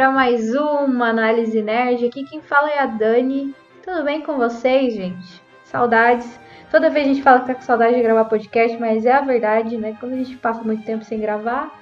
para 0.00 0.10
mais 0.10 0.54
uma 0.54 1.10
análise 1.10 1.60
nerd. 1.60 2.06
Aqui 2.06 2.24
quem 2.24 2.40
fala 2.40 2.70
é 2.70 2.78
a 2.78 2.86
Dani. 2.86 3.54
Tudo 3.84 4.02
bem 4.02 4.22
com 4.22 4.38
vocês, 4.38 4.94
gente? 4.94 5.42
Saudades. 5.62 6.40
Toda 6.70 6.88
vez 6.88 7.04
a 7.04 7.12
gente 7.12 7.22
fala 7.22 7.40
que 7.40 7.48
tá 7.48 7.54
com 7.54 7.60
saudade 7.60 7.96
de 7.96 8.02
gravar 8.02 8.24
podcast, 8.24 8.78
mas 8.78 9.04
é 9.04 9.12
a 9.12 9.20
verdade, 9.20 9.76
né? 9.76 9.94
Quando 10.00 10.14
a 10.14 10.16
gente 10.16 10.38
passa 10.38 10.62
muito 10.62 10.86
tempo 10.86 11.04
sem 11.04 11.20
gravar, 11.20 11.78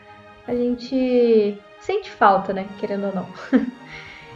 a 0.48 0.52
gente 0.52 1.56
sente 1.78 2.10
falta, 2.10 2.52
né? 2.52 2.66
Querendo 2.80 3.06
ou 3.06 3.14
não. 3.14 3.26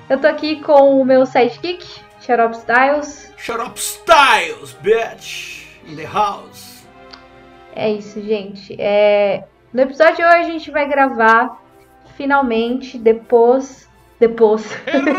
Eu 0.08 0.20
tô 0.20 0.28
aqui 0.28 0.62
com 0.62 1.00
o 1.00 1.04
meu 1.04 1.26
sidekick, 1.26 1.84
Xarope 2.20 2.58
Styles. 2.58 3.34
Shut 3.36 3.60
up 3.60 3.76
Styles, 3.76 4.74
bitch! 4.74 5.66
In 5.88 5.96
the 5.96 6.06
house. 6.06 6.86
É 7.74 7.90
isso, 7.90 8.22
gente. 8.22 8.76
É... 8.80 9.42
No 9.72 9.82
episódio 9.82 10.18
de 10.18 10.22
hoje 10.22 10.36
a 10.36 10.42
gente 10.44 10.70
vai 10.70 10.88
gravar 10.88 11.61
finalmente 12.22 12.98
depois. 12.98 13.88
Depois. 14.20 14.64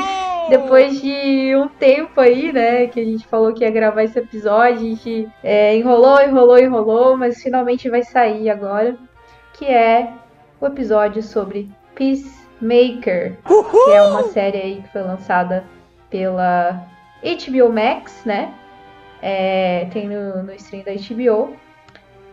depois 0.50 1.02
de 1.02 1.54
um 1.56 1.68
tempo 1.68 2.22
aí, 2.22 2.54
né? 2.54 2.88
Que 2.88 3.02
a 3.02 3.04
gente 3.04 3.28
falou 3.28 3.54
que 3.54 3.64
ia 3.64 3.72
gravar 3.72 4.04
esse 4.04 4.18
episódio. 4.18 4.78
A 4.78 4.90
gente 4.90 5.30
é, 5.44 5.76
enrolou, 5.76 6.22
enrolou, 6.22 6.58
enrolou, 6.58 7.18
mas 7.18 7.44
finalmente 7.44 7.90
vai 7.90 8.04
sair 8.04 8.50
agora. 8.50 8.96
Que 9.54 9.66
é 9.66 10.14
o 10.62 10.66
episódio 10.66 11.22
sobre 11.22 11.70
Peacemaker. 11.94 13.38
Que 13.86 13.92
é 13.92 14.02
uma 14.02 14.24
série 14.24 14.58
aí 14.58 14.82
que 14.82 14.92
foi 14.94 15.02
lançada 15.02 15.66
pela 16.10 16.88
HBO 17.22 17.70
Max, 17.70 18.24
né? 18.26 18.54
É, 19.22 19.88
tem 19.92 20.08
no, 20.08 20.44
no 20.44 20.54
stream 20.54 20.84
da 20.84 20.94
HBO. 20.94 21.54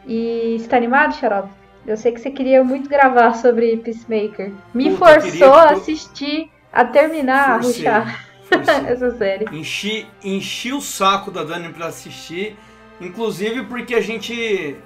E 0.06 0.56
você 0.58 0.68
tá 0.68 0.76
animado, 0.76 1.14
Xarope? 1.14 1.59
Eu 1.90 1.96
sei 1.96 2.12
que 2.12 2.20
você 2.20 2.30
queria 2.30 2.62
muito 2.62 2.88
gravar 2.88 3.34
sobre 3.34 3.76
Peacemaker. 3.78 4.52
Me 4.72 4.90
Puta, 4.90 5.20
forçou 5.20 5.30
queria, 5.30 5.50
a 5.50 5.70
assistir, 5.72 6.48
a 6.72 6.84
terminar, 6.84 7.50
a 7.50 7.62
Forcei, 7.62 7.82
ruxar 7.82 8.26
forcei. 8.48 8.74
essa 8.86 9.16
série. 9.16 9.44
Enchi, 9.52 10.06
enchi 10.22 10.72
o 10.72 10.80
saco 10.80 11.32
da 11.32 11.42
Dani 11.42 11.72
pra 11.72 11.86
assistir, 11.86 12.56
inclusive 13.00 13.64
porque 13.64 13.96
a 13.96 14.00
gente 14.00 14.76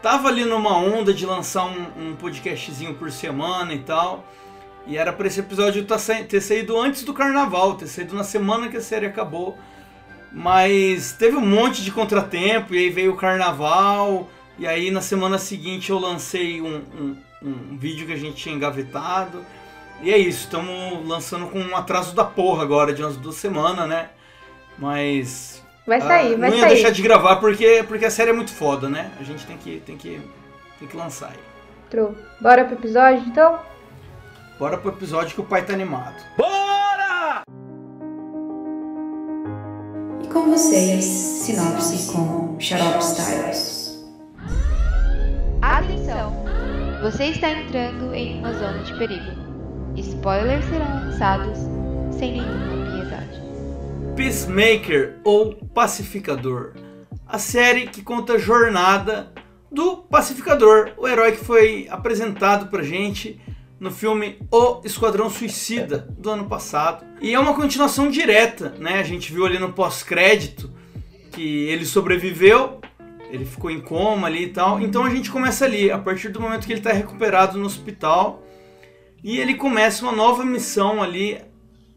tava 0.00 0.28
ali 0.28 0.44
numa 0.44 0.76
onda 0.76 1.12
de 1.12 1.26
lançar 1.26 1.64
um, 1.64 2.10
um 2.10 2.14
podcastzinho 2.14 2.94
por 2.94 3.10
semana 3.10 3.74
e 3.74 3.80
tal. 3.80 4.24
E 4.86 4.96
era 4.96 5.12
pra 5.12 5.26
esse 5.26 5.40
episódio 5.40 5.84
tá 5.84 5.96
ter 6.28 6.40
saído 6.40 6.78
antes 6.80 7.02
do 7.02 7.12
carnaval, 7.12 7.74
ter 7.74 7.88
saído 7.88 8.14
na 8.14 8.22
semana 8.22 8.68
que 8.68 8.76
a 8.76 8.80
série 8.80 9.06
acabou. 9.06 9.58
Mas 10.30 11.10
teve 11.12 11.36
um 11.36 11.44
monte 11.44 11.82
de 11.82 11.90
contratempo, 11.90 12.72
e 12.72 12.78
aí 12.78 12.88
veio 12.88 13.12
o 13.12 13.16
carnaval, 13.16 14.28
e 14.62 14.66
aí 14.66 14.90
na 14.92 15.00
semana 15.00 15.38
seguinte 15.38 15.90
eu 15.90 15.98
lancei 15.98 16.60
um, 16.62 16.76
um- 16.98 17.16
um 17.42 17.76
vídeo 17.76 18.06
que 18.06 18.12
a 18.12 18.16
gente 18.16 18.36
tinha 18.36 18.54
engavetado. 18.54 19.44
E 20.00 20.12
é 20.12 20.16
isso, 20.18 20.44
estamos 20.44 21.06
lançando 21.06 21.46
com 21.46 21.58
um 21.60 21.76
atraso 21.76 22.14
da 22.14 22.24
porra 22.24 22.62
agora, 22.62 22.92
de 22.94 23.02
umas 23.02 23.16
duas 23.16 23.34
semanas, 23.36 23.88
né? 23.88 24.10
Mas. 24.78 25.62
Vai 25.86 26.00
sair, 26.00 26.34
ah, 26.34 26.38
vai 26.38 26.50
não 26.50 26.56
ia 26.56 26.62
sair. 26.62 26.74
deixar 26.74 26.90
de 26.90 27.02
gravar 27.02 27.36
porque, 27.36 27.84
porque 27.88 28.04
a 28.04 28.10
série 28.10 28.30
é 28.30 28.32
muito 28.32 28.52
foda, 28.52 28.88
né? 28.88 29.10
A 29.20 29.24
gente 29.24 29.44
tem 29.46 29.56
que, 29.56 29.80
tem 29.84 29.96
que, 29.96 30.20
tem 30.78 30.86
que 30.88 30.96
lançar 30.96 31.30
aí. 31.30 31.38
True. 31.90 32.14
Bora 32.40 32.64
pro 32.64 32.74
episódio, 32.74 33.24
então? 33.26 33.58
Bora 34.58 34.78
pro 34.78 34.90
episódio 34.92 35.34
que 35.34 35.40
o 35.40 35.44
pai 35.44 35.64
tá 35.64 35.72
animado. 35.72 36.14
E 40.22 40.26
com 40.28 40.50
vocês, 40.50 41.04
sinopse 41.04 42.12
com 42.12 42.56
Xarope 42.60 43.02
Styles. 43.04 43.81
Atenção! 45.62 46.44
Você 47.02 47.26
está 47.26 47.52
entrando 47.52 48.12
em 48.12 48.40
uma 48.40 48.52
zona 48.52 48.82
de 48.82 48.98
perigo. 48.98 49.30
Spoilers 49.96 50.64
serão 50.64 50.88
lançados 50.88 51.56
sem 52.18 52.32
nenhuma 52.32 52.90
piedade. 52.90 53.40
Peacemaker 54.16 55.20
ou 55.22 55.54
Pacificador. 55.72 56.72
A 57.28 57.38
série 57.38 57.86
que 57.86 58.02
conta 58.02 58.32
a 58.32 58.38
jornada 58.38 59.32
do 59.70 59.98
Pacificador, 59.98 60.94
o 60.96 61.06
herói 61.06 61.30
que 61.30 61.44
foi 61.44 61.86
apresentado 61.88 62.66
pra 62.66 62.82
gente 62.82 63.40
no 63.78 63.92
filme 63.92 64.40
O 64.50 64.80
Esquadrão 64.84 65.30
Suicida 65.30 66.08
do 66.18 66.28
ano 66.28 66.46
passado. 66.46 67.06
E 67.20 67.32
é 67.32 67.38
uma 67.38 67.54
continuação 67.54 68.10
direta, 68.10 68.74
né? 68.80 68.98
A 68.98 69.04
gente 69.04 69.32
viu 69.32 69.46
ali 69.46 69.60
no 69.60 69.72
pós-crédito 69.72 70.72
que 71.30 71.68
ele 71.68 71.86
sobreviveu, 71.86 72.80
ele 73.32 73.46
ficou 73.46 73.70
em 73.70 73.80
coma 73.80 74.26
ali 74.26 74.44
e 74.44 74.48
tal. 74.48 74.78
Então 74.78 75.04
a 75.04 75.10
gente 75.10 75.30
começa 75.30 75.64
ali, 75.64 75.90
a 75.90 75.98
partir 75.98 76.28
do 76.28 76.38
momento 76.38 76.66
que 76.66 76.72
ele 76.72 76.80
está 76.80 76.92
recuperado 76.92 77.58
no 77.58 77.64
hospital. 77.64 78.46
E 79.24 79.38
ele 79.38 79.54
começa 79.54 80.02
uma 80.04 80.12
nova 80.12 80.44
missão 80.44 81.02
ali 81.02 81.40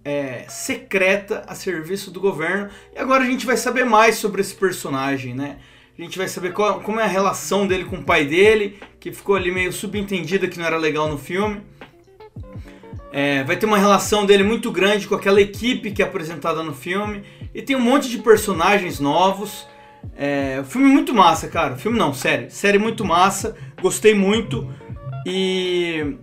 é, 0.05 0.45
secreta 0.47 1.43
a 1.45 1.53
serviço 1.53 2.09
do 2.09 2.21
governo. 2.21 2.69
E 2.95 2.99
agora 2.99 3.23
a 3.23 3.27
gente 3.27 3.45
vai 3.45 3.57
saber 3.57 3.83
mais 3.83 4.15
sobre 4.15 4.39
esse 4.39 4.55
personagem, 4.55 5.33
né? 5.33 5.57
A 5.97 6.01
gente 6.01 6.17
vai 6.17 6.27
saber 6.27 6.53
qual- 6.53 6.79
como 6.79 6.99
é 6.99 7.03
a 7.03 7.07
relação 7.07 7.67
dele 7.67 7.83
com 7.83 7.97
o 7.97 8.03
pai 8.03 8.25
dele, 8.25 8.79
que 8.99 9.11
ficou 9.11 9.35
ali 9.35 9.51
meio 9.51 9.73
subentendida 9.73 10.47
que 10.47 10.57
não 10.57 10.65
era 10.65 10.77
legal 10.77 11.09
no 11.09 11.17
filme. 11.17 11.61
É, 13.11 13.43
vai 13.43 13.57
ter 13.57 13.65
uma 13.65 13.77
relação 13.77 14.25
dele 14.25 14.43
muito 14.43 14.71
grande 14.71 15.07
com 15.07 15.15
aquela 15.15 15.41
equipe 15.41 15.91
que 15.91 16.01
é 16.01 16.05
apresentada 16.05 16.63
no 16.63 16.73
filme. 16.73 17.23
E 17.53 17.61
tem 17.61 17.75
um 17.75 17.81
monte 17.81 18.09
de 18.09 18.19
personagens 18.19 18.99
novos. 18.99 19.67
É, 20.15 20.63
filme 20.65 20.87
muito 20.87 21.13
massa, 21.13 21.47
cara. 21.47 21.75
Filme 21.75 21.97
não, 21.97 22.13
série. 22.13 22.49
Série 22.49 22.77
muito 22.77 23.03
massa. 23.05 23.55
Gostei 23.81 24.13
muito. 24.13 24.69
E 25.25 26.17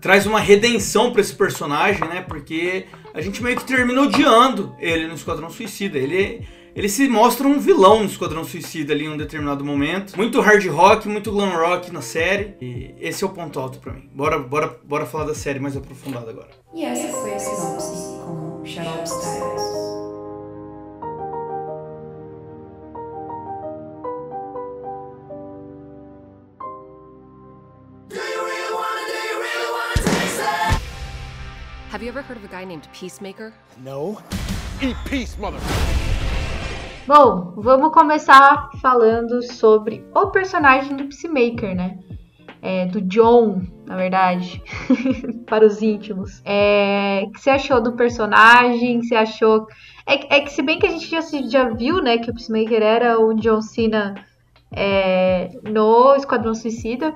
traz 0.00 0.26
uma 0.26 0.38
redenção 0.38 1.10
pra 1.10 1.22
esse 1.22 1.34
personagem, 1.34 2.06
né? 2.06 2.22
Porque 2.28 2.84
a 3.14 3.22
gente 3.22 3.42
meio 3.42 3.56
que 3.56 3.64
termina 3.64 4.02
odiando 4.02 4.74
ele 4.78 5.06
no 5.06 5.14
Esquadrão 5.14 5.48
Suicida. 5.48 5.98
Ele, 5.98 6.46
ele 6.76 6.88
se 6.88 7.08
mostra 7.08 7.48
um 7.48 7.58
vilão 7.58 8.00
no 8.00 8.06
Esquadrão 8.06 8.44
Suicida 8.44 8.92
ali 8.92 9.06
em 9.06 9.08
um 9.08 9.16
determinado 9.16 9.64
momento. 9.64 10.14
Muito 10.16 10.40
hard 10.40 10.66
rock, 10.66 11.08
muito 11.08 11.32
glam 11.32 11.56
rock 11.56 11.90
na 11.90 12.02
série. 12.02 12.54
E 12.60 12.94
esse 13.00 13.24
é 13.24 13.26
o 13.26 13.30
ponto 13.30 13.58
alto 13.58 13.78
pra 13.78 13.94
mim. 13.94 14.10
Bora, 14.14 14.38
bora, 14.38 14.78
bora 14.84 15.06
falar 15.06 15.24
da 15.24 15.34
série 15.34 15.58
mais 15.58 15.76
aprofundada 15.76 16.30
agora. 16.30 16.50
E 16.74 16.84
essa 16.84 17.08
foi 17.08 17.34
a 17.34 17.38
sinopse 17.38 17.94
com 18.26 18.62
Xarope 18.64 19.04
Styles. 19.04 20.03
Have 31.94 32.02
you 32.02 32.08
ever 32.08 32.22
heard 32.22 32.38
of 32.38 32.44
a 32.44 32.48
guy 32.48 32.64
named 32.64 32.88
Peacemaker? 32.92 33.52
No. 33.84 34.18
Eat 34.82 34.96
peace, 35.08 35.38
mother. 35.38 35.60
Bom, 37.06 37.52
vamos 37.56 37.92
começar 37.92 38.68
falando 38.82 39.40
sobre 39.52 40.04
o 40.12 40.26
personagem 40.32 40.96
do 40.96 41.04
Peacemaker, 41.04 41.76
né? 41.76 41.96
É, 42.60 42.86
do 42.86 43.00
John, 43.02 43.62
na 43.86 43.94
verdade, 43.94 44.60
para 45.46 45.64
os 45.64 45.80
íntimos. 45.82 46.42
É, 46.44 47.22
o 47.26 47.30
que 47.30 47.40
você 47.40 47.50
achou 47.50 47.80
do 47.80 47.92
personagem? 47.92 49.00
Você 49.00 49.14
achou. 49.14 49.68
É, 50.04 50.16
que- 50.18 50.34
é 50.34 50.40
que 50.40 50.50
se 50.50 50.62
bem 50.62 50.80
que 50.80 50.88
a 50.88 50.90
gente 50.90 51.06
já, 51.08 51.22
se- 51.22 51.48
já 51.48 51.68
viu, 51.68 52.02
né, 52.02 52.18
que 52.18 52.28
o 52.28 52.34
Peacemaker 52.34 52.82
era 52.82 53.20
o 53.20 53.34
John 53.34 53.62
Cena 53.62 54.16
é, 54.74 55.48
no 55.62 56.16
Esquadrão 56.16 56.56
Suicida, 56.56 57.14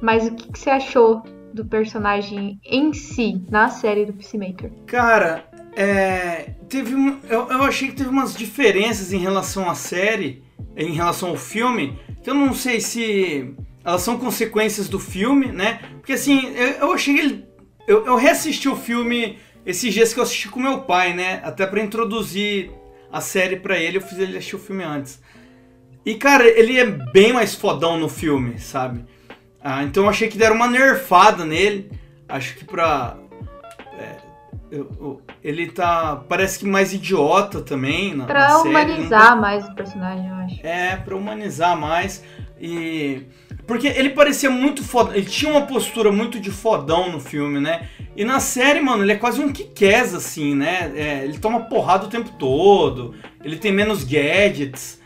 mas 0.00 0.26
o 0.26 0.34
que, 0.34 0.52
que 0.52 0.58
você 0.58 0.70
achou 0.70 1.22
do 1.56 1.64
personagem 1.64 2.60
em 2.64 2.92
si, 2.92 3.42
na 3.50 3.68
série 3.70 4.04
do 4.04 4.12
Peacemaker? 4.12 4.70
Cara, 4.86 5.48
é, 5.74 6.50
teve 6.68 6.94
eu, 7.28 7.48
eu 7.48 7.62
achei 7.62 7.88
que 7.88 7.96
teve 7.96 8.10
umas 8.10 8.36
diferenças 8.36 9.12
em 9.12 9.18
relação 9.18 9.68
à 9.68 9.74
série, 9.74 10.44
em 10.76 10.92
relação 10.92 11.30
ao 11.30 11.36
filme, 11.36 11.98
que 12.22 12.28
eu 12.28 12.34
não 12.34 12.52
sei 12.52 12.80
se 12.80 13.54
elas 13.82 14.02
são 14.02 14.18
consequências 14.18 14.86
do 14.88 14.98
filme, 14.98 15.46
né? 15.46 15.80
Porque 15.94 16.12
assim, 16.12 16.48
eu, 16.54 16.68
eu 16.68 16.92
achei 16.92 17.14
que 17.14 17.20
ele. 17.20 17.46
Eu, 17.88 18.04
eu 18.04 18.16
reassisti 18.16 18.68
o 18.68 18.76
filme 18.76 19.38
esses 19.64 19.94
dias 19.94 20.12
que 20.12 20.20
eu 20.20 20.24
assisti 20.24 20.48
com 20.48 20.60
meu 20.60 20.80
pai, 20.80 21.14
né? 21.14 21.40
Até 21.42 21.66
pra 21.66 21.82
introduzir 21.82 22.70
a 23.10 23.20
série 23.20 23.56
pra 23.56 23.78
ele, 23.78 23.96
eu 23.96 24.02
fiz 24.02 24.18
ele 24.18 24.36
assistir 24.36 24.56
o 24.56 24.58
filme 24.58 24.84
antes. 24.84 25.22
E 26.04 26.14
cara, 26.16 26.46
ele 26.46 26.78
é 26.78 26.84
bem 26.84 27.32
mais 27.32 27.54
fodão 27.54 27.98
no 27.98 28.08
filme, 28.08 28.58
sabe? 28.58 29.04
Ah, 29.68 29.82
então 29.82 30.04
eu 30.04 30.08
achei 30.10 30.28
que 30.28 30.38
deram 30.38 30.54
uma 30.54 30.68
nerfada 30.68 31.44
nele. 31.44 31.90
Acho 32.28 32.54
que 32.54 32.64
pra. 32.64 33.16
é, 33.98 34.16
eu- 34.70 34.88
eu- 35.00 35.22
ele 35.42 35.66
tá. 35.72 36.22
Parece 36.28 36.60
que 36.60 36.64
mais 36.66 36.92
idiota 36.92 37.60
também. 37.60 38.14
Na, 38.14 38.26
Pra 38.26 38.40
na 38.48 38.48
série, 38.58 38.68
não 38.68 38.70
humanizar 38.70 39.40
mais 39.40 39.66
o 39.68 39.74
personagem, 39.74 40.28
eu 40.28 40.34
acho. 40.36 40.60
é, 40.64 40.94
pra 40.96 41.16
humanizar 41.16 41.76
mais. 41.76 42.22
E. 42.60 43.22
Porque 43.66 43.88
ele 43.88 44.10
parecia 44.10 44.48
muito 44.48 44.84
foda. 44.84 45.16
Ele 45.16 45.26
tinha 45.26 45.50
uma 45.50 45.62
postura 45.62 46.12
muito 46.12 46.38
de 46.38 46.52
fodão 46.52 47.10
no 47.10 47.18
filme, 47.18 47.58
né? 47.58 47.88
E 48.16 48.24
na 48.24 48.38
série, 48.38 48.80
mano, 48.80 49.02
ele 49.02 49.10
é 49.12 49.16
quase 49.16 49.40
um 49.40 49.52
Kikés, 49.52 50.14
assim, 50.14 50.54
né? 50.54 50.92
É, 50.94 51.24
ele 51.24 51.38
toma 51.38 51.62
porrada 51.62 52.06
o 52.06 52.08
tempo 52.08 52.30
todo. 52.38 53.16
Ele 53.42 53.56
tem 53.56 53.72
menos 53.72 54.04
gadgets. 54.04 55.00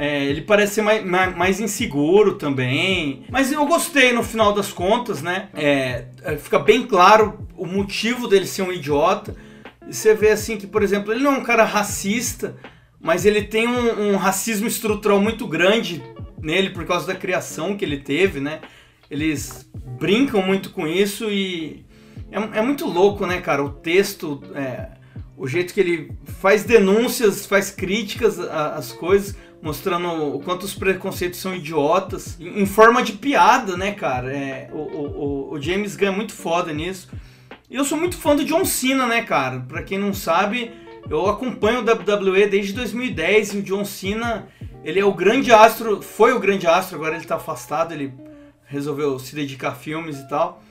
É, 0.00 0.24
ele 0.24 0.40
parece 0.40 0.76
ser 0.76 0.82
mais, 0.82 1.04
mais, 1.04 1.36
mais 1.36 1.60
inseguro 1.60 2.36
também. 2.36 3.26
Mas 3.28 3.52
eu 3.52 3.66
gostei 3.66 4.14
no 4.14 4.22
final 4.22 4.54
das 4.54 4.72
contas, 4.72 5.20
né? 5.20 5.50
É, 5.52 6.06
é, 6.22 6.38
fica 6.38 6.58
bem 6.58 6.86
claro 6.86 7.46
o 7.54 7.66
motivo 7.66 8.26
dele 8.26 8.46
ser 8.46 8.62
um 8.62 8.72
idiota. 8.72 9.36
Você 9.86 10.14
vê 10.14 10.30
assim 10.30 10.56
que, 10.56 10.66
por 10.66 10.82
exemplo, 10.82 11.12
ele 11.12 11.22
não 11.22 11.34
é 11.34 11.38
um 11.38 11.42
cara 11.42 11.64
racista, 11.64 12.56
mas 12.98 13.26
ele 13.26 13.42
tem 13.42 13.68
um, 13.68 14.12
um 14.12 14.16
racismo 14.16 14.66
estrutural 14.66 15.20
muito 15.20 15.46
grande 15.46 16.02
nele 16.40 16.70
por 16.70 16.86
causa 16.86 17.06
da 17.06 17.14
criação 17.14 17.76
que 17.76 17.84
ele 17.84 17.98
teve, 17.98 18.40
né? 18.40 18.60
Eles 19.10 19.70
brincam 19.98 20.40
muito 20.40 20.70
com 20.70 20.86
isso 20.88 21.28
e 21.28 21.84
é, 22.32 22.58
é 22.60 22.62
muito 22.62 22.86
louco, 22.86 23.26
né, 23.26 23.38
cara? 23.42 23.62
O 23.62 23.68
texto, 23.68 24.42
é, 24.54 24.92
o 25.40 25.48
jeito 25.48 25.72
que 25.72 25.80
ele 25.80 26.12
faz 26.38 26.64
denúncias, 26.64 27.46
faz 27.46 27.70
críticas 27.70 28.38
às 28.38 28.92
coisas, 28.92 29.34
mostrando 29.62 30.36
o 30.36 30.40
quanto 30.40 30.64
os 30.64 30.74
preconceitos 30.74 31.40
são 31.40 31.54
idiotas, 31.54 32.38
em, 32.38 32.66
forma 32.66 33.02
de 33.02 33.14
piada, 33.14 33.74
né, 33.74 33.92
cara? 33.92 34.30
É, 34.36 34.68
o, 34.70 34.76
o, 34.76 35.50
o- 35.50 35.54
o 35.54 35.60
James 35.62 35.96
Gunn 35.96 36.08
é 36.08 36.10
muito 36.10 36.34
foda 36.34 36.72
nisso. 36.74 37.08
E 37.70 37.74
eu 37.76 37.84
sou 37.86 37.96
muito 37.96 38.18
fã 38.18 38.36
do 38.36 38.44
John 38.44 38.66
Cena, 38.66 39.06
né, 39.06 39.22
cara? 39.22 39.60
Pra 39.60 39.82
quem 39.82 39.98
não 39.98 40.12
sabe, 40.12 40.72
eu 41.08 41.26
acompanho 41.26 41.80
o 41.80 41.84
WWE 41.84 42.46
desde 42.46 42.74
2010 42.74 43.54
e 43.54 43.58
o 43.58 43.62
John 43.62 43.84
Cena, 43.86 44.46
ele 44.84 45.00
é 45.00 45.04
o 45.06 45.14
grande 45.14 45.50
astro, 45.52 46.02
foi 46.02 46.34
o 46.34 46.38
grande 46.38 46.66
astro, 46.66 46.96
agora 46.96 47.16
ele 47.16 47.24
tá 47.24 47.36
afastado, 47.36 47.92
ele 47.94 48.12
resolveu 48.66 49.18
se 49.18 49.34
dedicar 49.34 49.70
a 49.70 49.74
filmes 49.74 50.18
e 50.18 50.28
tal. 50.28 50.62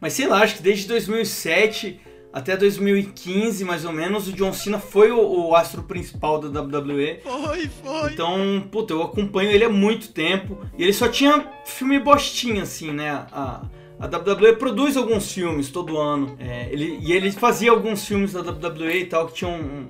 Mas 0.00 0.14
sei 0.14 0.26
lá, 0.26 0.40
acho 0.42 0.56
que 0.56 0.62
desde 0.62 0.88
2007 0.88 2.00
até 2.34 2.56
2015, 2.56 3.64
mais 3.64 3.84
ou 3.84 3.92
menos, 3.92 4.26
o 4.26 4.32
John 4.32 4.52
Cena 4.52 4.80
foi 4.80 5.12
o, 5.12 5.20
o 5.48 5.54
astro 5.54 5.84
principal 5.84 6.40
da 6.40 6.60
WWE. 6.60 7.20
Foi, 7.22 7.68
foi. 7.68 8.12
Então, 8.12 8.64
puta, 8.72 8.92
eu 8.92 9.02
acompanho 9.02 9.52
ele 9.52 9.64
há 9.64 9.70
muito 9.70 10.08
tempo. 10.12 10.58
E 10.76 10.82
ele 10.82 10.92
só 10.92 11.06
tinha 11.06 11.46
filme 11.64 11.98
bostinha, 12.00 12.64
assim, 12.64 12.92
né? 12.92 13.08
A, 13.30 13.62
a 14.00 14.06
WWE 14.06 14.56
produz 14.56 14.96
alguns 14.96 15.30
filmes 15.30 15.70
todo 15.70 15.96
ano. 15.96 16.34
É, 16.40 16.68
ele, 16.72 16.98
e 17.00 17.12
ele 17.12 17.30
fazia 17.30 17.70
alguns 17.70 18.04
filmes 18.04 18.32
da 18.32 18.40
WWE 18.40 18.98
e 18.98 19.06
tal 19.06 19.28
que 19.28 19.34
tinham 19.34 19.54
um- 19.54 19.86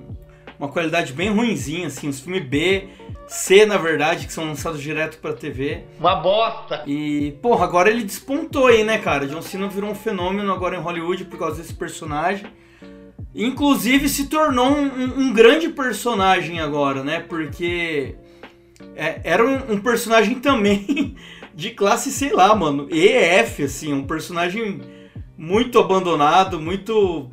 uma 0.59 0.67
qualidade 0.69 1.13
bem 1.13 1.29
ruinzinha, 1.29 1.87
assim, 1.87 2.07
os 2.07 2.19
filmes 2.19 2.43
B, 2.45 2.87
C, 3.27 3.65
na 3.65 3.77
verdade, 3.77 4.25
que 4.27 4.33
são 4.33 4.45
lançados 4.45 4.81
direto 4.81 5.17
pra 5.19 5.33
TV. 5.33 5.83
Uma 5.99 6.15
bosta. 6.15 6.83
E, 6.85 7.33
porra, 7.41 7.65
agora 7.65 7.89
ele 7.89 8.03
despontou 8.03 8.67
aí, 8.67 8.83
né, 8.83 8.97
cara? 8.99 9.25
John 9.27 9.41
Cena 9.41 9.67
virou 9.67 9.89
um 9.89 9.95
fenômeno 9.95 10.51
agora 10.53 10.75
em 10.75 10.79
Hollywood 10.81 11.25
por 11.25 11.37
causa 11.39 11.61
desse 11.61 11.73
personagem. 11.73 12.45
Inclusive 13.33 14.07
se 14.07 14.27
tornou 14.27 14.67
um, 14.69 15.03
um- 15.27 15.33
grande 15.33 15.67
personagem 15.69 16.59
agora, 16.61 17.03
né? 17.03 17.19
Porque 17.19 18.15
é- 18.95 19.19
era 19.23 19.45
um, 19.45 19.73
um 19.73 19.81
personagem 19.81 20.35
também 20.35 21.15
de 21.53 21.71
classe, 21.71 22.11
sei 22.11 22.31
lá, 22.31 22.55
mano, 22.55 22.87
EF, 22.89 23.63
assim, 23.63 23.91
um 23.93 24.05
personagem 24.07 24.81
muito 25.37 25.77
abandonado, 25.79 26.61
muito. 26.61 27.29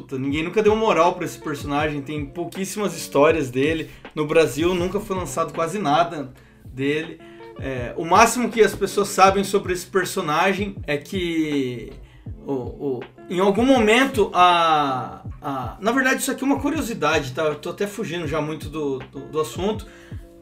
Puta, 0.00 0.18
ninguém 0.18 0.42
nunca 0.42 0.62
deu 0.62 0.74
moral 0.74 1.14
pra 1.14 1.26
esse 1.26 1.38
personagem, 1.38 2.00
tem 2.00 2.24
pouquíssimas 2.24 2.96
histórias 2.96 3.50
dele. 3.50 3.90
No 4.14 4.26
Brasil 4.26 4.74
nunca 4.74 4.98
foi 4.98 5.14
lançado 5.14 5.52
quase 5.52 5.78
nada 5.78 6.32
dele. 6.64 7.20
É, 7.58 7.92
o 7.98 8.04
máximo 8.06 8.48
que 8.48 8.62
as 8.62 8.74
pessoas 8.74 9.08
sabem 9.08 9.44
sobre 9.44 9.74
esse 9.74 9.86
personagem 9.86 10.74
é 10.86 10.96
que 10.96 11.92
o, 12.46 12.52
o- 12.52 13.00
em 13.28 13.40
algum 13.40 13.62
momento 13.64 14.30
a, 14.32 15.22
a- 15.42 15.76
Na 15.80 15.92
verdade, 15.92 16.22
isso 16.22 16.30
aqui 16.30 16.42
é 16.42 16.46
uma 16.46 16.58
curiosidade, 16.60 17.32
tá? 17.32 17.42
Eu 17.42 17.56
tô 17.56 17.68
até 17.68 17.86
fugindo 17.86 18.26
já 18.26 18.40
muito 18.40 18.70
do, 18.70 19.00
do, 19.12 19.20
do 19.26 19.40
assunto. 19.40 19.86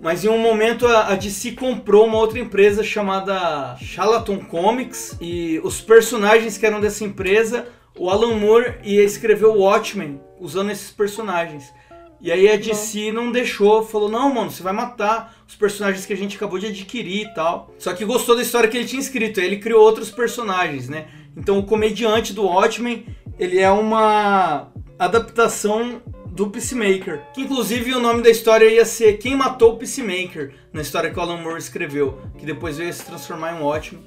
Mas 0.01 0.25
em 0.25 0.29
um 0.29 0.39
momento 0.39 0.87
a, 0.87 1.09
a 1.09 1.15
DC 1.17 1.53
comprou 1.53 2.07
uma 2.07 2.19
outra 2.19 2.39
empresa 2.39 2.85
chamada 2.85 3.77
Charlatan 3.81 4.39
Comics 4.39 5.17
e 5.21 5.61
os 5.65 5.81
personagens 5.81 6.57
que 6.57 6.65
eram 6.65 6.81
dessa 6.81 7.03
empresa, 7.03 7.67
o 7.99 8.11
Alan 8.11 8.37
Moore 8.37 8.77
ia 8.85 9.05
escrever 9.05 9.47
o 9.47 9.59
Watchmen 9.59 10.21
usando 10.41 10.71
esses 10.71 10.91
personagens. 10.91 11.73
E 12.21 12.33
aí 12.33 12.49
a 12.49 12.57
DC 12.57 13.13
não 13.13 13.31
deixou, 13.31 13.85
falou: 13.85 14.09
não, 14.09 14.33
mano, 14.33 14.51
você 14.51 14.63
vai 14.63 14.73
matar 14.73 15.37
os 15.47 15.55
personagens 15.55 16.05
que 16.05 16.13
a 16.13 16.17
gente 16.17 16.37
acabou 16.37 16.59
de 16.59 16.67
adquirir 16.67 17.27
e 17.27 17.35
tal. 17.35 17.73
Só 17.79 17.93
que 17.93 18.05
gostou 18.05 18.35
da 18.35 18.43
história 18.43 18.69
que 18.69 18.77
ele 18.77 18.89
tinha 18.89 19.01
escrito, 19.01 19.41
aí 19.41 19.47
ele 19.47 19.59
criou 19.59 19.83
outros 19.83 20.11
personagens, 20.11 20.89
né? 20.89 21.07
Então 21.37 21.59
o 21.59 21.63
comediante 21.63 22.33
do 22.33 22.45
Watchmen, 22.45 23.07
ele 23.39 23.59
é 23.59 23.71
uma 23.71 24.73
adaptação 24.99 26.03
do 26.27 26.49
Peacemaker. 26.51 27.23
Que 27.33 27.43
inclusive 27.43 27.95
o 27.95 28.01
nome 28.01 28.23
da 28.23 28.31
história 28.31 28.69
ia 28.69 28.85
ser 28.85 29.19
Quem 29.19 29.37
Matou 29.37 29.75
o 29.75 29.77
Peacemaker, 29.77 30.55
na 30.73 30.83
história 30.83 31.11
que 31.11 31.19
o 31.19 31.23
Alan 31.23 31.39
Moore 31.39 31.59
escreveu, 31.59 32.19
que 32.37 32.45
depois 32.45 32.79
veio 32.79 32.93
se 32.93 33.05
transformar 33.05 33.57
em 33.57 33.63
Watchmen. 33.63 34.03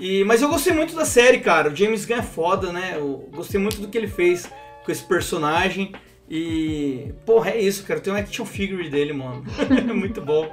E, 0.00 0.24
mas 0.24 0.42
eu 0.42 0.48
gostei 0.48 0.72
muito 0.72 0.94
da 0.94 1.04
série, 1.04 1.38
cara. 1.38 1.70
O 1.70 1.76
James 1.76 2.04
Gunn 2.04 2.16
é 2.16 2.22
foda, 2.22 2.72
né? 2.72 2.94
Eu 2.96 3.28
gostei 3.32 3.60
muito 3.60 3.80
do 3.80 3.88
que 3.88 3.96
ele 3.96 4.08
fez 4.08 4.50
com 4.84 4.90
esse 4.90 5.04
personagem. 5.04 5.92
E, 6.28 7.12
porra, 7.24 7.50
é 7.50 7.60
isso, 7.60 7.84
cara. 7.84 8.00
Tem 8.00 8.12
um 8.12 8.16
action 8.16 8.44
figure 8.44 8.88
dele, 8.88 9.12
mano. 9.12 9.44
é 9.70 9.92
muito 9.92 10.20
bom. 10.20 10.50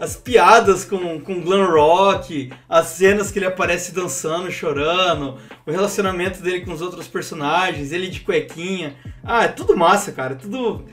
As 0.00 0.16
piadas 0.16 0.84
com, 0.84 1.20
com 1.20 1.40
glam 1.40 1.70
rock, 1.70 2.50
as 2.68 2.86
cenas 2.88 3.30
que 3.30 3.38
ele 3.38 3.46
aparece 3.46 3.94
dançando, 3.94 4.50
chorando, 4.50 5.38
o 5.66 5.70
relacionamento 5.70 6.42
dele 6.42 6.62
com 6.62 6.72
os 6.72 6.82
outros 6.82 7.06
personagens, 7.06 7.92
ele 7.92 8.08
de 8.08 8.20
cuequinha. 8.20 8.96
Ah, 9.22 9.44
é 9.44 9.48
tudo 9.48 9.76
massa, 9.76 10.10
cara. 10.12 10.32
É 10.32 10.36
tudo, 10.36 10.84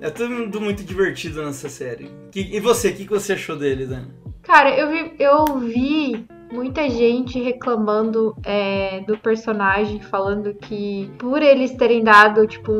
é 0.00 0.10
tudo 0.10 0.60
muito 0.60 0.84
divertido 0.84 1.44
nessa 1.44 1.68
série. 1.68 2.10
E 2.34 2.60
você, 2.60 2.88
o 2.88 2.94
que, 2.94 3.04
que 3.04 3.10
você 3.10 3.32
achou 3.32 3.56
dele, 3.56 3.86
Dani? 3.86 4.19
Cara, 4.50 4.70
eu 4.70 4.90
vi, 4.90 5.14
eu 5.20 5.44
vi 5.60 6.26
muita 6.52 6.90
gente 6.90 7.40
reclamando 7.40 8.34
é, 8.44 8.98
do 9.06 9.16
personagem, 9.16 10.00
falando 10.00 10.52
que 10.54 11.08
por 11.20 11.40
eles 11.40 11.70
terem 11.76 12.02
dado, 12.02 12.44
tipo, 12.48 12.72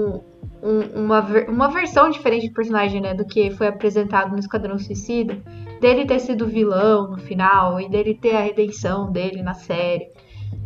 um- 0.60 1.04
uma, 1.04 1.20
uma 1.48 1.68
versão 1.68 2.10
diferente 2.10 2.48
do 2.48 2.54
personagem, 2.54 3.00
né, 3.00 3.14
do 3.14 3.24
que 3.24 3.52
foi 3.52 3.68
apresentado 3.68 4.32
no 4.32 4.40
Esquadrão 4.40 4.76
Suicida, 4.80 5.38
dele 5.80 6.06
ter 6.06 6.18
sido 6.18 6.44
vilão 6.44 7.12
no 7.12 7.18
final 7.18 7.80
e 7.80 7.88
dele 7.88 8.14
ter 8.20 8.34
a 8.34 8.40
redenção 8.40 9.12
dele 9.12 9.40
na 9.40 9.54
série. 9.54 10.08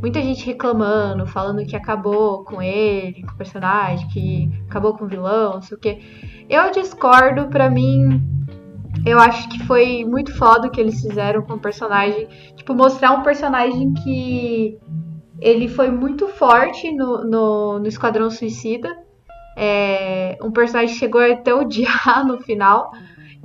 Muita 0.00 0.22
gente 0.22 0.46
reclamando, 0.46 1.26
falando 1.26 1.66
que 1.66 1.76
acabou 1.76 2.44
com 2.44 2.62
ele, 2.62 3.22
com 3.26 3.32
o 3.32 3.36
personagem, 3.36 4.08
que 4.08 4.50
acabou 4.70 4.96
com 4.96 5.04
o 5.04 5.08
vilão, 5.08 5.52
não 5.52 5.62
sei 5.62 5.76
o 5.76 5.80
quê. 5.80 5.98
Eu 6.48 6.70
discordo, 6.70 7.48
pra 7.48 7.68
mim, 7.68 8.22
eu 9.04 9.18
acho 9.18 9.48
que 9.48 9.64
foi 9.66 10.04
muito 10.04 10.34
foda 10.36 10.68
o 10.68 10.70
que 10.70 10.80
eles 10.80 11.00
fizeram 11.00 11.42
com 11.42 11.54
o 11.54 11.60
personagem. 11.60 12.26
Tipo, 12.56 12.74
mostrar 12.74 13.12
um 13.12 13.22
personagem 13.22 13.92
que 13.94 14.78
ele 15.40 15.68
foi 15.68 15.90
muito 15.90 16.26
forte 16.28 16.90
no, 16.90 17.24
no, 17.24 17.78
no 17.78 17.86
Esquadrão 17.86 18.30
Suicida. 18.30 18.96
É, 19.56 20.38
um 20.42 20.50
personagem 20.50 20.94
que 20.94 20.98
chegou 20.98 21.20
até 21.20 21.54
odiar 21.54 22.24
no 22.26 22.40
final. 22.40 22.92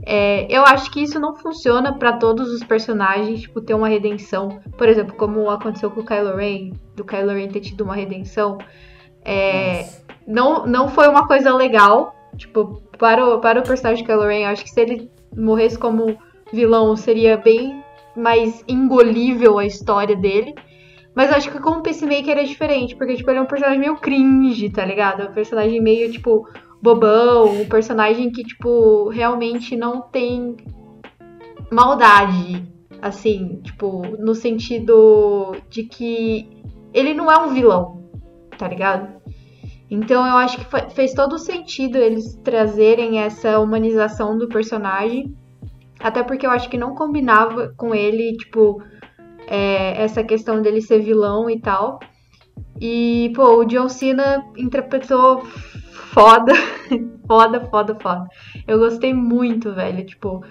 É, 0.05 0.47
eu 0.49 0.63
acho 0.63 0.89
que 0.91 1.01
isso 1.01 1.19
não 1.19 1.35
funciona 1.35 1.93
pra 1.93 2.13
todos 2.13 2.49
os 2.51 2.63
personagens, 2.63 3.41
tipo, 3.41 3.59
ter 3.59 3.73
uma 3.73 3.89
redenção. 3.89 4.61
Por 4.77 4.87
exemplo, 4.87 5.15
como 5.15 5.49
aconteceu 5.49 5.91
com 5.91 5.99
o 5.99 6.05
Kylo 6.05 6.37
Ren, 6.37 6.71
do 6.95 7.03
Kylo 7.03 7.33
Ren 7.33 7.49
ter 7.49 7.59
tido 7.59 7.83
uma 7.83 7.95
redenção. 7.95 8.57
É, 9.25 9.85
não, 10.25 10.65
não 10.65 10.87
foi 10.87 11.09
uma 11.09 11.27
coisa 11.27 11.53
legal. 11.53 12.15
Tipo, 12.37 12.81
para 12.97 13.25
o, 13.25 13.39
para 13.41 13.59
o 13.59 13.63
personagem 13.63 14.05
de 14.05 14.09
Kylo 14.09 14.25
Ren, 14.25 14.43
eu 14.43 14.49
acho 14.49 14.63
que 14.63 14.69
se 14.69 14.79
ele 14.79 15.11
morresse 15.35 15.77
como 15.77 16.17
vilão, 16.51 16.95
seria 16.95 17.37
bem 17.37 17.83
mais 18.15 18.63
engolível 18.67 19.57
a 19.57 19.65
história 19.65 20.15
dele. 20.15 20.53
Mas 21.15 21.31
acho 21.31 21.51
que 21.51 21.59
com 21.59 21.71
o 21.71 21.81
Peacemaker 21.81 22.37
é 22.37 22.43
diferente, 22.43 22.95
porque, 22.95 23.15
tipo, 23.15 23.29
ele 23.29 23.39
é 23.39 23.41
um 23.41 23.45
personagem 23.45 23.79
meio 23.79 23.97
cringe, 23.97 24.69
tá 24.69 24.85
ligado? 24.85 25.23
É 25.23 25.29
um 25.29 25.33
personagem 25.33 25.81
meio, 25.81 26.11
tipo, 26.11 26.47
bobão, 26.81 27.61
um 27.61 27.67
personagem 27.67 28.31
que, 28.31 28.43
tipo, 28.43 29.09
realmente 29.09 29.75
não 29.75 30.01
tem 30.01 30.55
maldade, 31.71 32.63
assim, 33.01 33.59
tipo, 33.63 34.03
no 34.17 34.33
sentido 34.33 35.55
de 35.69 35.83
que 35.83 36.49
ele 36.93 37.13
não 37.13 37.31
é 37.31 37.37
um 37.37 37.53
vilão, 37.53 38.03
tá 38.57 38.67
ligado? 38.67 39.18
Então 39.89 40.25
eu 40.25 40.37
acho 40.37 40.57
que 40.57 40.65
fe- 40.65 40.89
fez 40.91 41.13
todo 41.13 41.37
sentido 41.37 41.97
eles 41.97 42.35
trazerem 42.43 43.19
essa 43.19 43.59
humanização 43.59 44.37
do 44.37 44.47
personagem. 44.47 45.35
Até 45.99 46.23
porque 46.23 46.45
eu 46.45 46.51
acho 46.51 46.69
que 46.69 46.77
não 46.77 46.95
combinava 46.95 47.73
com 47.75 47.93
ele, 47.93 48.37
tipo, 48.37 48.81
é, 49.47 50.01
essa 50.01 50.23
questão 50.23 50.61
dele 50.61 50.81
ser 50.81 50.99
vilão 50.99 51.49
e 51.49 51.59
tal. 51.59 51.99
E, 52.79 53.31
pô, 53.35 53.57
o 53.57 53.65
John 53.65 53.89
Cena 53.89 54.45
interpretou 54.55 55.41
foda, 56.13 56.53
foda, 57.27 57.59
foda, 57.69 57.95
foda. 57.95 58.25
Eu 58.67 58.79
gostei 58.79 59.13
muito, 59.13 59.73
velho, 59.73 60.05
tipo, 60.05 60.41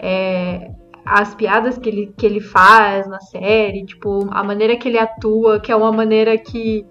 é, 0.00 0.70
as 1.04 1.34
piadas 1.34 1.76
que 1.78 1.88
ele, 1.88 2.14
que 2.16 2.24
ele 2.24 2.40
faz 2.40 3.06
na 3.08 3.20
série, 3.20 3.84
tipo, 3.84 4.28
a 4.30 4.42
maneira 4.44 4.76
que 4.76 4.88
ele 4.88 4.98
atua, 4.98 5.60
que 5.60 5.72
é 5.72 5.76
uma 5.76 5.92
maneira 5.92 6.36
que, 6.38 6.86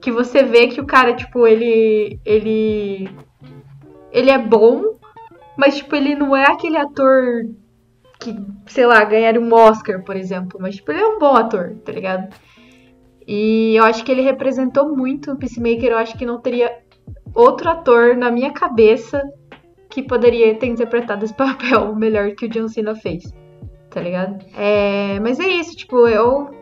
que 0.00 0.10
você 0.10 0.42
vê 0.42 0.68
que 0.68 0.80
o 0.80 0.86
cara, 0.86 1.14
tipo, 1.14 1.46
ele, 1.46 2.20
ele, 2.24 3.08
ele 4.12 4.30
é 4.30 4.38
bom, 4.38 4.98
mas, 5.56 5.76
tipo, 5.76 5.94
ele 5.96 6.14
não 6.14 6.36
é 6.36 6.44
aquele 6.44 6.76
ator 6.76 7.46
que, 8.20 8.36
sei 8.66 8.86
lá, 8.86 9.04
ganharia 9.04 9.40
um 9.40 9.52
Oscar, 9.52 10.02
por 10.02 10.16
exemplo, 10.16 10.58
mas, 10.60 10.76
tipo, 10.76 10.90
ele 10.92 11.00
é 11.00 11.06
um 11.06 11.18
bom 11.18 11.34
ator, 11.36 11.76
tá 11.84 11.92
ligado? 11.92 12.28
E 13.30 13.76
eu 13.76 13.84
acho 13.84 14.02
que 14.04 14.10
ele 14.10 14.22
representou 14.22 14.96
muito 14.96 15.32
o 15.32 15.36
Peacemaker. 15.36 15.90
Eu 15.90 15.98
acho 15.98 16.16
que 16.16 16.24
não 16.24 16.40
teria 16.40 16.78
outro 17.34 17.68
ator 17.68 18.16
na 18.16 18.30
minha 18.30 18.52
cabeça 18.52 19.22
que 19.90 20.02
poderia 20.02 20.54
ter 20.54 20.66
interpretado 20.66 21.26
esse 21.26 21.34
papel 21.36 21.94
melhor 21.94 22.30
que 22.32 22.46
o 22.46 22.48
John 22.48 22.68
Cena 22.68 22.94
fez. 22.94 23.30
Tá 23.90 24.00
ligado? 24.00 24.42
É, 24.56 25.20
mas 25.20 25.38
é 25.38 25.46
isso, 25.46 25.76
tipo, 25.76 26.08
eu. 26.08 26.57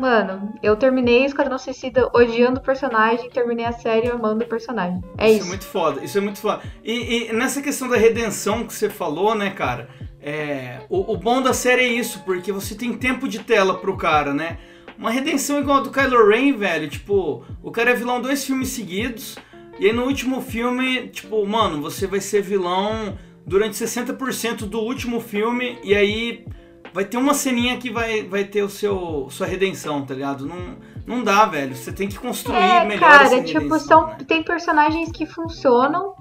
Mano, 0.00 0.54
eu 0.62 0.74
terminei 0.76 1.26
Esquadrão 1.26 1.58
Suicida 1.58 2.08
odiando 2.14 2.58
o 2.58 2.62
personagem, 2.62 3.28
terminei 3.28 3.66
a 3.66 3.72
série 3.72 4.08
amando 4.08 4.42
o 4.42 4.48
personagem. 4.48 5.04
É 5.18 5.28
isso. 5.28 5.40
Isso 5.40 5.44
é 5.44 5.48
muito 5.48 5.64
foda, 5.66 6.02
isso 6.02 6.16
é 6.16 6.20
muito 6.22 6.38
foda. 6.38 6.62
E, 6.82 7.28
e 7.28 7.32
nessa 7.34 7.60
questão 7.60 7.86
da 7.86 7.98
redenção 7.98 8.66
que 8.66 8.72
você 8.72 8.88
falou, 8.88 9.34
né, 9.34 9.50
cara? 9.50 9.90
É, 10.22 10.80
o, 10.88 11.12
o 11.12 11.18
bom 11.18 11.42
da 11.42 11.52
série 11.52 11.82
é 11.82 11.88
isso, 11.88 12.22
porque 12.24 12.50
você 12.50 12.74
tem 12.74 12.96
tempo 12.96 13.28
de 13.28 13.40
tela 13.40 13.76
pro 13.76 13.94
cara, 13.94 14.32
né? 14.32 14.56
Uma 14.96 15.10
redenção 15.10 15.58
igual 15.60 15.78
a 15.78 15.82
do 15.82 15.90
Kylo 15.90 16.28
Ren, 16.28 16.56
velho. 16.56 16.88
Tipo, 16.88 17.44
o 17.62 17.70
cara 17.70 17.90
é 17.90 17.94
vilão 17.94 18.22
dois 18.22 18.42
filmes 18.42 18.70
seguidos. 18.70 19.36
E 19.78 19.84
aí 19.84 19.92
no 19.92 20.04
último 20.04 20.40
filme, 20.40 21.08
tipo, 21.08 21.46
mano, 21.46 21.82
você 21.82 22.06
vai 22.06 22.20
ser 22.20 22.40
vilão 22.40 23.18
durante 23.46 23.76
60% 23.76 24.60
do 24.60 24.80
último 24.80 25.20
filme. 25.20 25.78
E 25.84 25.94
aí 25.94 26.46
vai 26.92 27.04
ter 27.04 27.16
uma 27.16 27.34
ceninha 27.34 27.76
que 27.78 27.90
vai, 27.90 28.22
vai 28.22 28.44
ter 28.44 28.62
o 28.62 28.68
seu 28.68 29.28
sua 29.30 29.46
redenção, 29.46 30.04
tá 30.04 30.14
ligado? 30.14 30.46
Não, 30.46 30.76
não 31.06 31.22
dá, 31.22 31.44
velho. 31.46 31.74
Você 31.74 31.92
tem 31.92 32.08
que 32.08 32.18
construir 32.18 32.56
É, 32.56 32.84
melhor 32.84 33.00
cara, 33.00 33.24
essa 33.24 33.42
tipo, 33.42 33.78
são, 33.78 34.06
né? 34.08 34.18
tem 34.26 34.42
personagens 34.42 35.10
que 35.10 35.26
funcionam. 35.26 36.14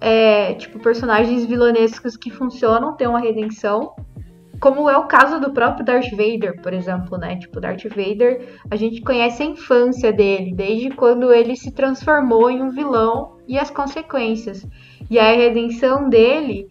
É, 0.00 0.54
tipo, 0.54 0.78
personagens 0.78 1.44
vilanescos 1.44 2.16
que 2.16 2.30
funcionam, 2.30 2.94
tem 2.94 3.08
uma 3.08 3.20
redenção. 3.20 3.94
Como 4.60 4.90
é 4.90 4.96
o 4.96 5.06
caso 5.06 5.40
do 5.40 5.52
próprio 5.52 5.84
Darth 5.84 6.10
Vader, 6.10 6.60
por 6.62 6.72
exemplo, 6.72 7.16
né? 7.16 7.36
Tipo, 7.36 7.60
Darth 7.60 7.84
Vader, 7.84 8.60
a 8.70 8.76
gente 8.76 9.00
conhece 9.02 9.42
a 9.42 9.46
infância 9.46 10.12
dele, 10.12 10.52
desde 10.52 10.90
quando 10.90 11.32
ele 11.32 11.54
se 11.56 11.70
transformou 11.70 12.50
em 12.50 12.60
um 12.62 12.70
vilão 12.70 13.36
e 13.46 13.56
as 13.56 13.70
consequências. 13.70 14.66
E 15.08 15.18
a 15.18 15.32
redenção 15.32 16.08
dele 16.08 16.68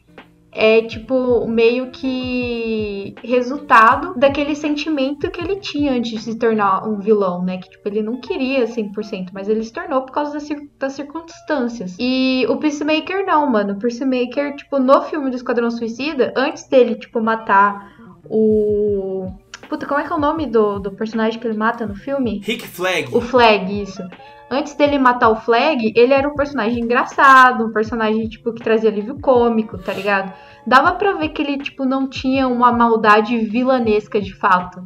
é, 0.59 0.81
tipo, 0.81 1.47
meio 1.47 1.91
que 1.91 3.13
resultado 3.23 4.15
daquele 4.17 4.55
sentimento 4.55 5.29
que 5.29 5.39
ele 5.39 5.57
tinha 5.57 5.91
antes 5.91 6.09
de 6.09 6.19
se 6.19 6.35
tornar 6.35 6.83
um 6.83 6.97
vilão, 6.97 7.43
né? 7.43 7.59
Que, 7.59 7.69
tipo, 7.69 7.87
ele 7.87 8.01
não 8.01 8.19
queria 8.19 8.65
100%, 8.65 9.29
mas 9.31 9.47
ele 9.47 9.63
se 9.63 9.71
tornou 9.71 10.01
por 10.01 10.11
causa 10.11 10.33
das, 10.33 10.49
das 10.79 10.93
circunstâncias. 10.93 11.95
E 11.99 12.43
o 12.49 12.57
Peacemaker 12.57 13.23
não, 13.23 13.45
mano. 13.45 13.73
O 13.73 13.77
Peacemaker, 13.77 14.55
tipo, 14.55 14.79
no 14.79 14.99
filme 15.03 15.29
do 15.29 15.35
Esquadrão 15.35 15.69
Suicida, 15.69 16.33
antes 16.35 16.67
dele, 16.67 16.95
tipo, 16.95 17.21
matar 17.21 17.93
o... 18.27 19.31
Puta, 19.69 19.85
como 19.85 19.99
é 19.99 20.07
que 20.07 20.11
é 20.11 20.15
o 20.15 20.19
nome 20.19 20.47
do, 20.47 20.79
do 20.79 20.91
personagem 20.91 21.39
que 21.39 21.45
ele 21.45 21.57
mata 21.57 21.85
no 21.85 21.93
filme? 21.93 22.41
Rick 22.43 22.67
Flag. 22.67 23.15
O 23.15 23.21
Flag, 23.21 23.79
isso. 23.83 24.01
Antes 24.49 24.73
dele 24.75 24.97
matar 24.97 25.29
o 25.29 25.35
Flag, 25.35 25.93
ele 25.95 26.13
era 26.13 26.27
um 26.27 26.33
personagem 26.33 26.81
engraçado, 26.81 27.65
um 27.65 27.71
personagem, 27.71 28.27
tipo, 28.27 28.53
que 28.53 28.63
trazia 28.63 28.89
alívio 28.89 29.19
cômico, 29.19 29.77
tá 29.77 29.93
ligado? 29.93 30.33
Dava 30.67 30.91
pra 30.95 31.13
ver 31.13 31.29
que 31.29 31.41
ele, 31.41 31.57
tipo, 31.57 31.85
não 31.85 32.09
tinha 32.09 32.45
uma 32.45 32.73
maldade 32.73 33.37
vilanesca 33.37 34.19
de 34.19 34.35
fato. 34.35 34.85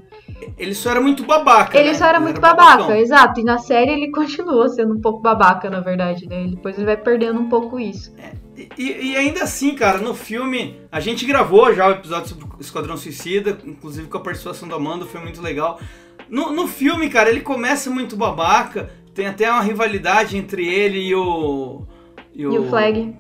Ele 0.55 0.75
só 0.75 0.91
era 0.91 1.01
muito 1.01 1.23
babaca. 1.23 1.75
Ele 1.75 1.89
né? 1.89 1.93
só 1.95 2.05
era 2.05 2.19
muito 2.19 2.39
babacão. 2.39 2.77
babaca, 2.77 2.99
exato. 2.99 3.39
E 3.39 3.43
na 3.43 3.57
série 3.57 3.91
ele 3.91 4.11
continua 4.13 4.69
sendo 4.69 4.93
um 4.93 5.01
pouco 5.01 5.21
babaca, 5.21 5.71
na 5.71 5.79
verdade, 5.79 6.27
né? 6.29 6.45
Depois 6.47 6.77
ele 6.77 6.85
vai 6.85 6.97
perdendo 6.97 7.39
um 7.39 7.49
pouco 7.49 7.79
isso. 7.79 8.13
E, 8.77 9.11
e 9.11 9.17
ainda 9.17 9.43
assim, 9.43 9.73
cara, 9.73 9.97
no 9.97 10.13
filme, 10.13 10.79
a 10.91 10.99
gente 10.99 11.25
gravou 11.25 11.73
já 11.73 11.87
o 11.87 11.91
episódio 11.91 12.29
sobre 12.29 12.45
o 12.45 12.61
Esquadrão 12.61 12.95
Suicida, 12.95 13.57
inclusive 13.65 14.07
com 14.07 14.17
a 14.17 14.21
participação 14.21 14.67
da 14.67 14.75
Amanda, 14.75 15.07
foi 15.07 15.19
muito 15.19 15.41
legal. 15.41 15.79
No, 16.29 16.51
no 16.51 16.67
filme, 16.67 17.09
cara, 17.09 17.31
ele 17.31 17.41
começa 17.41 17.89
muito 17.89 18.15
babaca, 18.15 18.91
tem 19.15 19.25
até 19.25 19.51
uma 19.51 19.63
rivalidade 19.63 20.37
entre 20.37 20.67
ele 20.67 20.99
e 20.99 21.15
o. 21.15 21.87
E 22.35 22.45
o 22.45 22.69
Flag. 22.69 23.15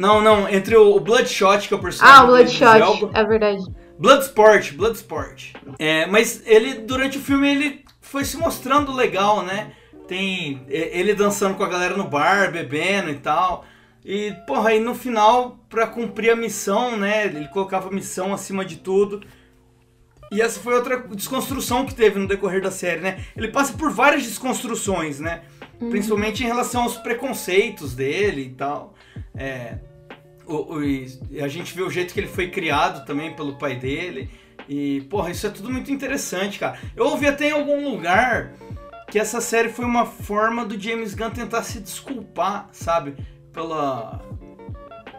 Não, 0.00 0.22
não, 0.22 0.48
entre 0.48 0.74
o, 0.76 0.98
Bloodshot, 0.98 1.68
que 1.68 1.74
é 1.74 1.76
o 1.76 1.80
personagem 1.80 2.18
Ah, 2.18 2.24
o 2.24 2.26
Bloodshot, 2.28 3.10
é 3.12 3.24
verdade. 3.24 3.62
Bloodsport, 3.98 4.72
Bloodsport. 4.72 5.52
É, 5.78 6.06
mas 6.06 6.42
ele, 6.46 6.72
durante 6.72 7.18
o 7.18 7.20
filme, 7.20 7.50
ele 7.50 7.84
foi 8.00 8.24
se 8.24 8.38
mostrando 8.38 8.92
legal, 8.92 9.42
né? 9.42 9.72
Tem 10.08 10.64
ele 10.68 11.12
dançando 11.14 11.54
com 11.54 11.62
a 11.62 11.68
galera 11.68 11.96
no 11.98 12.04
bar, 12.04 12.50
bebendo 12.50 13.10
e 13.10 13.16
tal. 13.16 13.66
E, 14.02 14.32
porra, 14.46 14.70
aí 14.70 14.80
no 14.80 14.94
final, 14.94 15.58
pra 15.68 15.86
cumprir 15.86 16.30
a 16.30 16.36
missão, 16.36 16.96
né? 16.96 17.26
Ele 17.26 17.46
colocava 17.48 17.88
a 17.88 17.92
missão 17.92 18.32
acima 18.32 18.64
de 18.64 18.76
tudo. 18.76 19.20
E 20.32 20.40
essa 20.40 20.58
foi 20.60 20.74
outra 20.74 20.96
desconstrução 20.96 21.84
que 21.84 21.94
teve 21.94 22.18
no 22.18 22.26
decorrer 22.26 22.62
da 22.62 22.70
série, 22.70 23.02
né? 23.02 23.22
Ele 23.36 23.48
passa 23.48 23.74
por 23.74 23.90
várias 23.90 24.22
desconstruções, 24.22 25.20
né? 25.20 25.42
Principalmente 25.90 26.42
em 26.42 26.46
relação 26.46 26.84
aos 26.84 26.96
preconceitos 26.96 27.94
dele 27.94 28.44
e 28.44 28.50
tal. 28.50 28.94
É, 29.36 29.78
o- 30.52 30.78
o- 30.78 31.42
a 31.44 31.48
gente 31.48 31.74
vê 31.74 31.82
o 31.82 31.90
jeito 31.90 32.12
que 32.12 32.20
ele 32.20 32.26
foi 32.28 32.48
criado 32.50 33.04
também 33.06 33.34
pelo 33.34 33.56
pai 33.56 33.76
dele. 33.76 34.28
E, 34.68 35.00
porra, 35.10 35.30
isso 35.30 35.46
é 35.46 35.50
tudo 35.50 35.70
muito 35.70 35.90
interessante, 35.90 36.58
cara. 36.58 36.78
Eu 36.94 37.06
ouvi 37.06 37.26
até 37.26 37.48
em 37.48 37.52
algum 37.52 37.90
lugar 37.90 38.52
que 39.10 39.18
essa 39.18 39.40
série 39.40 39.68
foi 39.68 39.84
uma 39.84 40.06
forma 40.06 40.64
do 40.64 40.78
James 40.80 41.14
Gunn 41.14 41.30
tentar 41.30 41.62
se 41.62 41.80
desculpar, 41.80 42.68
sabe? 42.72 43.16
Pela. 43.52 44.20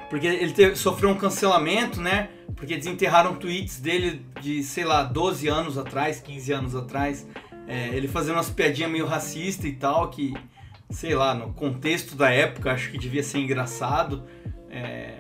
Porque 0.09 0.27
ele 0.27 0.53
teve- 0.53 0.75
sofreu 0.75 1.09
um 1.09 1.15
cancelamento, 1.15 2.00
né? 2.01 2.29
Porque 2.55 2.77
desenterraram 2.77 3.35
tweets 3.35 3.79
dele 3.79 4.25
de, 4.41 4.63
sei 4.63 4.83
lá, 4.85 5.03
12 5.03 5.47
anos 5.47 5.77
atrás, 5.77 6.19
15 6.19 6.51
anos 6.53 6.75
atrás. 6.75 7.27
É, 7.67 7.89
ele 7.89 8.07
fazendo 8.07 8.35
umas 8.35 8.50
piadinhas 8.50 8.91
meio 8.91 9.05
racista 9.05 9.67
e 9.67 9.73
tal, 9.73 10.09
que, 10.09 10.33
sei 10.89 11.15
lá, 11.15 11.33
no 11.33 11.53
contexto 11.53 12.15
da 12.15 12.29
época, 12.29 12.71
acho 12.71 12.91
que 12.91 12.97
devia 12.97 13.23
ser 13.23 13.39
engraçado. 13.39 14.23
É, 14.71 15.17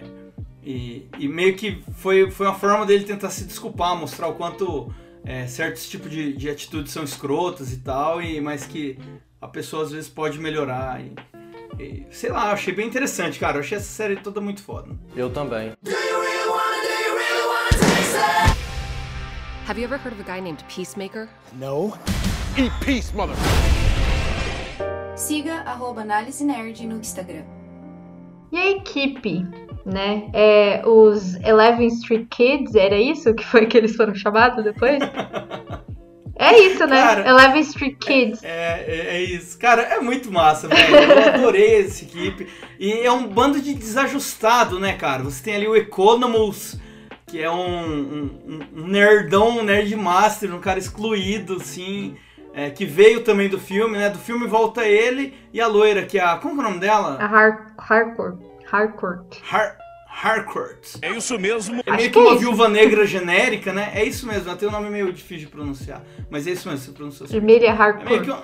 e, 0.63 1.07
e 1.19 1.27
meio 1.27 1.55
que 1.55 1.83
foi, 1.97 2.31
foi 2.31 2.47
uma 2.47 2.55
forma 2.55 2.85
dele 2.85 3.03
tentar 3.03 3.29
se 3.29 3.43
desculpar, 3.43 3.95
mostrar 3.95 4.27
o 4.27 4.35
quanto 4.35 4.93
é, 5.25 5.45
certos 5.47 5.89
tipos 5.89 6.09
de, 6.09 6.33
de 6.33 6.49
atitudes 6.49 6.91
são 6.91 7.03
escrotas 7.03 7.73
e 7.73 7.77
tal, 7.77 8.21
e, 8.21 8.39
mas 8.39 8.65
que 8.65 8.97
a 9.41 9.47
pessoa 9.47 9.83
às 9.83 9.91
vezes 9.91 10.09
pode 10.09 10.39
melhorar. 10.39 11.01
E, 11.01 11.13
e, 11.79 12.05
sei 12.11 12.31
lá, 12.31 12.51
achei 12.51 12.73
bem 12.73 12.87
interessante, 12.87 13.39
cara. 13.39 13.57
Eu 13.57 13.61
achei 13.61 13.77
essa 13.77 13.91
série 13.91 14.15
toda 14.15 14.39
muito 14.39 14.61
foda. 14.61 14.95
Eu 15.15 15.29
também. 15.29 15.73
Have 19.67 19.79
you 19.79 19.85
ever 19.85 19.97
heard 19.97 20.13
of 20.13 20.19
a 20.19 20.23
guy 20.23 20.41
named 20.41 20.63
Peacemaker? 20.65 21.29
No. 21.53 21.93
Eat 22.57 22.73
peace, 22.83 23.15
mother. 23.15 23.35
Siga 25.15 25.61
arroba 25.61 26.01
análise 26.01 26.43
nerd 26.43 26.85
no 26.85 26.97
Instagram. 26.97 27.60
E 28.51 28.57
a 28.57 28.71
equipe, 28.71 29.45
né? 29.85 30.29
É, 30.33 30.81
os 30.85 31.35
Eleven 31.35 31.87
Street 31.87 32.27
Kids, 32.29 32.75
era 32.75 32.99
isso 32.99 33.33
que 33.33 33.45
foi 33.45 33.65
que 33.65 33.77
eles 33.77 33.95
foram 33.95 34.13
chamados 34.13 34.63
depois? 34.63 34.99
É 36.41 36.57
isso, 36.59 36.87
né? 36.87 36.99
Cara, 36.99 37.29
Eleven 37.29 37.61
Street 37.61 37.97
Kids. 37.99 38.43
É, 38.43 38.83
é, 38.87 39.07
é 39.17 39.21
isso. 39.21 39.59
Cara, 39.59 39.83
é 39.83 39.99
muito 39.99 40.31
massa, 40.31 40.67
velho. 40.67 40.95
Eu 40.95 41.33
adorei 41.35 41.81
essa 41.81 42.03
equipe. 42.03 42.47
E 42.79 42.93
é 42.93 43.11
um 43.11 43.27
bando 43.27 43.61
de 43.61 43.75
desajustado, 43.75 44.79
né, 44.79 44.93
cara? 44.93 45.21
Você 45.21 45.43
tem 45.43 45.53
ali 45.53 45.67
o 45.67 45.75
Economus, 45.75 46.79
que 47.27 47.39
é 47.39 47.51
um, 47.51 48.31
um, 48.43 48.59
um 48.75 48.87
nerdão, 48.87 49.59
um 49.59 49.63
nerd 49.63 49.95
master, 49.95 50.55
um 50.55 50.59
cara 50.59 50.79
excluído, 50.79 51.57
assim. 51.57 52.15
É, 52.53 52.69
que 52.69 52.85
veio 52.85 53.21
também 53.21 53.47
do 53.49 53.59
filme, 53.59 53.97
né? 53.97 54.09
Do 54.09 54.19
filme 54.19 54.47
volta 54.47 54.85
ele 54.85 55.33
e 55.53 55.59
a 55.61 55.67
loira, 55.67 56.05
que 56.05 56.17
é 56.19 56.23
a. 56.23 56.37
Como 56.37 56.55
que 56.55 56.59
é 56.61 56.63
o 56.63 56.67
nome 56.69 56.79
dela? 56.79 57.17
A 57.19 57.25
Har 57.25 57.73
Harcourt. 57.77 58.39
Harcourt. 58.71 59.37
Har 59.51 59.77
Harcourt. 60.23 60.97
É 61.01 61.09
isso 61.11 61.39
mesmo. 61.39 61.77
É 61.77 61.89
Acho 61.89 61.97
meio 61.97 62.09
que 62.09 62.09
que 62.11 62.19
é 62.19 62.21
uma 62.21 62.31
isso. 62.31 62.39
viúva 62.41 62.67
negra 62.69 63.05
genérica, 63.05 63.71
né? 63.73 63.91
É 63.95 64.03
isso 64.03 64.27
mesmo, 64.27 64.47
ela 64.49 64.57
tem 64.57 64.67
um 64.67 64.71
nome 64.71 64.89
meio 64.89 65.11
difícil 65.11 65.45
de 65.47 65.51
pronunciar. 65.51 66.01
Mas 66.29 66.45
é 66.47 66.51
isso 66.51 66.67
mesmo, 66.69 66.83
você 66.85 66.91
pronunciou 66.91 67.27
certo. 67.27 67.39
Vermelha 67.41 67.67
É 67.67 67.71
meio 67.71 67.81
Harcourt. 67.81 68.23
que 68.23 68.29
uma- 68.31 68.41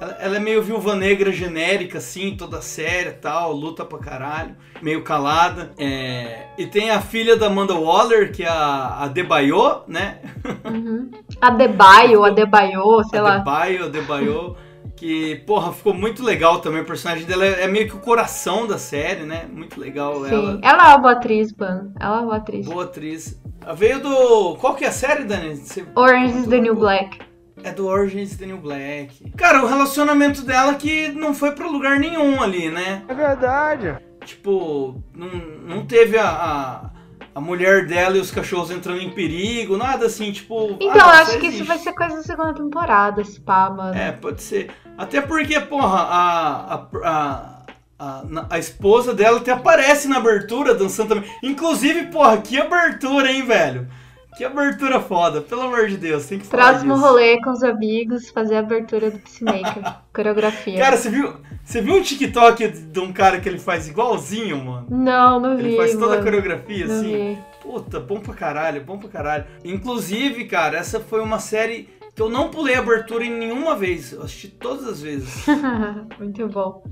ela, 0.00 0.16
ela 0.20 0.36
é 0.36 0.40
meio 0.40 0.60
viúva 0.60 0.96
negra 0.96 1.30
genérica, 1.30 1.98
assim, 1.98 2.36
toda 2.36 2.60
séria 2.60 3.10
e 3.10 3.12
tal, 3.14 3.52
luta 3.52 3.84
pra 3.84 3.98
caralho, 3.98 4.56
meio 4.82 5.02
calada. 5.04 5.70
É, 5.78 6.46
E 6.58 6.66
tem 6.66 6.90
a 6.90 7.00
filha 7.00 7.36
da 7.36 7.46
Amanda 7.46 7.74
Waller, 7.74 8.32
que 8.32 8.42
é 8.42 8.48
a, 8.48 9.04
a 9.04 9.08
Debaio, 9.08 9.82
né? 9.86 10.18
Uhum. 10.64 11.10
Adebayo, 11.42 12.24
Adebayo, 12.24 13.02
sei 13.10 13.20
lá. 13.20 13.34
Adebayo, 13.34 13.86
Adebayo, 13.86 14.56
que, 14.94 15.34
porra, 15.44 15.72
ficou 15.72 15.92
muito 15.92 16.22
legal 16.22 16.60
também. 16.60 16.82
O 16.82 16.84
personagem 16.84 17.26
dela 17.26 17.44
é, 17.44 17.64
é 17.64 17.66
meio 17.66 17.88
que 17.88 17.96
o 17.96 17.98
coração 17.98 18.64
da 18.64 18.78
série, 18.78 19.24
né? 19.24 19.46
Muito 19.52 19.80
legal 19.80 20.24
Sim. 20.24 20.32
ela. 20.32 20.58
Ela 20.62 20.82
é 20.84 20.88
uma 20.94 20.98
boa 20.98 21.12
atriz, 21.14 21.52
mano. 21.56 21.92
Ela 21.98 22.14
é 22.14 22.18
uma 22.20 22.22
boa 22.26 22.36
atriz. 22.36 22.64
Boa 22.66 22.84
atriz. 22.84 23.42
Veio 23.74 24.00
do. 24.00 24.56
Qual 24.60 24.76
que 24.76 24.84
é 24.84 24.88
a 24.88 24.92
série, 24.92 25.24
Dani? 25.24 25.56
Você- 25.56 25.84
Orange 25.96 26.38
is 26.38 26.46
the 26.46 26.60
New 26.60 26.76
Black. 26.76 27.18
É 27.64 27.72
do 27.72 27.86
Orange 27.88 28.22
is 28.22 28.36
the 28.36 28.46
New 28.46 28.58
Black. 28.58 29.30
Cara, 29.36 29.64
o 29.64 29.66
relacionamento 29.66 30.42
dela 30.42 30.74
que 30.74 31.08
não 31.08 31.34
foi 31.34 31.50
pra 31.52 31.66
lugar 31.66 31.98
nenhum 31.98 32.40
ali, 32.40 32.68
né? 32.70 33.02
É 33.08 33.14
verdade. 33.14 33.96
Tipo, 34.24 35.02
não, 35.12 35.28
não 35.66 35.84
teve 35.86 36.16
a, 36.16 36.28
a, 36.28 36.90
a 37.34 37.40
mulher 37.40 37.86
dela 37.86 38.16
e 38.16 38.20
os 38.20 38.30
cachorros 38.30 38.70
entrando 38.70 39.00
em 39.00 39.10
perigo, 39.10 39.76
nada 39.76 40.06
assim, 40.06 40.32
tipo. 40.32 40.76
Então, 40.80 40.90
ah, 40.92 40.98
eu 40.98 41.04
acho 41.04 41.30
isso 41.30 41.40
que 41.40 41.46
isso 41.46 41.56
existe. 41.56 41.68
vai 41.68 41.78
ser 41.78 41.92
coisa 41.94 42.16
da 42.16 42.22
segunda 42.22 42.54
temporada, 42.54 43.20
esse 43.22 43.40
pá, 43.40 43.70
mano. 43.70 43.96
É, 43.96 44.12
pode 44.12 44.42
ser. 44.42 44.70
Até 44.98 45.20
porque, 45.20 45.58
porra, 45.60 45.98
a, 45.98 46.74
a, 46.74 46.86
a, 47.04 47.62
a, 47.98 48.46
a 48.50 48.58
esposa 48.58 49.14
dela 49.14 49.38
até 49.38 49.52
aparece 49.52 50.08
na 50.08 50.18
abertura 50.18 50.74
dançando 50.74 51.14
também. 51.14 51.30
Inclusive, 51.42 52.06
porra, 52.06 52.38
que 52.38 52.58
abertura, 52.58 53.32
hein, 53.32 53.46
velho? 53.46 53.88
Que 54.36 54.44
abertura 54.44 54.98
foda, 55.00 55.42
pelo 55.42 55.62
amor 55.62 55.88
de 55.88 55.96
Deus, 55.98 56.24
tem 56.26 56.38
que 56.38 56.46
falar 56.46 56.70
Próximo 56.70 56.94
disso. 56.94 57.06
rolê 57.06 57.40
com 57.42 57.50
os 57.50 57.62
amigos, 57.62 58.30
fazer 58.30 58.56
a 58.56 58.60
abertura 58.60 59.10
do 59.10 59.18
Peacemaker. 59.18 59.94
Coreografia. 60.12 60.78
Cara, 60.78 60.96
você 60.96 61.10
viu, 61.10 61.34
você 61.64 61.82
viu 61.82 61.94
um 61.96 62.02
TikTok 62.02 62.68
de 62.68 62.98
um 63.00 63.12
cara 63.12 63.40
que 63.40 63.48
ele 63.48 63.58
faz 63.58 63.86
igualzinho, 63.88 64.64
mano? 64.64 64.86
não, 64.90 65.38
não 65.38 65.56
vi. 65.56 65.64
Ele 65.68 65.76
faz 65.76 65.92
toda 65.92 66.06
a 66.06 66.08
mano. 66.10 66.22
coreografia, 66.24 66.86
Não 66.86 66.94
assim. 66.96 67.34
vi. 67.34 67.38
Puta, 67.62 68.00
bom 68.00 68.20
pra 68.20 68.34
caralho, 68.34 68.82
bom 68.82 68.98
pra 68.98 69.08
caralho. 69.10 69.44
Inclusive, 69.64 70.46
cara, 70.46 70.78
essa 70.78 70.98
foi 70.98 71.20
uma 71.20 71.38
série 71.38 71.88
que 72.14 72.20
eu 72.22 72.28
não 72.30 72.48
pulei 72.50 72.74
a 72.74 72.78
abertura 72.80 73.24
em 73.24 73.30
nenhuma 73.30 73.76
vez. 73.76 74.12
Eu 74.12 74.22
assisti 74.22 74.48
todas 74.48 74.86
as 74.86 75.00
vezes. 75.02 75.44
Muito 76.18 76.48
bom. 76.48 76.82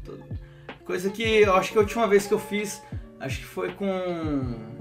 Coisa 0.85 1.09
que 1.11 1.23
eu 1.23 1.54
acho 1.54 1.73
que 1.73 1.78
a 1.78 1.80
última 1.80 2.06
vez 2.06 2.26
que 2.26 2.35
eu 2.35 2.38
fiz, 2.38 2.82
acho 3.18 3.38
que 3.38 3.44
foi 3.47 3.73
com. 3.73 4.78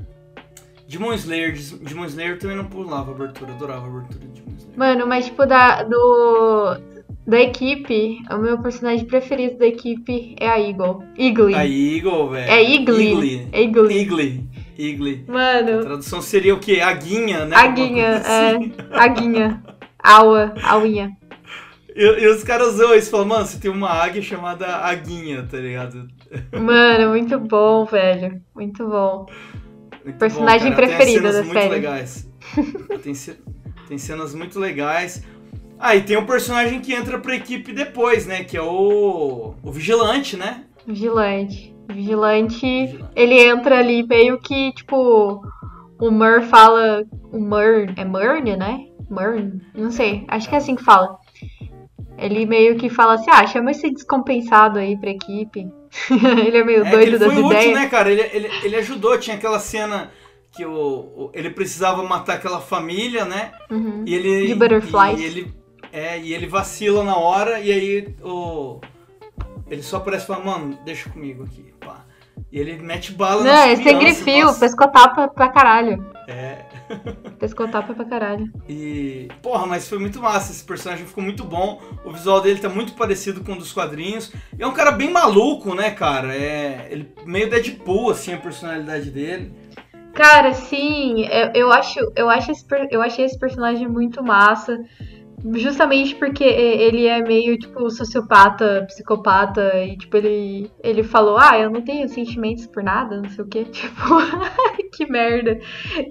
Demon 0.89 1.13
Slayer. 1.13 1.53
Demon 1.81 2.05
Slayer 2.05 2.31
eu 2.31 2.39
também 2.39 2.57
não 2.57 2.65
pulava 2.65 3.11
a 3.11 3.15
abertura, 3.15 3.53
adorava 3.53 3.85
a 3.85 3.89
abertura 3.89 4.19
de 4.27 4.41
Demon 4.41 4.57
Slayer. 4.57 4.77
Mano, 4.77 5.07
mas 5.07 5.25
tipo, 5.25 5.45
da, 5.45 5.83
do, 5.83 6.77
da 7.27 7.39
equipe, 7.39 8.19
o 8.31 8.37
meu 8.39 8.57
personagem 8.57 9.05
preferido 9.05 9.59
da 9.59 9.67
equipe 9.67 10.35
é 10.39 10.49
a 10.49 10.59
Eagle. 10.59 11.03
Eagle. 11.17 11.53
A 11.55 11.65
Eagle, 11.65 12.29
velho. 12.31 12.51
É 12.51 12.63
Eagle. 12.75 13.01
Eagle. 13.01 13.47
É 13.51 13.61
Eagle. 13.61 13.91
Eagle. 13.91 14.43
Eagle. 14.79 15.25
A 15.27 15.31
Mano, 15.31 15.81
tradução 15.81 16.21
seria 16.21 16.55
o 16.55 16.59
quê? 16.59 16.79
Aguinha, 16.79 17.45
né? 17.45 17.55
Aguinha, 17.55 18.13
coisa 18.13 18.55
assim. 18.55 18.73
é. 18.77 18.83
Aguinha. 18.97 19.63
Aua, 20.01 20.53
auinha. 20.63 21.15
E, 21.95 22.01
e 22.01 22.27
os 22.29 22.43
caras 22.43 22.75
usam 22.75 22.95
isso, 22.95 23.11
falam, 23.11 23.27
mano, 23.27 23.45
você 23.45 23.59
tem 23.59 23.69
uma 23.69 23.89
águia 23.89 24.21
chamada 24.21 24.65
Aguinha, 24.77 25.43
tá 25.43 25.57
ligado? 25.57 26.07
Mano, 26.53 27.09
muito 27.09 27.37
bom, 27.37 27.83
velho. 27.85 28.41
Muito 28.55 28.87
bom. 28.87 29.25
Muito 30.09 30.19
Personagem 30.19 30.71
bom, 30.71 30.75
cenas 30.87 31.35
da 31.35 31.43
muito 31.43 31.53
série. 31.53 31.69
legais. 31.69 32.29
tem, 33.03 33.13
tem 33.87 33.97
cenas 33.97 34.33
muito 34.33 34.59
legais. 34.59 35.23
Ah, 35.77 35.95
e 35.95 36.01
tem 36.01 36.17
um 36.17 36.25
personagem 36.25 36.81
que 36.81 36.93
entra 36.93 37.19
pra 37.19 37.35
equipe 37.35 37.71
depois, 37.71 38.25
né? 38.25 38.43
Que 38.43 38.57
é 38.57 38.61
o. 38.61 39.53
O 39.63 39.71
Vigilante, 39.71 40.35
né? 40.35 40.65
Vigilante. 40.85 41.73
Vigilante, 41.91 42.99
ele 43.15 43.39
entra 43.39 43.79
ali 43.79 44.05
meio 44.05 44.39
que, 44.39 44.71
tipo, 44.73 45.41
o 45.99 46.11
Mur 46.11 46.41
fala. 46.43 47.03
O 47.31 47.39
Mur. 47.39 47.93
É 47.95 48.03
Murn, 48.03 48.57
né? 48.57 48.85
Murn? 49.09 49.61
Não 49.73 49.91
sei. 49.91 50.25
Acho 50.27 50.49
que 50.49 50.55
é 50.55 50.57
assim 50.57 50.75
que 50.75 50.83
fala. 50.83 51.17
Ele 52.17 52.45
meio 52.45 52.75
que 52.77 52.89
fala 52.89 53.13
assim: 53.13 53.29
ah, 53.31 53.45
chama 53.47 53.71
esse 53.71 53.89
descompensado 53.89 54.79
aí 54.79 54.97
pra 54.97 55.11
equipe. 55.11 55.67
ele 56.45 56.57
é 56.57 56.63
meio 56.63 56.85
É, 56.85 56.91
doido 56.91 57.07
ele 57.07 57.17
das 57.17 57.33
foi 57.33 57.41
útil, 57.43 57.51
ideias. 57.57 57.73
né, 57.79 57.87
cara? 57.87 58.11
Ele, 58.11 58.21
ele, 58.33 58.49
ele 58.63 58.75
ajudou, 58.77 59.17
tinha 59.17 59.35
aquela 59.35 59.59
cena 59.59 60.11
que 60.51 60.65
o, 60.65 60.71
o- 60.73 61.31
ele 61.33 61.49
precisava 61.49 62.03
matar 62.03 62.35
aquela 62.35 62.59
família, 62.61 63.25
né? 63.25 63.51
Uhum. 63.69 64.03
E 64.05 64.13
ele. 64.15 64.47
De 64.47 64.55
butterflies. 64.55 65.19
E 65.19 65.23
ele, 65.23 65.53
é, 65.91 66.19
e 66.19 66.33
ele 66.33 66.47
vacila 66.47 67.03
na 67.03 67.17
hora, 67.17 67.59
e 67.59 67.71
aí 67.71 68.15
o. 68.23 68.79
Ele 69.69 69.83
só 69.83 69.99
parece 69.99 70.25
falar, 70.25 70.43
mano, 70.43 70.77
deixa 70.83 71.09
comigo 71.09 71.43
aqui, 71.43 71.73
pá. 71.79 72.03
E 72.51 72.59
ele 72.59 72.77
mete 72.81 73.11
bala 73.11 73.43
Não, 73.43 73.51
nas 73.67 73.79
é 73.85 73.93
grifio, 73.93 74.53
pescotapa 74.59 75.27
pra 75.27 75.49
caralho. 75.49 76.03
É. 76.27 76.65
Pescotapa 77.39 77.93
pra 77.93 78.05
caralho. 78.05 78.51
E. 78.67 79.27
Porra, 79.41 79.65
mas 79.65 79.87
foi 79.87 79.99
muito 79.99 80.21
massa. 80.21 80.51
Esse 80.51 80.63
personagem 80.63 81.05
ficou 81.05 81.23
muito 81.23 81.43
bom. 81.43 81.81
O 82.03 82.11
visual 82.11 82.41
dele 82.41 82.59
tá 82.59 82.69
muito 82.69 82.93
parecido 82.93 83.43
com 83.43 83.53
o 83.53 83.57
dos 83.57 83.71
quadrinhos. 83.71 84.31
E 84.57 84.63
é 84.63 84.67
um 84.67 84.73
cara 84.73 84.91
bem 84.91 85.11
maluco, 85.11 85.73
né, 85.75 85.91
cara? 85.91 86.35
É. 86.35 86.87
Ele 86.89 87.11
meio 87.25 87.49
Deadpool, 87.49 88.11
assim, 88.11 88.33
a 88.33 88.37
personalidade 88.37 89.09
dele. 89.11 89.53
Cara, 90.13 90.53
sim, 90.53 91.25
eu, 91.27 91.51
eu 91.53 91.71
acho, 91.71 91.99
eu 92.15 92.29
acho 92.29 92.51
esse, 92.51 92.65
eu 92.91 93.01
achei 93.01 93.25
esse 93.25 93.39
personagem 93.39 93.87
muito 93.87 94.21
massa. 94.23 94.77
Justamente 95.55 96.15
porque 96.15 96.43
ele 96.43 97.07
é 97.07 97.21
meio, 97.21 97.57
tipo, 97.57 97.89
sociopata, 97.89 98.83
psicopata, 98.87 99.73
e, 99.83 99.97
tipo, 99.97 100.17
ele, 100.17 100.69
ele 100.83 101.03
falou, 101.03 101.37
ah, 101.37 101.57
eu 101.57 101.69
não 101.69 101.81
tenho 101.81 102.07
sentimentos 102.09 102.67
por 102.67 102.83
nada, 102.83 103.21
não 103.21 103.29
sei 103.29 103.43
o 103.43 103.47
quê. 103.47 103.65
Tipo, 103.71 104.03
que 104.93 105.05
merda. 105.09 105.57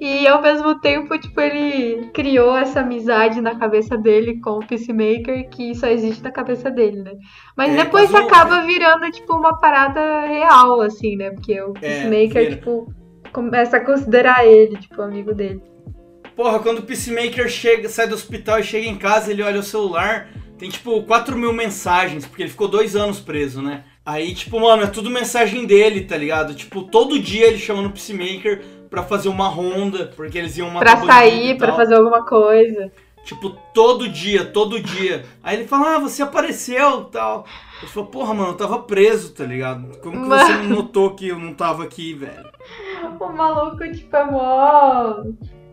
E 0.01 0.27
ao 0.27 0.41
mesmo 0.41 0.81
tempo, 0.81 1.19
tipo, 1.19 1.39
ele 1.41 2.07
criou 2.15 2.57
essa 2.57 2.81
amizade 2.81 3.41
na 3.41 3.55
cabeça 3.57 3.99
dele 3.99 4.41
com 4.41 4.53
o 4.53 4.67
Peacemaker 4.67 5.49
que 5.51 5.75
só 5.75 5.89
existe 5.89 6.23
na 6.23 6.31
cabeça 6.31 6.71
dele, 6.71 7.03
né? 7.03 7.13
Mas 7.57 7.73
É, 7.75 7.85
depois 7.85 8.11
um- 8.11 8.17
acaba 8.17 8.63
virando, 8.63 9.11
tipo, 9.11 9.35
uma 9.37 9.59
parada 9.59 10.21
real, 10.27 10.81
assim, 10.81 11.17
né? 11.17 11.31
Porque 11.33 11.61
o 11.61 11.73
É, 11.77 11.81
Peacemaker, 11.81 12.43
vira. 12.45 12.57
tipo, 12.57 12.87
começa 13.33 13.77
a 13.77 13.85
considerar 13.85 14.47
ele, 14.47 14.77
tipo, 14.79 15.03
amigo 15.03 15.35
dele. 15.35 15.61
Porra, 16.39 16.61
quando 16.61 16.79
o 16.79 16.83
Peacemaker 16.83 17.49
chega, 17.49 17.89
sai 17.89 18.07
do 18.07 18.15
hospital 18.15 18.61
e 18.61 18.63
chega 18.63 18.87
em 18.87 18.97
casa, 18.97 19.33
ele 19.33 19.43
olha 19.43 19.59
o 19.59 19.63
celular, 19.63 20.29
tem 20.57 20.71
tipo 20.71 21.03
4 21.03 21.37
mil 21.37 21.53
mensagens, 21.53 22.25
porque 22.25 22.45
ele 22.45 22.51
ficou 22.51 22.69
dois 22.69 22.95
anos 22.95 23.19
preso, 23.19 23.61
né? 23.61 23.83
Aí, 24.07 24.33
tipo, 24.33 24.61
mano, 24.61 24.85
é 24.85 24.87
tudo 24.87 25.11
mensagem 25.11 25.67
dele, 25.67 26.05
tá 26.05 26.17
ligado? 26.17 26.55
Tipo, 26.55 26.85
todo 26.85 27.19
dia 27.19 27.49
ele 27.49 27.59
chamando 27.59 27.87
o 27.87 27.91
Peacemaker 27.91 28.65
pra 28.89 29.03
fazer 29.03 29.29
uma 29.29 29.49
ronda, 29.49 30.13
porque 30.15 30.39
eles 30.39 30.57
iam 30.57 30.71
matar 30.71 31.01
Pra 31.01 31.13
sair, 31.13 31.59
pra 31.59 31.73
fazer 31.73 31.97
alguma 31.97 32.25
coisa. 32.25 32.89
Tipo, 33.25 33.51
todo 33.75 34.09
dia, 34.09 34.45
todo 34.45 34.79
dia. 34.79 35.25
Aí 35.43 35.57
ele 35.57 35.67
fala, 35.67 35.97
ah, 35.97 35.99
você 35.99 36.23
apareceu 36.23 37.07
tal. 37.07 37.47
Eu 37.83 37.89
falo, 37.89 38.07
porra, 38.07 38.33
mano, 38.33 38.51
eu 38.51 38.57
tava 38.57 38.79
preso, 38.79 39.35
tá 39.35 39.43
ligado? 39.43 39.99
Como 39.99 40.23
que 40.23 40.29
você 40.29 40.53
não 40.53 40.77
notou 40.77 41.17
que 41.17 41.27
eu 41.27 41.39
não 41.39 41.53
tava 41.53 41.83
aqui, 41.83 42.15
velho? 42.15 42.49
O 43.19 43.29
maluco, 43.33 43.79
tipo, 43.91 44.15
é 44.15 44.25
mó 44.25 45.25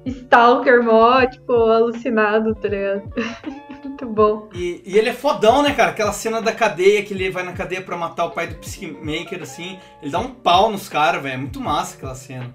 stalker, 0.06 0.84
mó, 0.84 1.26
tipo, 1.26 1.54
alucinado, 1.54 2.54
tá 2.56 2.68
ligado? 2.68 3.04
Muito 3.84 4.06
bom. 4.08 4.50
E, 4.54 4.82
e 4.86 4.98
ele 4.98 5.10
é 5.10 5.14
fodão, 5.14 5.62
né, 5.62 5.74
cara? 5.74 5.92
Aquela 5.92 6.12
cena 6.12 6.42
da 6.42 6.52
cadeia, 6.52 7.04
que 7.04 7.14
ele 7.14 7.30
vai 7.30 7.44
na 7.44 7.54
cadeia 7.54 7.82
pra 7.82 7.98
matar 7.98 8.26
o 8.26 8.32
pai 8.32 8.48
do 8.48 8.56
Peacemaker, 8.56 9.42
assim. 9.42 9.80
Ele 10.02 10.12
dá 10.12 10.20
um 10.20 10.32
pau 10.32 10.72
nos 10.72 10.90
caras, 10.90 11.22
velho. 11.22 11.36
É 11.36 11.38
muito 11.38 11.62
massa 11.62 11.96
aquela 11.96 12.16
cena. 12.16 12.52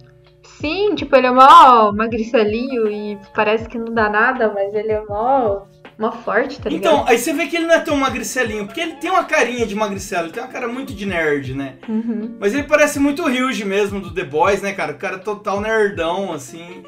Sim, 0.61 0.95
tipo, 0.95 1.17
ele 1.17 1.27
é 1.27 1.31
mó 1.31 1.91
magricelinho 1.93 2.91
e 2.91 3.19
parece 3.35 3.67
que 3.67 3.79
não 3.79 3.95
dá 3.95 4.11
nada, 4.11 4.53
mas 4.53 4.75
ele 4.75 4.93
é 4.93 5.03
mó, 5.03 5.63
mó 5.99 6.13
forte, 6.13 6.61
tá 6.61 6.69
ligado? 6.69 6.93
Então, 6.93 7.09
aí 7.09 7.17
você 7.17 7.33
vê 7.33 7.47
que 7.47 7.57
ele 7.57 7.67
não 7.67 7.75
é 7.75 7.81
tão 7.81 7.97
magricelinho, 7.97 8.67
porque 8.67 8.81
ele 8.81 8.97
tem 8.97 9.11
uma 9.11 9.25
carinha 9.25 9.67
de 9.67 9.75
magricelo, 9.75 10.27
ele 10.27 10.33
tem 10.33 10.43
uma 10.43 10.53
cara 10.53 10.69
muito 10.69 10.93
de 10.93 11.07
nerd, 11.07 11.55
né? 11.55 11.77
Uhum. 11.89 12.37
Mas 12.39 12.53
ele 12.53 12.65
parece 12.65 13.01
muito 13.01 13.23
o 13.23 13.27
Ryuji 13.27 13.65
mesmo, 13.65 14.01
do 14.01 14.13
The 14.13 14.25
Boys, 14.25 14.61
né, 14.61 14.75
cara? 14.75 14.93
O 14.93 14.99
cara 14.99 15.19
total 15.19 15.63
nerdão, 15.63 16.31
assim. 16.31 16.83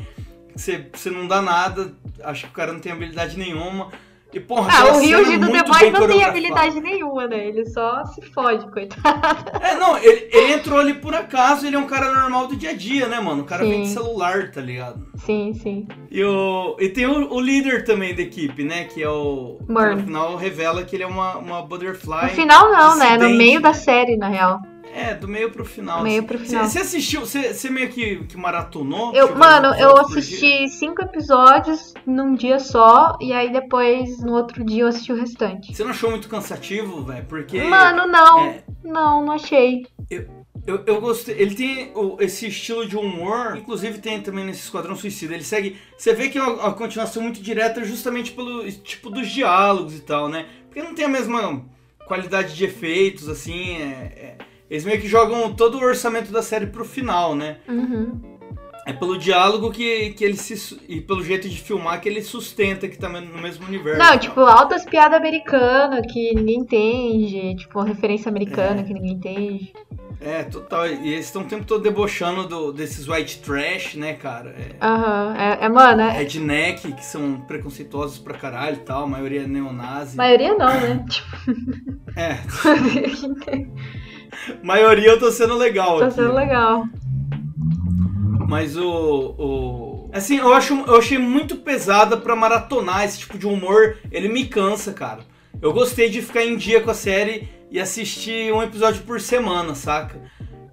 Você, 0.54 0.86
você 0.92 1.10
não 1.10 1.26
dá 1.26 1.40
nada, 1.42 1.94
acho 2.24 2.44
que 2.44 2.50
o 2.50 2.54
cara 2.54 2.72
não 2.72 2.80
tem 2.80 2.92
habilidade 2.92 3.38
nenhuma. 3.38 3.90
E, 4.32 4.40
porra, 4.40 4.70
Ah, 4.72 4.94
o 4.94 4.98
Ryuji 4.98 5.36
do 5.36 5.52
The 5.52 5.62
Boys 5.62 5.92
não 5.92 6.06
tem 6.08 6.24
habilidade 6.24 6.80
nenhuma, 6.80 7.26
né? 7.26 7.48
Ele 7.48 7.66
só 7.66 8.02
se 8.06 8.22
fode, 8.32 8.66
coitado. 8.70 9.02
É, 9.60 9.74
não, 9.74 9.98
ele, 9.98 10.26
ele 10.32 10.52
entrou 10.54 10.78
ali 10.78 10.94
por 10.94 11.14
acaso, 11.14 11.66
ele 11.66 11.76
é 11.76 11.78
um 11.78 11.86
cara 11.86 12.10
normal 12.14 12.46
do 12.46 12.56
dia 12.56 12.70
a 12.70 12.72
dia, 12.74 13.06
né, 13.08 13.20
mano? 13.20 13.42
O 13.42 13.44
cara 13.44 13.62
vem 13.62 13.82
de 13.82 13.88
Sim. 13.88 13.94
celular, 13.94 14.50
tá 14.50 14.62
ligado? 14.62 15.06
Sim, 15.26 15.52
sim. 15.52 15.86
E, 16.10 16.24
o, 16.24 16.76
e 16.80 16.88
tem 16.88 17.06
o, 17.06 17.30
o 17.30 17.38
líder 17.40 17.84
também 17.84 18.14
da 18.14 18.22
equipe, 18.22 18.64
né? 18.64 18.84
Que 18.84 19.02
é 19.02 19.08
o. 19.10 19.58
Murn. 19.68 19.96
No 19.96 20.02
final 20.02 20.36
revela 20.36 20.82
que 20.82 20.96
ele 20.96 21.02
é 21.02 21.06
uma, 21.06 21.36
uma 21.36 21.60
butterfly. 21.62 22.22
No 22.22 22.28
final 22.30 22.70
não, 22.70 22.96
né? 22.96 23.18
No 23.18 23.28
meio 23.28 23.60
da 23.60 23.74
série, 23.74 24.16
na 24.16 24.28
real. 24.28 24.60
É, 24.94 25.14
do 25.14 25.26
meio 25.26 25.50
pro 25.50 25.64
final. 25.64 26.02
Meio 26.02 26.18
assim. 26.18 26.26
pro 26.26 26.38
final. 26.38 26.64
Você 26.64 26.78
assistiu, 26.80 27.20
você 27.22 27.70
meio 27.70 27.88
que, 27.88 28.24
que 28.24 28.36
maratonou? 28.36 29.14
Eu, 29.14 29.28
Chegou 29.28 29.38
mano, 29.38 29.68
eu 29.74 29.94
dia? 29.94 30.02
assisti 30.02 30.68
cinco 30.68 31.02
episódios 31.02 31.94
num 32.06 32.34
dia 32.34 32.58
só, 32.58 33.16
e 33.20 33.32
aí 33.32 33.50
depois, 33.50 34.20
no 34.22 34.32
outro 34.32 34.62
dia, 34.64 34.82
eu 34.82 34.88
assisti 34.88 35.12
o 35.12 35.16
restante. 35.16 35.74
Você 35.74 35.82
não 35.82 35.90
achou 35.90 36.10
muito 36.10 36.28
cansativo, 36.28 37.02
velho? 37.04 37.24
Porque. 37.24 37.62
Mano, 37.62 38.06
não. 38.06 38.40
é, 38.40 38.64
Não, 38.84 39.24
não 39.24 39.32
achei. 39.32 39.86
Eu, 40.66 40.84
eu 40.86 41.00
gostei. 41.00 41.34
Ele 41.38 41.54
tem 41.54 41.92
esse 42.20 42.46
estilo 42.46 42.86
de 42.86 42.96
humor, 42.96 43.56
inclusive 43.56 43.98
tem 43.98 44.20
também 44.20 44.44
nesse 44.44 44.60
Esquadrão 44.60 44.94
Suicida. 44.94 45.34
Ele 45.34 45.42
segue. 45.42 45.76
Você 45.96 46.12
vê 46.14 46.28
que 46.28 46.38
é 46.38 46.42
uma, 46.42 46.52
uma 46.52 46.72
continuação 46.74 47.22
muito 47.22 47.40
direta 47.42 47.84
justamente 47.84 48.30
pelo 48.32 48.70
tipo 48.70 49.10
dos 49.10 49.28
diálogos 49.28 49.96
e 49.96 50.00
tal, 50.02 50.28
né? 50.28 50.46
Porque 50.66 50.82
não 50.82 50.94
tem 50.94 51.04
a 51.06 51.08
mesma 51.08 51.64
qualidade 52.06 52.54
de 52.54 52.64
efeitos, 52.64 53.28
assim. 53.28 53.76
é- 53.76 54.36
é- 54.38 54.51
eles 54.72 54.84
meio 54.86 55.00
que 55.00 55.06
jogam 55.06 55.52
todo 55.52 55.76
o 55.78 55.82
orçamento 55.82 56.32
da 56.32 56.42
série 56.42 56.66
pro 56.66 56.82
final, 56.84 57.34
né? 57.34 57.58
Uhum. 57.68 58.20
É 58.86 58.92
pelo 58.92 59.16
diálogo 59.16 59.70
que, 59.70 60.10
que 60.10 60.24
ele 60.24 60.36
se. 60.36 60.76
e 60.88 61.00
pelo 61.00 61.22
jeito 61.22 61.48
de 61.48 61.60
filmar 61.60 62.00
que 62.00 62.08
ele 62.08 62.20
sustenta 62.22 62.88
que 62.88 62.98
tá 62.98 63.08
no 63.08 63.40
mesmo 63.40 63.64
universo. 63.66 63.98
Não, 64.00 64.18
tipo, 64.18 64.40
altas 64.40 64.84
piadas 64.84 65.16
americanas 65.16 66.04
que 66.12 66.34
ninguém 66.34 66.58
entende. 66.60 67.54
Tipo, 67.56 67.80
referência 67.82 68.28
americana 68.28 68.80
É. 68.80 68.82
que 68.82 68.92
ninguém 68.92 69.12
entende. 69.12 69.72
É, 70.20 70.42
total. 70.44 70.86
E 70.88 71.12
eles 71.12 71.26
estão 71.26 71.42
o 71.42 71.44
tempo 71.44 71.64
todo 71.64 71.82
debochando 71.82 72.46
do- 72.48 72.72
desses 72.72 73.06
white 73.08 73.38
trash, 73.42 73.94
né, 73.94 74.14
cara? 74.14 74.50
É, 74.50 74.84
Aham. 74.84 75.34
É, 75.36 75.64
é, 75.64 75.68
mano, 75.68 76.00
é. 76.02 76.10
redneck, 76.12 76.92
que 76.92 77.04
são 77.04 77.40
preconceituosos 77.42 78.18
pra 78.18 78.34
caralho 78.38 78.76
e 78.76 78.80
tal, 78.80 79.04
a 79.04 79.06
maioria 79.06 79.42
é 79.42 79.46
neonazi. 79.46 80.16
Maioria 80.16 80.54
não, 80.54 80.66
né? 80.80 81.04
É, 82.16 82.34
Tipo, 83.14 83.72
maioria 84.62 85.08
eu 85.10 85.18
tô 85.18 85.30
sendo 85.30 85.54
legal 85.56 85.98
tá 85.98 86.06
aqui. 86.06 86.14
sendo 86.14 86.32
legal. 86.34 86.84
Mas 88.48 88.76
o, 88.76 88.84
o. 89.38 90.10
Assim, 90.12 90.36
eu, 90.38 90.52
acho, 90.52 90.74
eu 90.86 90.96
achei 90.98 91.16
muito 91.18 91.56
pesada 91.56 92.16
pra 92.16 92.36
maratonar 92.36 93.04
esse 93.04 93.20
tipo 93.20 93.38
de 93.38 93.46
humor. 93.46 93.96
Ele 94.10 94.28
me 94.28 94.46
cansa, 94.46 94.92
cara. 94.92 95.20
Eu 95.60 95.72
gostei 95.72 96.10
de 96.10 96.20
ficar 96.20 96.44
em 96.44 96.56
dia 96.56 96.80
com 96.82 96.90
a 96.90 96.94
série 96.94 97.48
e 97.70 97.80
assistir 97.80 98.52
um 98.52 98.62
episódio 98.62 99.02
por 99.04 99.20
semana, 99.20 99.74
saca? 99.74 100.20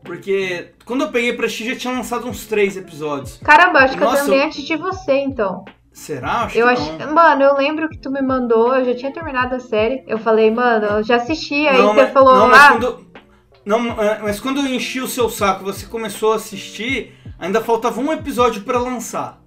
Porque 0.04 0.72
quando 0.84 1.02
eu 1.04 1.12
peguei 1.12 1.34
pra 1.34 1.46
assistir 1.46 1.70
já 1.74 1.76
tinha 1.76 1.94
lançado 1.94 2.28
uns 2.28 2.46
três 2.48 2.76
episódios. 2.76 3.38
Caramba, 3.44 3.80
acho 3.80 3.94
que 3.94 4.00
Nossa, 4.04 4.24
eu 4.24 4.26
terminei 4.26 4.48
eu- 4.48 4.52
de 4.66 4.76
você, 4.76 5.14
então. 5.20 5.64
Será? 5.94 6.44
Acho 6.44 6.58
Eu 6.58 6.66
que 6.68 6.74
acho. 6.74 6.94
não. 6.98 7.14
Mano, 7.14 7.44
eu 7.44 7.56
lembro 7.56 7.90
que 7.90 7.98
tu 7.98 8.10
me 8.12 8.22
mandou, 8.22 8.76
eu 8.76 8.86
já 8.86 8.96
tinha 8.96 9.12
terminado 9.12 9.56
a 9.56 9.60
série. 9.60 10.04
Eu 10.08 10.18
falei, 10.18 10.50
mano, 10.50 10.86
eu 10.86 11.04
já 11.04 11.18
assisti, 11.18 11.68
aí 11.68 11.78
Não, 11.78 11.90
você 11.94 12.02
mas- 12.04 12.14
falou, 12.14 12.36
não, 12.36 12.48
mas 12.50 12.62
ah, 12.62 12.72
quando, 12.72 13.06
não, 13.78 14.02
é, 14.02 14.20
mas 14.22 14.40
quando 14.40 14.60
eu 14.62 14.66
enchi 14.66 15.00
o 15.00 15.08
seu 15.08 15.30
saco, 15.30 15.64
você 15.64 15.86
começou 15.86 16.34
a 16.34 16.38
assistir, 16.38 17.14
ainda 17.38 17.62
faltava 17.62 18.02
um 18.02 18.12
episódio 18.12 18.64
pra 18.64 18.80
lançar. 18.80 19.40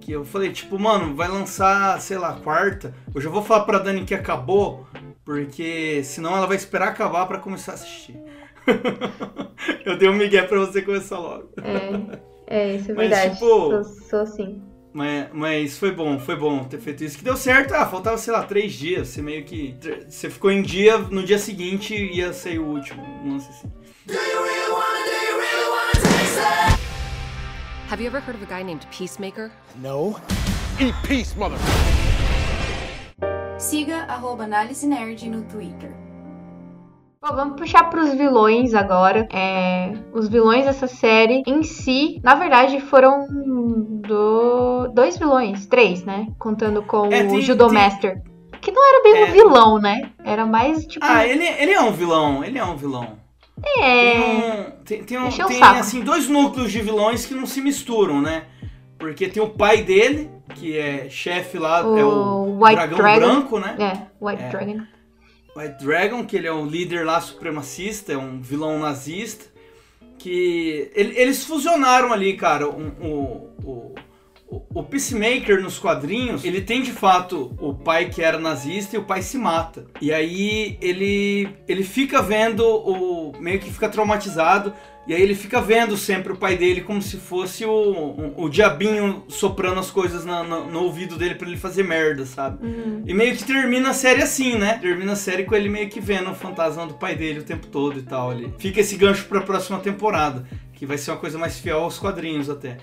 Que 0.00 0.12
eu 0.12 0.24
falei, 0.24 0.50
tipo, 0.52 0.78
mano, 0.78 1.14
vai 1.14 1.28
lançar, 1.28 2.00
sei 2.00 2.16
lá, 2.18 2.32
quarta. 2.40 2.94
Eu 3.14 3.20
já 3.20 3.28
vou 3.30 3.42
falar 3.42 3.64
pra 3.64 3.78
Dani 3.78 4.04
que 4.04 4.14
acabou, 4.14 4.86
porque 5.24 6.02
senão 6.02 6.34
ela 6.36 6.46
vai 6.46 6.56
esperar 6.56 6.88
acabar 6.88 7.26
pra 7.26 7.38
começar 7.38 7.72
a 7.72 7.74
assistir. 7.74 8.18
eu 9.84 9.96
dei 9.98 10.08
um 10.08 10.16
migué 10.16 10.42
pra 10.42 10.58
você 10.58 10.82
começar 10.82 11.18
logo. 11.18 11.50
é, 11.62 12.18
é, 12.46 12.76
isso 12.76 12.90
é 12.90 12.94
Mas, 12.94 13.08
verdade. 13.10 13.34
tipo- 13.34 13.46
Sou, 13.46 13.84
sou 13.84 14.20
assim. 14.20 14.62
Mas, 14.92 15.28
mas 15.32 15.78
foi 15.78 15.90
bom, 15.90 16.18
foi 16.18 16.36
bom 16.36 16.64
ter 16.64 16.78
feito 16.78 17.02
isso. 17.02 17.16
Que 17.16 17.24
deu 17.24 17.36
certo, 17.36 17.72
ah, 17.74 17.86
faltava, 17.86 18.18
sei 18.18 18.32
lá, 18.32 18.42
três 18.42 18.72
dias. 18.74 19.08
Você 19.08 19.22
meio 19.22 19.42
que. 19.44 19.74
Você 20.08 20.28
ficou 20.28 20.50
em 20.50 20.62
dia, 20.62 20.98
no 20.98 21.22
dia 21.22 21.38
seguinte 21.38 21.94
ia 21.94 22.32
sair 22.32 22.58
o 22.58 22.66
último. 22.66 23.02
Um 23.02 23.32
lance 23.32 23.48
assim. 23.48 23.70
Have 27.88 28.00
you 28.00 28.06
ever 28.06 28.20
heard 28.20 28.36
of 28.36 28.42
a 28.42 28.46
guy 28.46 28.62
named 28.62 28.86
Peacemaker? 28.90 29.50
No. 29.76 30.18
Eat 30.80 30.94
peace, 31.06 31.36
mother. 31.36 31.58
Siga 33.58 34.04
arroba 34.08 34.44
análise 34.44 34.86
nerd 34.86 35.28
no 35.28 35.42
Twitter. 35.42 36.01
Bom, 37.22 37.36
vamos 37.36 37.56
puxar 37.56 37.84
pros 37.88 38.12
vilões 38.14 38.74
agora. 38.74 39.28
É, 39.32 39.92
os 40.12 40.28
vilões 40.28 40.64
dessa 40.64 40.88
série 40.88 41.42
em 41.46 41.62
si, 41.62 42.20
na 42.22 42.34
verdade, 42.34 42.80
foram 42.80 43.26
do... 43.30 44.88
dois 44.88 45.16
vilões, 45.16 45.66
três, 45.66 46.04
né? 46.04 46.26
Contando 46.38 46.82
com 46.82 47.06
É, 47.12 47.22
o 47.22 47.28
tem- 47.28 47.40
Judo 47.42 47.66
tem- 47.66 47.74
Master. 47.74 48.22
Que 48.60 48.70
não 48.72 48.88
era 48.88 49.02
bem 49.02 49.22
É. 49.22 49.24
um 49.24 49.32
vilão, 49.32 49.78
né? 49.78 50.10
Era 50.24 50.46
mais 50.46 50.84
tipo. 50.86 51.04
Ah, 51.04 51.26
ele, 51.26 51.44
ele 51.46 51.72
é 51.72 51.80
um 51.80 51.92
vilão, 51.92 52.44
ele 52.44 52.58
é 52.58 52.64
um 52.64 52.76
vilão. 52.76 53.18
é. 53.78 54.12
Tem, 54.12 54.20
um, 54.20 54.70
tem, 54.84 55.04
tem, 55.04 55.18
um- 55.18 55.28
tem, 55.48 55.62
assim, 55.62 56.00
dois 56.00 56.28
núcleos 56.28 56.70
de 56.72 56.80
vilões 56.80 57.24
que 57.26 57.34
não 57.34 57.46
se 57.46 57.60
misturam, 57.60 58.20
né? 58.20 58.44
Porque 58.98 59.28
tem 59.28 59.42
o 59.42 59.48
pai 59.50 59.82
dele, 59.82 60.30
que 60.54 60.76
é 60.78 61.08
chefe 61.08 61.58
lá, 61.58 61.84
O 61.86 61.98
é 61.98 62.04
o 62.04 62.58
White 62.60 62.74
dragão 62.76 62.98
Dragon. 62.98 63.20
branco, 63.20 63.58
né? 63.60 63.76
É, 63.78 64.24
White 64.24 64.42
É. 64.42 64.48
Dragon. 64.48 64.80
White 65.56 65.84
Dragon, 65.84 66.24
que 66.24 66.36
ele 66.36 66.46
é 66.46 66.52
um 66.52 66.66
líder 66.66 67.04
lá 67.04 67.20
supremacista, 67.20 68.12
é 68.12 68.16
um 68.16 68.40
vilão 68.40 68.78
nazista. 68.78 69.44
Que 70.18 70.90
ele- 70.94 71.18
eles 71.18 71.44
fusionaram 71.44 72.12
ali, 72.12 72.36
cara, 72.36 72.68
um- 72.68 72.92
o, 73.00 73.50
o, 73.64 73.94
o, 74.74 74.82
Peacemaker 74.82 75.62
nos 75.62 75.78
quadrinhos, 75.78 76.44
ele 76.44 76.60
tem 76.60 76.82
de 76.82 76.92
fato 76.92 77.54
o 77.60 77.72
pai 77.74 78.10
que 78.10 78.20
era 78.22 78.38
nazista 78.38 78.96
e 78.96 78.98
o 78.98 79.04
pai 79.04 79.22
se 79.22 79.38
mata. 79.38 79.86
E 80.00 80.12
aí 80.12 80.76
ele, 80.80 81.48
ele 81.68 81.82
fica 81.84 82.20
vendo 82.20 82.62
o. 82.66 83.32
meio 83.40 83.58
que 83.60 83.70
fica 83.72 83.88
traumatizado. 83.88 84.72
E 85.04 85.12
aí 85.12 85.20
ele 85.20 85.34
fica 85.34 85.60
vendo 85.60 85.96
sempre 85.96 86.32
o 86.32 86.36
pai 86.36 86.56
dele 86.56 86.80
como 86.80 87.02
se 87.02 87.16
fosse 87.16 87.64
o, 87.64 87.72
o, 87.72 88.44
o 88.44 88.48
diabinho 88.48 89.24
soprando 89.26 89.80
as 89.80 89.90
coisas 89.90 90.24
na- 90.24 90.44
na- 90.44 90.60
no 90.60 90.84
ouvido 90.84 91.16
dele 91.16 91.34
pra 91.34 91.48
ele 91.48 91.56
fazer 91.56 91.82
merda, 91.82 92.24
sabe? 92.24 92.64
Uhum. 92.64 93.02
E 93.04 93.12
meio 93.12 93.34
que 93.36 93.42
termina 93.42 93.90
a 93.90 93.94
série 93.94 94.22
assim, 94.22 94.56
né? 94.56 94.78
Termina 94.80 95.14
a 95.14 95.16
série 95.16 95.42
com 95.42 95.56
ele 95.56 95.68
meio 95.68 95.88
que 95.88 95.98
vendo 96.00 96.30
o 96.30 96.34
fantasma 96.36 96.86
do 96.86 96.94
pai 96.94 97.16
dele 97.16 97.40
o 97.40 97.42
tempo 97.42 97.66
todo 97.66 97.98
e 97.98 98.02
tal. 98.02 98.30
Ali. 98.30 98.54
Fica 98.60 98.80
esse 98.80 98.94
gancho 98.96 99.24
pra 99.24 99.40
próxima 99.40 99.80
temporada, 99.80 100.46
que 100.72 100.86
vai 100.86 100.96
ser 100.96 101.10
uma 101.10 101.16
coisa 101.16 101.36
mais 101.36 101.58
fiel 101.58 101.80
aos 101.80 101.98
quadrinhos 101.98 102.48
até. 102.48 102.76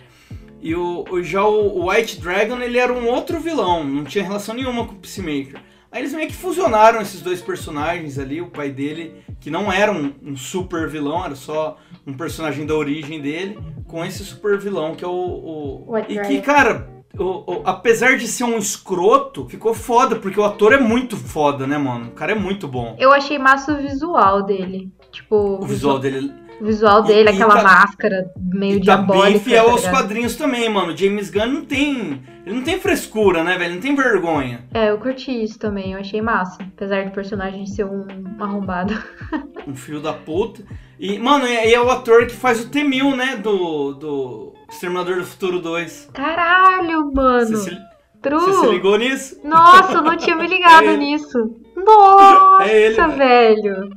E 0.61 0.75
o, 0.75 1.05
o- 1.09 1.23
já 1.23 1.43
o, 1.43 1.89
White 1.89 2.19
Dragon, 2.19 2.57
ele 2.59 2.77
era 2.77 2.91
um 2.93 3.07
outro 3.07 3.39
vilão, 3.39 3.83
não 3.83 4.03
tinha 4.03 4.23
relação 4.23 4.53
nenhuma 4.55 4.85
com 4.85 4.93
o 4.93 4.97
Peacemaker. 4.97 5.61
Aí 5.91 6.01
eles 6.01 6.13
meio 6.13 6.27
que 6.27 6.35
fusionaram 6.35 7.01
esses 7.01 7.21
dois 7.21 7.41
personagens 7.41 8.19
ali, 8.19 8.41
o 8.41 8.47
pai 8.51 8.69
dele, 8.69 9.15
que 9.39 9.49
não 9.49 9.71
era 9.71 9.91
um, 9.91 10.13
um 10.21 10.35
super 10.37 10.87
vilão, 10.87 11.25
era 11.25 11.33
só 11.35 11.77
um 12.05 12.13
personagem 12.13 12.65
da 12.65 12.75
origem 12.75 13.19
dele, 13.19 13.57
com 13.87 14.05
esse 14.05 14.23
super 14.23 14.57
vilão 14.59 14.93
que 14.93 15.03
é 15.03 15.07
o. 15.07 15.11
o- 15.11 15.85
White 15.93 16.11
e 16.11 16.13
Dragon. 16.15 16.29
que, 16.29 16.41
cara, 16.41 16.89
o- 17.17 17.23
o- 17.53 17.61
apesar 17.65 18.17
de 18.17 18.27
ser 18.27 18.43
um 18.43 18.57
escroto, 18.59 19.47
ficou 19.49 19.73
foda, 19.73 20.15
porque 20.17 20.39
o 20.39 20.43
ator 20.45 20.73
é 20.73 20.79
muito 20.79 21.17
foda, 21.17 21.65
né, 21.65 21.77
mano? 21.77 22.09
O 22.09 22.11
cara 22.11 22.33
é 22.33 22.35
muito 22.35 22.67
bom. 22.67 22.95
Eu 22.99 23.11
achei 23.11 23.39
massa 23.39 23.73
o 23.73 23.77
visual 23.81 24.43
dele. 24.43 24.91
Tipo, 25.11 25.57
O 25.59 25.65
visual 25.65 25.97
dele 25.97 26.31
o 26.59 26.65
visual 26.65 27.03
dele, 27.03 27.29
E- 27.29 27.33
e 27.33 27.35
aquela 27.35 27.55
tá- 27.57 27.63
máscara 27.63 28.31
meio 28.37 28.75
e 28.75 28.79
tá 28.79 28.95
diabólica. 28.95 29.29
bem 29.29 29.39
fiel 29.39 29.65
tá 29.65 29.71
aos 29.71 29.87
quadrinhos 29.87 30.35
também, 30.35 30.67
mano. 30.69 30.95
James 30.95 31.29
Gunn 31.29 31.47
não 31.47 31.65
tem. 31.65 32.21
Ele 32.45 32.55
não 32.55 32.63
tem 32.63 32.79
frescura, 32.79 33.43
né, 33.43 33.57
velho? 33.57 33.75
Não 33.75 33.81
tem 33.81 33.95
vergonha. 33.95 34.65
É, 34.73 34.89
eu 34.89 34.97
curti 34.97 35.31
isso 35.43 35.59
também, 35.59 35.93
eu 35.93 35.99
achei 35.99 36.21
massa. 36.21 36.57
Apesar 36.75 37.05
do 37.05 37.11
personagem 37.11 37.65
ser 37.65 37.85
um 37.85 38.05
arrombado. 38.39 38.93
Um 39.67 39.75
filho 39.75 39.99
da 39.99 40.13
puta. 40.13 40.63
E, 40.99 41.19
mano, 41.19 41.45
e 41.45 41.51
e 41.51 41.73
é 41.75 41.79
o 41.79 41.91
ator 41.91 42.25
que 42.25 42.33
faz 42.33 42.59
o 42.65 42.69
T-1000, 42.69 43.15
né? 43.15 43.35
Do, 43.35 43.93
do 43.93 44.53
Exterminador 44.67 45.17
do 45.17 45.25
Futuro 45.25 45.59
2. 45.59 46.09
Caralho, 46.11 47.11
mano. 47.13 47.45
Você 47.55 47.69
se, 47.69 47.77
True. 48.19 48.39
você 48.39 48.53
se 48.61 48.67
ligou 48.71 48.97
nisso? 48.97 49.39
Nossa, 49.43 49.93
eu 49.93 50.01
não 50.01 50.17
tinha 50.17 50.35
me 50.35 50.47
ligado 50.47 50.87
É 50.87 50.97
nisso. 50.97 51.37
Nossa, 51.77 52.63
É 52.63 52.81
ele, 52.87 52.95
velho. 53.15 53.89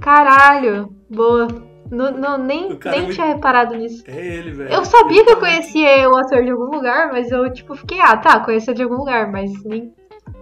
Caralho. 0.00 0.90
Boa. 1.08 1.48
Não, 1.90 2.10
não, 2.10 2.38
nem 2.38 2.78
nem 2.84 3.08
tinha 3.08 3.26
reparado 3.26 3.74
nisso. 3.74 4.04
É 4.06 4.26
ele, 4.26 4.52
velho. 4.52 4.70
Eu 4.70 4.84
sabia 4.84 5.18
Ele 5.18 5.24
que 5.24 5.32
eu 5.32 5.40
conhecia 5.40 6.10
o 6.10 6.16
ator 6.16 6.44
de 6.44 6.50
algum 6.50 6.66
lugar, 6.66 7.10
mas 7.10 7.30
eu, 7.30 7.50
tipo, 7.52 7.74
fiquei, 7.74 7.98
ah, 8.00 8.16
tá, 8.16 8.40
conhecia 8.40 8.74
de 8.74 8.82
algum 8.82 8.96
lugar, 8.96 9.32
mas 9.32 9.50
nem, 9.64 9.92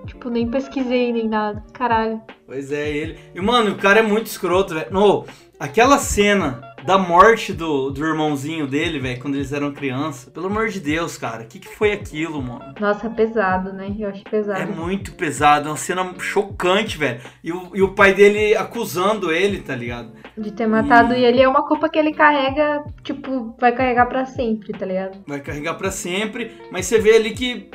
tipo, 0.07 0.29
nem 0.29 0.49
pesquisei 0.51 1.13
nem 1.13 1.29
nada. 1.29 1.63
Caralho. 1.73 2.21
Pois 2.47 2.73
é, 2.73 2.91
ele. 2.91 3.19
E, 3.35 3.41
mano, 3.41 3.73
o 3.73 3.79
cara 3.79 4.01
é 4.01 4.03
muito 4.03 4.27
escroto, 4.27 4.75
velho. 4.75 4.91
No, 4.91 5.25
aquela 5.59 5.99
cena 5.99 6.61
da 6.85 6.97
morte 6.97 7.53
do, 7.53 7.91
do 7.91 8.05
irmãozinho 8.07 8.65
dele, 8.67 9.01
velho, 9.01 9.21
quando 9.21 9.35
eles 9.35 9.53
eram 9.53 9.73
criança. 9.73 10.31
Pelo 10.31 10.47
amor 10.47 10.69
de 10.69 10.79
Deus, 10.79 11.19
cara. 11.19 11.43
O 11.43 11.47
que, 11.47 11.59
que 11.59 11.67
foi 11.69 11.91
aquilo, 11.93 12.41
mano? 12.41 12.75
Nossa, 12.79 13.11
pesado, 13.11 13.73
né? 13.73 13.93
Eu 13.99 14.09
acho 14.09 14.23
pesado. 14.23 14.61
É 14.61 14.67
muito 14.67 15.13
pesado, 15.15 15.67
é 15.69 15.71
uma 15.73 15.77
cena 15.77 16.15
chocante, 16.21 16.97
velho. 16.97 17.21
E 17.43 17.51
o, 17.53 17.71
e 17.75 17.83
o 17.83 17.93
pai 17.93 18.15
dele 18.15 18.55
acusando 18.55 19.33
ele, 19.33 19.61
tá 19.63 19.75
ligado? 19.75 20.13
De 20.39 20.53
ter 20.53 20.69
matado. 20.69 21.13
E- 21.15 21.21
E 21.21 21.25
ele 21.25 21.43
é 21.43 21.49
uma 21.49 21.67
culpa 21.67 21.89
que 21.89 21.99
ele 21.99 22.13
carrega, 22.13 22.85
tipo, 23.03 23.57
vai 23.59 23.73
carregar 23.73 24.07
pra 24.07 24.25
sempre, 24.25 24.73
tá 24.73 24.87
ligado? 24.87 25.19
Vai 25.27 25.41
carregar 25.41 25.75
pra 25.75 25.91
sempre. 25.91 26.53
Mas 26.71 26.87
você 26.87 27.01
vê 27.01 27.17
ali 27.17 27.33
que 27.33 27.69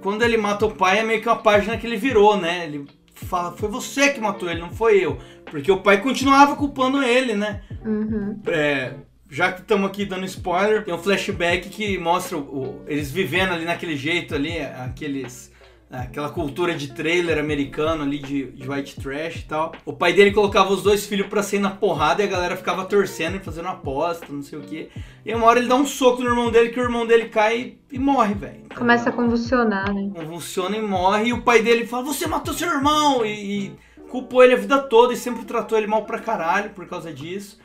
quando 0.00 0.22
ele 0.22 0.36
mata 0.36 0.66
o 0.66 0.70
pai 0.70 1.00
é 1.00 1.02
meio 1.02 1.20
que 1.20 1.28
uma 1.28 1.34
página 1.42 1.76
que 1.76 1.84
ele 1.84 1.96
virou, 1.96 2.36
né? 2.36 2.66
Ele 2.66 2.86
fala, 3.24 3.52
foi 3.56 3.68
você 3.68 4.10
que 4.10 4.20
matou 4.20 4.50
ele, 4.50 4.60
não 4.60 4.70
foi 4.70 4.98
eu. 4.98 5.18
Porque 5.44 5.70
o 5.70 5.80
pai 5.80 6.00
continuava 6.00 6.56
culpando 6.56 7.02
ele, 7.02 7.34
né? 7.34 7.62
Uhum. 7.84 8.40
É, 8.46 8.94
já 9.30 9.52
que 9.52 9.60
estamos 9.60 9.88
aqui 9.88 10.04
dando 10.04 10.24
spoiler, 10.26 10.84
tem 10.84 10.92
um 10.94 10.98
flashback 10.98 11.68
que 11.68 11.98
mostra 11.98 12.36
o- 12.38 12.40
o- 12.40 12.84
eles 12.86 13.10
vivendo 13.10 13.52
ali 13.52 13.64
naquele 13.64 13.96
jeito 13.96 14.34
ali, 14.34 14.58
aqueles 14.60 15.51
aquela 15.92 16.30
cultura 16.30 16.74
de 16.74 16.88
trailer 16.88 17.38
americano 17.38 18.02
ali, 18.02 18.18
de, 18.18 18.50
de 18.52 18.68
white 18.68 18.98
trash 18.98 19.36
e 19.36 19.44
tal. 19.44 19.72
O 19.84 19.92
pai 19.92 20.14
dele 20.14 20.32
colocava 20.32 20.72
os 20.72 20.82
dois 20.82 21.06
filhos 21.06 21.26
pra 21.26 21.42
sair 21.42 21.58
na 21.58 21.70
porrada 21.70 22.22
e 22.22 22.24
a 22.24 22.28
galera 22.28 22.56
ficava 22.56 22.86
torcendo 22.86 23.36
e 23.36 23.40
fazendo 23.40 23.68
aposta, 23.68 24.26
não 24.30 24.42
sei 24.42 24.58
o 24.58 24.62
que. 24.62 24.88
E 25.24 25.34
uma 25.34 25.46
hora 25.46 25.58
ele 25.58 25.68
dá 25.68 25.74
um 25.74 25.84
soco 25.84 26.22
no 26.22 26.30
irmão 26.30 26.50
dele 26.50 26.70
que 26.70 26.80
o 26.80 26.82
irmão 26.82 27.06
dele 27.06 27.28
cai 27.28 27.76
e 27.90 27.98
morre, 27.98 28.34
velho. 28.34 28.62
Começa 28.74 29.10
a 29.10 29.12
convulsionar, 29.12 29.92
né? 29.92 30.10
Convulsiona 30.14 30.76
e 30.76 30.80
morre 30.82 31.26
e 31.26 31.32
o 31.34 31.42
pai 31.42 31.62
dele 31.62 31.86
fala, 31.86 32.04
você 32.04 32.26
matou 32.26 32.54
seu 32.54 32.68
irmão! 32.68 33.24
E, 33.26 33.66
e 33.66 33.72
culpou 34.08 34.42
ele 34.42 34.54
a 34.54 34.58
vida 34.58 34.78
toda 34.78 35.12
e 35.12 35.16
sempre 35.16 35.44
tratou 35.44 35.76
ele 35.76 35.86
mal 35.86 36.04
pra 36.04 36.18
caralho 36.18 36.70
por 36.70 36.86
causa 36.86 37.12
disso. 37.12 37.60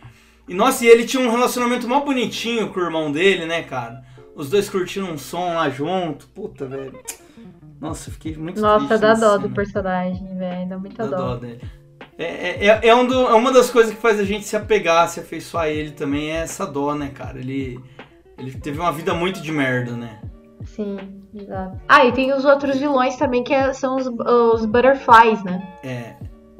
E 0.47 0.53
nossa, 0.53 0.83
e 0.83 0.87
ele 0.87 1.05
tinha 1.05 1.25
um 1.25 1.31
relacionamento 1.31 1.87
mó 1.87 2.01
bonitinho 2.01 2.69
com 2.69 2.79
o 2.79 2.83
irmão 2.83 3.09
dele, 3.11 3.45
né, 3.45 3.63
cara? 3.63 4.03
Os 4.35 4.49
dois 4.49 4.69
curtindo 4.69 5.07
um 5.07 5.17
som 5.17 5.55
lá 5.55 5.69
junto. 5.69 6.27
Puta, 6.27 6.65
velho. 6.65 7.01
Nossa, 7.79 8.09
fiquei 8.11 8.35
muito 8.35 8.59
Nossa, 8.59 8.85
triste 8.85 9.01
dá 9.01 9.09
nessa 9.09 9.21
dó 9.21 9.31
cena. 9.35 9.47
do 9.47 9.53
personagem, 9.53 10.37
velho. 10.37 10.69
Dá 10.69 10.77
muita 10.77 11.07
Dá 11.07 11.15
dó. 11.17 11.27
dó 11.29 11.35
dele. 11.35 11.61
É, 12.17 12.23
é, 12.25 12.65
é- 12.67 12.87
é 12.87 12.95
um 12.95 13.05
do- 13.05 13.27
é 13.27 13.33
uma 13.35 13.51
das 13.51 13.69
coisas 13.69 13.93
que 13.93 14.01
faz 14.01 14.19
a 14.19 14.23
gente 14.23 14.43
se 14.45 14.55
apegar, 14.55 15.07
se 15.07 15.19
afeiçoar 15.19 15.65
a 15.65 15.69
ele 15.69 15.91
também, 15.91 16.31
é 16.31 16.37
essa 16.37 16.65
dó, 16.65 16.95
né, 16.95 17.11
cara? 17.13 17.37
Ele, 17.37 17.79
ele 18.37 18.51
teve 18.53 18.79
uma 18.79 18.91
vida 18.91 19.13
muito 19.13 19.39
de 19.41 19.51
merda, 19.51 19.91
né? 19.91 20.19
Sim, 20.65 20.97
exato. 21.35 21.79
Ah, 21.87 22.03
e 22.05 22.11
tem 22.11 22.33
os 22.33 22.43
outros 22.43 22.77
vilões 22.77 23.15
também, 23.17 23.43
que 23.43 23.53
é- 23.53 23.71
são 23.73 23.95
os, 23.97 24.07
os 24.07 24.65
Butterflies, 24.65 25.43
né? 25.43 25.61
É. 25.83 26.15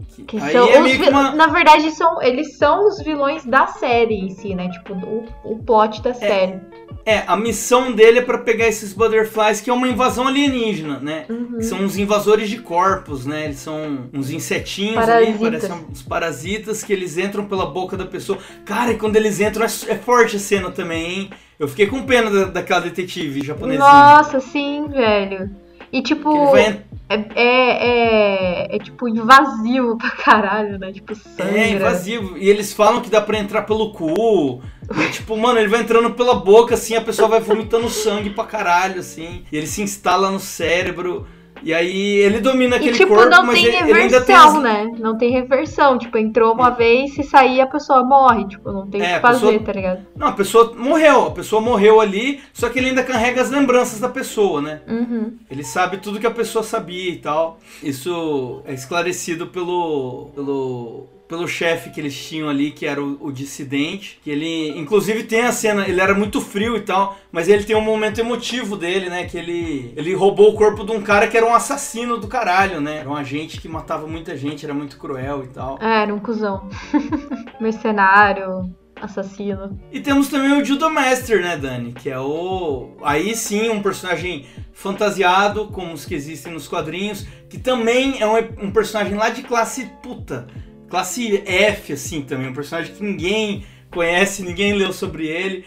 que- 0.10 0.24
Que 0.24 0.40
são 0.40 0.68
é 0.68 0.82
os 0.82 1.08
uma. 1.08 1.32
Na 1.36 1.48
verdade, 1.48 1.92
são, 1.92 2.22
eles 2.24 2.58
são 2.58 2.88
os 2.88 3.00
vilões 3.04 3.46
da 3.46 3.68
série 3.68 4.16
em 4.16 4.30
si, 4.30 4.56
né? 4.56 4.70
Tipo, 4.70 4.94
o, 4.94 5.26
o 5.44 5.58
plot 5.64 6.02
da 6.02 6.14
série. 6.14 6.60
É, 7.06 7.24
a 7.26 7.38
missão 7.38 7.94
dele 7.94 8.20
é 8.20 8.22
pra 8.22 8.38
pegar 8.38 8.68
esses 8.68 8.92
butterflies, 8.92 9.62
que 9.62 9.70
é 9.70 9.74
uma 9.74 9.88
invasão 9.88 10.28
alienígena, 10.28 11.00
né? 11.00 11.26
Uhum. 11.30 11.62
São 11.62 11.80
uns 11.80 11.98
invasores 11.98 12.50
de 12.50 12.58
corpos, 12.58 13.26
né? 13.26 13.46
Eles 13.46 13.60
são 13.60 14.10
uns 14.14 14.30
insetinhos 14.30 14.98
ali, 14.98 15.34
Parasitas. 15.34 15.40
parecem 15.40 15.86
uns 15.90 16.02
parasitas 16.02 16.84
que 16.84 16.92
eles 16.92 17.18
entram 17.18 17.46
pela 17.46 17.66
boca 17.66 17.96
da 17.96 18.06
pessoa. 18.06 18.38
Cara, 18.66 18.92
e 18.92 18.98
quando 18.98 19.16
eles 19.16 19.40
entram 19.40 19.64
é, 19.66 19.70
é 19.88 19.96
forte 19.96 20.36
a 20.36 20.40
cena 20.40 20.70
também, 20.70 21.06
hein? 21.12 21.30
Eu 21.58 21.68
fiquei 21.68 21.88
com 21.88 22.04
pena 22.04 22.30
da, 22.30 22.46
daquela 22.46 22.82
detetive 22.82 23.42
japonesinha. 23.42 23.88
Nossa, 23.88 24.40
sim, 24.42 24.88
velho. 24.90 25.50
E 25.92 26.02
tipo, 26.02 26.30
Que 26.30 26.38
ele 26.38 26.52
vai 26.52 26.82
é, 27.10 27.16
é, 27.36 28.68
é, 28.72 28.76
é, 28.76 28.80
tipo 28.80 29.08
invasivo 29.08 29.98
pra 29.98 30.12
caralho, 30.12 30.78
né? 30.78 30.92
Tipo, 30.92 31.16
sangra. 31.16 31.58
É 31.58 31.72
invasivo. 31.72 32.38
E 32.38 32.50
eles 32.50 32.74
falam 32.74 33.02
que 33.02 33.10
dá 33.10 33.22
pra 33.22 33.40
entrar 33.40 33.62
pelo 33.64 33.92
cu. 33.94 34.62
E, 34.96 35.12
tipo, 35.12 35.38
mano, 35.38 35.60
ele 35.60 35.70
vai 35.70 35.82
entrando 35.82 36.12
pela 36.12 36.36
boca, 36.36 36.76
assim, 36.76 36.96
a 36.96 37.02
pessoa 37.02 37.30
vai 37.30 37.40
vomitando 37.40 37.90
sangue 37.90 38.32
pra 38.32 38.44
caralho, 38.44 39.00
assim. 39.00 39.44
E 39.52 39.58
ele 39.58 39.68
se 39.68 39.82
instala 39.82 40.30
no 40.30 40.40
cérebro. 40.40 41.28
E 41.64 41.74
aí 41.74 42.18
ele 42.18 42.40
domina 42.40 42.76
E 42.76 42.80
aquele 42.80 42.98
tipo, 42.98 43.14
corpo, 43.16 43.30
não 43.30 43.46
mas 43.46 43.56
tem 43.56 43.66
ele, 43.66 43.90
ele 43.92 44.00
ainda 44.02 44.22
tem 44.22 44.36
reversão, 44.36 44.62
né? 44.62 44.92
Não 45.00 45.18
tem 45.18 45.32
reversão. 45.32 45.98
Tipo, 45.98 46.18
entrou 46.18 46.54
uma 46.54 46.70
vez, 46.70 47.14
se 47.14 47.24
sair, 47.24 47.62
a 47.62 47.68
pessoa 47.68 48.04
morre. 48.04 48.46
Tipo, 48.48 48.72
não 48.72 48.88
tem 48.88 49.02
o 49.02 49.04
É, 49.04 49.16
que 49.16 49.22
fazer, 49.22 49.46
pessoa- 49.48 49.64
tá 49.66 49.72
ligado? 49.74 50.06
Não, 50.16 50.28
a 50.28 50.32
pessoa 50.34 50.74
morreu. 50.78 51.28
A 51.28 51.32
pessoa 51.32 51.62
morreu 51.62 52.00
ali, 52.02 52.40
só 52.54 52.70
que 52.70 52.80
ele 52.80 52.90
ainda 52.90 53.04
carrega 53.04 53.42
as 53.42 53.50
lembranças 53.52 54.00
da 54.00 54.10
pessoa, 54.10 54.62
né? 54.62 54.82
Uhum. 54.88 55.34
Ele 55.50 55.64
sabe 55.64 55.98
tudo 55.98 56.20
que 56.20 56.28
a 56.28 56.32
pessoa 56.32 56.64
sabia 56.64 57.12
e 57.12 57.18
tal. 57.18 57.60
Isso 57.82 58.62
é 58.66 58.74
esclarecido 58.74 59.48
pelo. 59.48 60.30
pelo. 60.36 61.17
Pelo 61.28 61.48
chefe 61.48 61.90
que 61.90 62.00
eles 62.00 62.16
tinham 62.16 62.50
ali, 62.50 62.72
que 62.72 62.86
era 62.86 63.04
o, 63.04 63.18
o 63.20 63.32
dissidente. 63.32 64.20
Que 64.24 64.32
ele. 64.32 64.78
Inclusive 64.78 65.24
tem 65.24 65.42
a 65.42 65.52
cena, 65.52 65.88
ele 65.88 66.00
era 66.00 66.14
muito 66.14 66.40
frio 66.40 66.78
e 66.78 66.82
tal, 66.82 67.18
mas 67.32 67.48
ele 67.48 67.64
tem 67.64 67.76
um 67.76 67.82
momento 67.82 68.20
emotivo 68.20 68.78
dele, 68.78 69.10
né? 69.10 69.26
Que 69.26 69.38
ele. 69.38 69.94
Ele 69.96 70.14
roubou 70.14 70.50
o 70.50 70.56
corpo 70.56 70.84
de 70.84 70.92
um 70.92 71.02
cara 71.02 71.28
que 71.28 71.38
era 71.38 71.46
um 71.46 71.54
assassino 71.54 72.18
do 72.18 72.28
caralho, 72.28 72.80
né? 72.80 73.00
Era 73.00 73.10
um 73.10 73.16
agente 73.16 73.60
que 73.60 73.68
matava 73.68 74.08
muita 74.08 74.36
gente, 74.38 74.66
era 74.66 74.74
muito 74.74 74.98
cruel 74.98 75.44
e 75.44 75.48
tal. 75.48 75.78
É, 75.82 76.04
era 76.04 76.14
um 76.14 76.20
cuzão. 76.20 76.70
Mercenário, 77.60 78.74
assassino. 79.02 79.80
E 79.92 80.00
temos 80.00 80.30
também 80.30 80.54
o 80.54 80.64
Judo 80.64 80.90
Master, 80.90 81.42
né, 81.42 81.58
Dani? 81.58 81.92
Que 81.92 82.10
é 82.10 82.20
o. 82.20 82.92
Aí 83.04 83.36
sim, 83.36 83.70
um 83.70 83.82
personagem 83.82 84.46
fantasiado, 84.72 85.68
como 85.68 85.94
os 85.94 86.06
que 86.06 86.14
existem 86.14 86.54
nos 86.54 86.68
quadrinhos, 86.68 87.26
que 87.50 87.58
também 87.58 88.22
é 88.22 88.28
um, 88.28 88.68
um 88.68 88.72
personagem 88.72 89.16
lá 89.16 89.30
de 89.30 89.44
classe 89.44 89.90
puta. 90.02 90.48
Classe 90.90 91.44
F, 91.46 91.94
assim, 91.94 92.22
também. 92.22 92.50
Um 92.50 92.54
personagem 92.54 92.94
que 92.96 93.04
ninguém 93.04 93.66
conhece, 93.92 94.44
ninguém 94.44 94.74
leu 94.74 94.94
sobre 94.94 95.28
ele. 95.28 95.66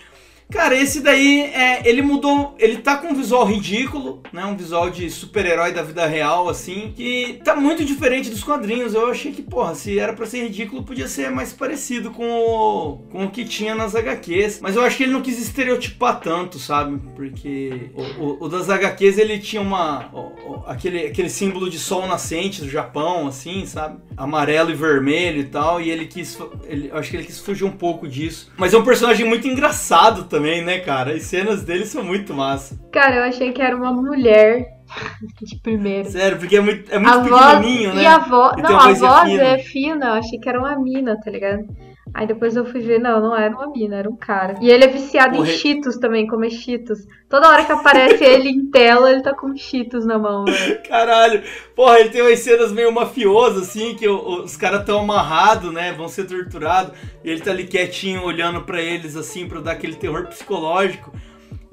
Cara, 0.51 0.75
esse 0.77 1.01
daí, 1.01 1.43
é, 1.43 1.89
ele 1.89 2.03
mudou. 2.03 2.55
Ele 2.59 2.79
tá 2.79 2.97
com 2.97 3.09
um 3.09 3.15
visual 3.15 3.45
ridículo, 3.45 4.23
né? 4.33 4.45
Um 4.45 4.57
visual 4.57 4.91
de 4.91 5.09
super-herói 5.11 5.73
da 5.73 5.83
vida 5.83 6.07
real, 6.07 6.49
assim. 6.49 6.93
Que 6.97 7.41
tá 7.45 7.55
muito 7.55 7.85
diferente 7.85 8.31
dos 8.31 8.43
quadrinhos. 8.43 8.95
Eu 8.95 9.09
achei 9.11 9.33
que, 9.33 9.43
porra, 9.43 9.75
se 9.75 9.99
era 9.99 10.13
pra 10.13 10.27
ser 10.27 10.43
ridículo, 10.45 10.83
podia 10.83 11.07
ser 11.09 11.31
mais 11.31 11.53
parecido 11.53 12.11
com 12.11 12.25
o, 12.29 12.97
com 13.11 13.25
o 13.25 13.31
que 13.31 13.45
tinha 13.45 13.75
nas 13.75 13.95
HQs. 13.95 14.61
Mas 14.61 14.77
eu 14.77 14.83
acho 14.83 14.97
que 14.97 15.05
ele 15.05 15.13
não 15.13 15.23
quis 15.23 15.39
estereotipar 15.41 16.21
tanto, 16.21 16.59
sabe? 16.59 16.99
Porque 17.15 17.91
o, 17.95 18.25
o- 18.25 18.37
o 18.45 18.49
das 18.49 18.69
HQs 18.69 19.19
ele 19.19 19.39
tinha 19.39 19.63
uma. 19.63 20.09
o- 20.13 20.65
aquele, 20.67 21.07
aquele 21.07 21.29
símbolo 21.31 21.69
de 21.71 21.79
sol 21.79 22.07
nascente 22.07 22.61
do 22.63 22.69
Japão, 22.69 23.27
assim, 23.29 23.65
sabe? 23.67 23.99
Amarelo 24.17 24.71
e 24.71 24.75
vermelho 24.75 25.41
e 25.41 25.45
tal. 25.45 25.81
E 25.81 25.91
ele 25.91 26.07
quis. 26.07 26.39
Ele, 26.65 26.89
eu 26.89 26.97
acho 26.99 27.11
que 27.11 27.17
ele 27.17 27.25
quis 27.27 27.39
fugir 27.39 27.65
um 27.65 27.71
pouco 27.71 28.09
disso. 28.09 28.51
Mas 28.57 28.75
é 28.75 28.79
um 28.79 28.85
personagem 28.85 29.27
muito 29.27 29.47
engraçado 29.47 30.25
também, 30.25 30.40
né, 30.41 30.81
cara? 30.81 31.13
As 31.13 31.23
cenas 31.23 31.63
dele 31.63 31.87
são 31.87 32.05
muito 32.05 32.35
massa. 32.35 32.79
Cara, 32.93 33.17
eu 33.17 33.23
achei 33.25 33.53
que 33.53 33.63
era 33.63 33.77
uma 33.77 33.93
mulher 33.93 34.67
de 35.43 35.59
primeiro. 35.61 36.11
Sério, 36.11 36.39
porque 36.39 36.57
é 36.57 36.61
muito, 36.61 36.93
é 36.93 36.99
muito 36.99 37.13
a 37.13 37.23
voz 37.23 37.57
pequenininho, 37.57 37.95
né? 37.95 38.03
e 38.03 38.07
a 38.07 38.19
voz, 38.19 38.57
não, 38.63 38.79
a 38.79 38.93
voz 38.93 39.31
fina. 39.31 39.43
é 39.43 39.59
fina, 39.59 40.07
eu 40.07 40.13
achei 40.15 40.39
que 40.39 40.49
era 40.49 40.59
uma 40.59 40.79
mina, 40.79 41.19
tá 41.21 41.31
ligado? 41.31 41.65
Aí 42.13 42.27
depois 42.27 42.57
eu 42.57 42.65
fui 42.65 42.81
ver, 42.81 42.99
não, 42.99 43.21
não 43.21 43.37
era 43.37 43.55
uma 43.55 43.69
mina, 43.71 43.97
era 43.97 44.09
um 44.11 44.17
cara. 44.17 44.55
E 44.61 44.69
ele 44.71 44.85
é 44.85 44.89
viciado 44.89 45.37
Porra, 45.37 45.49
em 45.49 45.51
e- 45.51 45.57
Cheetos 45.57 45.97
também, 45.99 46.27
comer 46.27 46.51
Cheetos. 46.51 47.07
Toda 47.29 47.49
hora 47.49 47.65
que 47.65 47.73
aparece 47.73 48.25
ele 48.25 48.49
em 48.49 48.71
tela, 48.71 49.11
ele 49.11 49.23
tá 49.23 49.33
com 49.35 49.55
Cheetos 49.57 50.05
na 50.05 50.19
mão, 50.19 50.45
velho. 50.45 50.83
Caralho, 50.89 51.43
porra, 51.77 52.01
ele 52.01 52.11
tem 52.11 52.21
umas 52.23 52.39
cenas 52.41 52.73
meio 52.73 52.91
mafiosas, 52.93 53.69
assim, 53.69 53.95
que 53.95 54.09
o- 54.09 54.43
os 54.43 54.57
caras 54.57 54.85
tão 54.85 55.01
amarrados, 55.01 55.73
né? 55.73 55.93
Vão 55.93 56.09
ser 56.09 56.25
torturados. 56.27 56.93
E 57.25 57.31
ele 57.31 57.41
tá 57.41 57.51
ali 57.53 57.67
quietinho, 57.67 58.25
olhando 58.25 58.63
pra 58.63 58.81
eles, 58.83 59.17
assim, 59.17 59.47
pra 59.49 59.61
dar 59.61 59.73
aquele 59.73 59.95
terror 59.95 60.27
psicológico. 60.27 61.13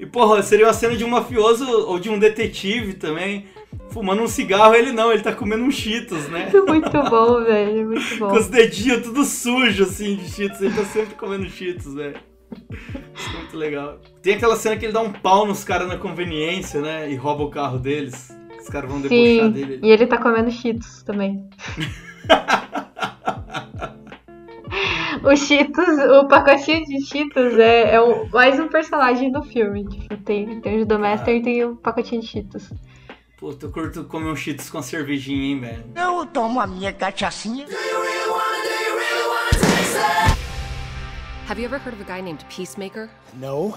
E, 0.08 0.10
porra, 0.10 0.42
seria 0.42 0.64
uma 0.64 0.72
cena 0.72 0.96
de 0.96 1.04
um 1.04 1.10
mafioso 1.10 1.70
ou 1.70 1.98
de 1.98 2.08
um 2.08 2.18
detetive 2.18 2.94
também, 2.94 3.44
fumando 3.90 4.22
um 4.22 4.26
cigarro. 4.26 4.74
Ele 4.74 4.90
não, 4.90 5.12
ele 5.12 5.20
tá 5.20 5.34
comendo 5.34 5.62
um 5.62 5.70
Cheetos, 5.70 6.30
né? 6.30 6.50
Muito 6.66 7.02
bom, 7.10 7.44
velho, 7.44 7.88
muito 7.88 8.16
bom. 8.18 8.30
Com 8.30 8.36
os 8.36 8.48
dedinhos 8.48 9.02
tudo 9.02 9.22
sujo, 9.22 9.82
assim, 9.82 10.16
de 10.16 10.30
Cheetos. 10.30 10.62
Ele 10.62 10.74
tá 10.74 10.84
sempre 10.86 11.14
comendo 11.14 11.46
Cheetos, 11.50 11.92
velho. 11.92 12.16
Isso 13.14 13.28
é 13.28 13.38
muito 13.38 13.56
legal. 13.58 14.00
Tem 14.22 14.36
aquela 14.36 14.56
cena 14.56 14.78
que 14.78 14.86
ele 14.86 14.94
dá 14.94 15.02
um 15.02 15.12
pau 15.12 15.46
nos 15.46 15.62
caras 15.62 15.86
na 15.86 15.98
conveniência, 15.98 16.80
né? 16.80 17.10
E 17.10 17.14
rouba 17.14 17.44
o 17.44 17.50
carro 17.50 17.78
deles. 17.78 18.34
Os 18.58 18.68
caras 18.70 18.90
vão 18.90 19.02
debochar 19.02 19.44
Sim, 19.46 19.50
dele. 19.50 19.80
e 19.82 19.90
ele 19.90 20.06
tá 20.06 20.16
comendo 20.16 20.50
Cheetos 20.50 21.02
também. 21.02 21.46
o 25.24 25.36
Cheetos, 25.36 25.88
o 25.88 26.28
pacotinho 26.28 26.84
de 26.84 27.04
Cheetos 27.04 27.58
é, 27.58 27.94
é 27.94 28.00
o- 28.00 28.28
mais 28.30 28.58
um 28.58 28.68
personagem 28.68 29.30
do 29.32 29.42
filme. 29.42 29.86
Tipo, 29.88 30.16
tem, 30.18 30.60
tem 30.60 30.76
o 30.76 30.78
Judomaster 30.80 31.34
e 31.36 31.42
tem 31.42 31.64
o 31.64 31.76
pacotinho 31.76 32.20
de 32.20 32.26
Cheetos. 32.26 32.70
Puta, 33.38 33.66
eu 33.66 33.70
curto 33.72 34.04
comer 34.04 34.30
um 34.30 34.36
Cheetos 34.36 34.68
com 34.68 34.82
cervejinha, 34.82 35.44
hein, 35.44 35.60
velho. 35.60 35.84
Eu 35.96 36.26
tomo 36.26 36.60
a 36.60 36.66
minha 36.66 36.92
cachaçinha. 36.92 37.66
Have 41.48 41.58
you 41.60 41.64
ever 41.66 41.78
heard 41.78 41.94
of 41.94 42.02
a 42.02 42.04
guy 42.04 42.20
named 42.20 42.44
Peacemaker? 42.54 43.08
No. 43.34 43.74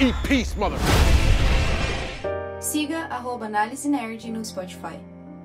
Eat 0.00 0.14
peace, 0.26 0.56
mother. 0.56 0.78
Siga 2.60 3.06
arroba 3.10 3.46
Análise 3.46 3.88
Nerd 3.88 4.30
no 4.30 4.44
Spotify. 4.44 4.96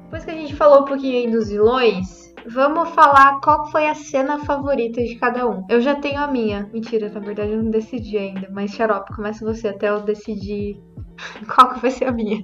Depois 0.05 0.23
que 0.25 0.31
a 0.31 0.35
gente 0.35 0.55
falou 0.55 0.81
um 0.81 0.85
pouquinho 0.85 1.17
aí 1.25 1.31
dos 1.31 1.49
vilões, 1.49 2.33
vamos 2.47 2.89
falar 2.89 3.39
qual 3.41 3.69
foi 3.71 3.87
a 3.87 3.95
cena 3.95 4.39
favorita 4.45 5.01
de 5.03 5.15
cada 5.15 5.47
um. 5.47 5.65
Eu 5.69 5.81
já 5.81 5.95
tenho 5.95 6.19
a 6.21 6.27
minha. 6.27 6.69
Mentira, 6.71 7.09
na 7.09 7.19
verdade 7.19 7.51
eu 7.51 7.61
não 7.63 7.71
decidi 7.71 8.17
ainda. 8.17 8.47
Mas, 8.51 8.71
Xarope, 8.71 9.13
começa 9.15 9.43
você 9.45 9.67
até 9.69 9.89
eu 9.89 10.01
decidir 10.01 10.79
qual 11.53 11.73
que 11.73 11.81
vai 11.81 11.91
ser 11.91 12.05
a 12.05 12.11
minha. 12.11 12.43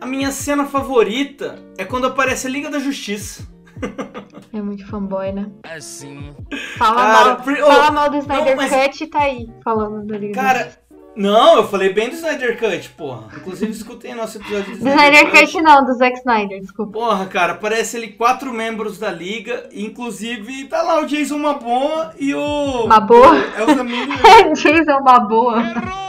A 0.00 0.06
minha 0.06 0.30
cena 0.30 0.64
favorita 0.64 1.56
é 1.76 1.84
quando 1.84 2.06
aparece 2.06 2.46
a 2.46 2.50
Liga 2.50 2.70
da 2.70 2.78
Justiça. 2.78 3.46
É 4.52 4.62
muito 4.62 4.86
fanboy, 4.86 5.32
né? 5.32 5.50
Assim. 5.64 6.34
Fala, 6.78 6.94
Cara, 6.96 7.24
mal, 7.26 7.36
pri- 7.42 7.56
fala 7.60 7.88
oh, 7.88 7.92
mal 7.92 8.08
do 8.10 8.16
Snyder 8.16 8.56
não, 8.56 8.62
mas- 8.62 8.72
Cut 8.72 9.04
e 9.04 9.06
tá 9.06 9.18
aí 9.20 9.50
falando 9.62 10.06
da 10.06 10.16
Liga 10.16 10.34
da 10.34 10.40
Cara, 10.42 10.58
Justiça. 10.60 10.80
Não, 11.16 11.56
eu 11.56 11.66
falei 11.66 11.94
bem 11.94 12.10
do 12.10 12.14
Snyder 12.14 12.58
Cut, 12.58 12.90
porra. 12.90 13.28
Inclusive, 13.34 13.72
escutei 13.72 14.14
nosso 14.14 14.36
episódio 14.36 14.76
do 14.76 14.84
Do 14.84 14.88
Snyder 14.90 15.30
Cut 15.30 15.62
não, 15.62 15.82
do 15.82 15.94
Zack 15.94 16.18
Snyder, 16.18 16.60
desculpa. 16.60 16.92
Porra, 16.92 17.24
cara, 17.24 17.54
aparece 17.54 17.96
ali 17.96 18.08
quatro 18.08 18.52
membros 18.52 18.98
da 18.98 19.10
liga, 19.10 19.66
inclusive 19.72 20.66
tá 20.66 20.82
lá 20.82 21.00
o 21.00 21.06
Jason 21.06 21.38
Momoa 21.38 22.12
e 22.18 22.34
o... 22.34 22.86
Momoa? 22.86 23.32
o 23.32 23.60
Elsa 23.60 23.82
Miller. 23.82 24.18
Jason 24.54 24.98
uma 24.98 25.18
boa. 25.20 25.62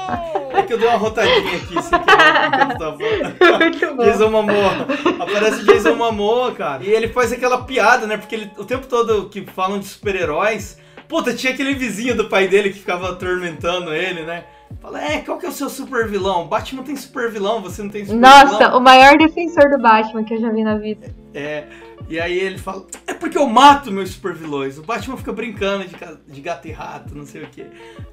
É 0.54 0.62
que 0.62 0.74
eu 0.74 0.78
dei 0.78 0.88
uma 0.88 0.98
rotadinha 0.98 1.58
aqui, 1.58 1.82
sem 1.84 2.00
querer, 2.00 2.48
enquanto 2.48 2.78
tava 2.80 2.98
falando. 2.98 3.98
Jason 4.06 4.30
Momoa. 4.30 4.88
Aparece 5.20 5.62
o 5.62 5.66
Jason 5.66 5.96
Momoa, 5.96 6.54
cara. 6.54 6.84
E 6.84 6.90
ele 6.90 7.10
faz 7.10 7.34
aquela 7.34 7.64
piada, 7.64 8.08
né? 8.08 8.16
Porque 8.16 8.34
ele, 8.34 8.52
o 8.58 8.64
tempo 8.64 8.88
todo 8.88 9.30
que 9.30 9.46
falam 9.46 9.80
de 9.80 9.86
super-heróis... 9.86 10.80
Puta, 11.08 11.34
tinha 11.34 11.54
aquele 11.54 11.74
vizinho 11.74 12.16
do 12.16 12.30
pai 12.30 12.48
dele 12.48 12.70
que 12.70 12.80
ficava 12.80 13.12
atormentando 13.12 13.94
ele, 13.94 14.24
né? 14.24 14.46
Fala, 14.82 15.04
é, 15.04 15.22
qual 15.22 15.38
que 15.38 15.46
é 15.46 15.50
o 15.50 15.52
seu 15.52 15.70
super 15.70 16.08
vilão? 16.08 16.48
Batman 16.48 16.84
tem 16.84 16.96
super 16.96 17.32
vilão, 17.32 17.62
você 17.62 17.82
não 17.82 17.90
tem 17.90 18.06
super 18.06 18.20
Nossa, 18.20 18.58
vilão. 18.58 18.78
o 18.78 18.82
maior 18.82 19.18
defensor 19.18 19.70
do 19.70 19.80
Batman 19.80 20.24
que 20.24 20.34
eu 20.34 20.40
já 20.40 20.52
vi 20.52 20.64
na 20.64 20.78
vida. 20.78 21.14
É, 21.34 21.66
e 22.10 22.20
aí 22.20 22.40
ele 22.40 22.58
fala, 22.58 22.86
é 23.06 23.14
porque 23.14 23.38
eu 23.38 23.46
mato 23.48 23.92
meus 23.92 24.12
super 24.12 24.34
vilões. 24.34 24.78
O 24.78 24.84
Batman 24.84 25.18
fica 25.18 25.34
brincando 25.34 25.86
de, 25.86 25.96
de 26.34 26.42
gato 26.42 26.68
e 26.68 26.72
rato, 26.72 27.14
não 27.14 27.26
sei 27.26 27.44
o 27.44 27.48
que. 27.48 27.66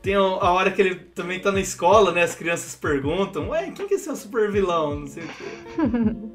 Tem 0.03 0.15
a 0.15 0.21
hora 0.21 0.71
que 0.71 0.83
ele 0.83 0.97
também 0.97 1.39
tá 1.39 1.53
na 1.53 1.61
escola, 1.61 2.11
né? 2.11 2.23
As 2.23 2.35
crianças 2.35 2.75
perguntam, 2.75 3.51
ué, 3.51 3.71
quem 3.71 3.87
que 3.87 3.95
é 3.95 3.99
seu 3.99 4.17
super 4.17 4.51
vilão? 4.51 5.01
Não 5.01 5.07
sei 5.07 5.23
o 5.23 5.29
que. 5.29 5.45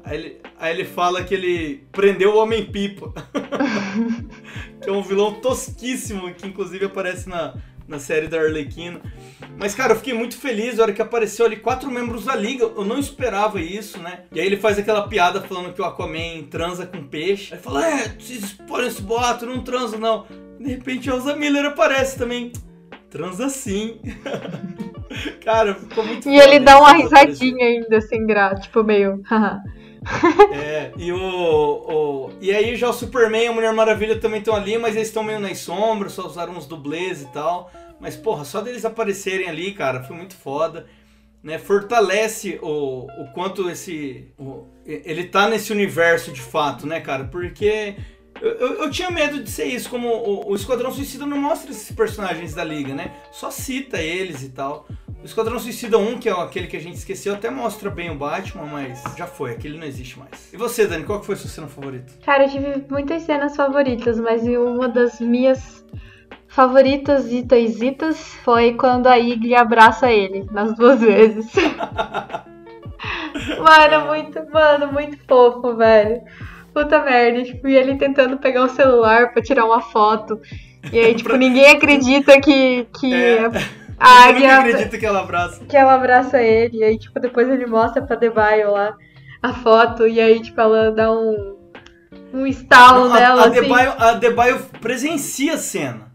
aí, 0.04 0.16
ele, 0.16 0.40
aí 0.58 0.74
ele 0.74 0.84
fala 0.84 1.22
que 1.22 1.34
ele 1.34 1.84
prendeu 1.92 2.34
o 2.34 2.38
Homem-Pipa. 2.38 3.12
que 4.80 4.88
é 4.88 4.92
um 4.92 5.02
vilão 5.02 5.34
tosquíssimo, 5.34 6.32
que 6.32 6.46
inclusive 6.46 6.86
aparece 6.86 7.28
na, 7.28 7.54
na 7.90 7.98
série 7.98 8.28
da 8.28 8.38
Arlequina. 8.40 9.00
Mas, 9.58 9.74
cara, 9.74 9.92
eu 9.92 9.96
fiquei 9.96 10.14
muito 10.14 10.38
feliz 10.38 10.76
na 10.76 10.84
hora 10.84 10.92
que 10.92 11.02
apareceu 11.02 11.44
ali 11.44 11.56
quatro 11.56 11.90
membros 11.90 12.24
da 12.24 12.36
liga. 12.36 12.64
Eu 12.64 12.84
não 12.84 12.98
esperava 12.98 13.60
isso, 13.60 13.98
né? 13.98 14.20
E 14.32 14.40
aí 14.40 14.46
ele 14.46 14.56
faz 14.56 14.78
aquela 14.78 15.08
piada 15.08 15.40
falando 15.42 15.72
que 15.74 15.82
o 15.82 15.84
Aquaman 15.84 16.44
transa 16.48 16.86
com 16.86 17.02
peixe. 17.02 17.52
Aí 17.52 17.58
ele 17.58 17.62
fala, 17.62 17.86
é, 17.86 18.08
vocês 18.16 18.44
expõem 18.44 18.86
esse 18.86 19.02
boato, 19.02 19.44
não 19.44 19.62
transa 19.62 19.98
não. 19.98 20.24
De 20.58 20.68
repente 20.70 21.10
a 21.10 21.14
Elsa 21.14 21.34
Miller 21.34 21.66
aparece 21.66 22.16
também. 22.16 22.52
Transa 23.10 23.48
sim. 23.48 24.00
cara, 25.44 25.74
ficou 25.74 26.06
muito 26.06 26.28
E 26.28 26.38
ele 26.38 26.60
dá 26.60 26.78
uma 26.78 26.90
apareceu. 26.92 27.18
risadinha 27.18 27.66
ainda, 27.66 28.00
sem 28.00 28.24
graça, 28.24 28.62
tipo 28.62 28.84
meio. 28.84 29.20
É, 30.52 30.92
e 30.96 31.12
o, 31.12 31.18
o- 31.18 32.30
E 32.40 32.50
aí 32.52 32.76
já 32.76 32.88
o 32.88 32.92
Superman 32.92 33.44
e 33.44 33.46
a 33.48 33.52
Mulher 33.52 33.72
Maravilha 33.72 34.18
também 34.18 34.38
estão 34.40 34.54
ali, 34.54 34.76
mas 34.78 34.96
eles 34.96 35.08
estão 35.08 35.22
meio 35.22 35.38
nas 35.40 35.58
sombras, 35.58 36.12
só 36.12 36.26
usaram 36.26 36.54
uns 36.54 36.66
dublês 36.66 37.22
e 37.22 37.26
tal. 37.26 37.70
Mas, 38.00 38.16
porra, 38.16 38.44
só 38.44 38.60
deles 38.60 38.84
aparecerem 38.84 39.48
ali, 39.48 39.72
cara, 39.72 40.02
foi 40.02 40.16
muito 40.16 40.34
foda. 40.34 40.86
Né? 41.42 41.58
Fortalece 41.58 42.58
o, 42.62 43.06
o 43.06 43.32
quanto 43.32 43.68
esse. 43.70 44.28
o- 44.38 44.66
ele 44.86 45.24
tá 45.24 45.48
nesse 45.48 45.72
universo 45.72 46.32
de 46.32 46.40
fato, 46.40 46.86
né, 46.86 47.00
cara? 47.00 47.24
Porque. 47.24 47.94
Eu, 48.40 48.52
eu, 48.52 48.72
eu 48.84 48.90
tinha 48.90 49.10
medo 49.10 49.42
de 49.42 49.50
ser 49.50 49.64
isso, 49.64 49.90
como 49.90 50.08
o, 50.08 50.50
o 50.50 50.54
Esquadrão 50.54 50.90
Suicida 50.90 51.26
não 51.26 51.36
mostra 51.36 51.70
esses 51.70 51.94
personagens 51.94 52.54
da 52.54 52.64
liga, 52.64 52.94
né? 52.94 53.12
Só 53.30 53.50
cita 53.50 53.98
eles 53.98 54.42
e 54.42 54.48
tal. 54.48 54.86
O 55.22 55.26
Esquadrão 55.26 55.58
Suicida 55.58 55.98
1, 55.98 56.18
que 56.18 56.30
é 56.30 56.32
aquele 56.32 56.66
que 56.66 56.78
a 56.78 56.80
gente 56.80 56.96
esqueceu, 56.96 57.34
até 57.34 57.50
mostra 57.50 57.90
bem 57.90 58.10
o 58.10 58.14
Batman, 58.14 58.64
mas 58.64 59.02
já 59.16 59.26
foi, 59.26 59.50
aquele 59.50 59.78
não 59.78 59.86
existe 59.86 60.18
mais. 60.18 60.50
E 60.52 60.56
você, 60.56 60.86
Dani, 60.86 61.04
qual 61.04 61.22
foi 61.22 61.34
a 61.34 61.38
sua 61.38 61.50
cena 61.50 61.66
favorita? 61.66 62.10
Cara, 62.24 62.44
eu 62.44 62.50
tive 62.50 62.86
muitas 62.88 63.24
cenas 63.24 63.54
favoritas, 63.54 64.18
mas 64.18 64.42
uma 64.44 64.88
das 64.88 65.20
minhas 65.20 65.84
favoritas 66.48 67.30
itaizitas 67.30 68.18
foi 68.42 68.72
quando 68.74 69.08
a 69.08 69.18
Igli 69.18 69.54
abraça 69.54 70.10
ele, 70.10 70.46
nas 70.50 70.74
duas 70.74 71.00
vezes. 71.04 71.52
mano, 73.58 74.06
muito, 74.06 74.50
mano, 74.50 74.92
muito 74.92 75.18
fofo, 75.28 75.76
velho. 75.76 76.22
Puta 76.72 77.02
merda, 77.02 77.42
tipo, 77.42 77.68
e 77.68 77.76
ele 77.76 77.96
tentando 77.96 78.38
pegar 78.38 78.64
o 78.64 78.68
celular 78.68 79.32
pra 79.32 79.42
tirar 79.42 79.64
uma 79.64 79.80
foto. 79.80 80.40
E 80.92 80.98
aí, 80.98 81.14
tipo, 81.14 81.36
ninguém 81.36 81.66
acredita 81.70 82.40
que, 82.40 82.86
que 82.98 83.12
É. 83.12 83.50
a 83.98 84.30
Eu 84.30 84.34
nunca 84.34 84.54
águia 84.54 84.58
acredito 84.58 84.98
que 84.98 85.06
ela 85.06 85.20
abraça. 85.20 85.64
que 85.64 85.76
ela 85.76 85.94
abraça 85.94 86.40
ele, 86.42 86.78
e 86.78 86.84
aí, 86.84 86.98
tipo, 86.98 87.18
depois 87.20 87.48
ele 87.48 87.66
mostra 87.66 88.00
pra 88.00 88.16
Debaio 88.16 88.70
lá 88.72 88.96
a 89.42 89.52
foto, 89.52 90.06
e 90.06 90.20
aí, 90.20 90.40
tipo, 90.40 90.60
ela 90.60 90.90
dá 90.90 91.12
um, 91.12 91.56
um 92.32 92.46
estalo 92.46 93.12
a, 93.12 93.14
nela, 93.20 93.42
a, 93.42 93.48
assim. 93.48 93.60
Debaio, 93.60 93.92
a 93.98 94.12
Debaio 94.12 94.58
presencia 94.80 95.54
a 95.54 95.58
cena. 95.58 96.10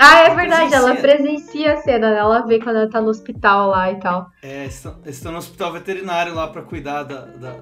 Ah, 0.00 0.20
é 0.20 0.34
verdade, 0.34 0.72
ela 0.72 0.94
presencia. 0.94 1.42
presencia 1.42 1.72
a 1.72 1.76
cena, 1.78 2.10
né? 2.10 2.18
Ela 2.18 2.46
vê 2.46 2.60
quando 2.60 2.76
ela 2.76 2.88
tá 2.88 3.00
no 3.00 3.08
hospital 3.08 3.70
lá 3.70 3.90
e 3.90 3.96
tal. 3.98 4.30
É, 4.42 4.64
estão, 4.64 4.96
estão 5.04 5.32
no 5.32 5.38
hospital 5.38 5.72
veterinário 5.72 6.34
lá 6.34 6.46
pra 6.46 6.62
cuidar 6.62 7.02
da, 7.02 7.22
da, 7.22 7.56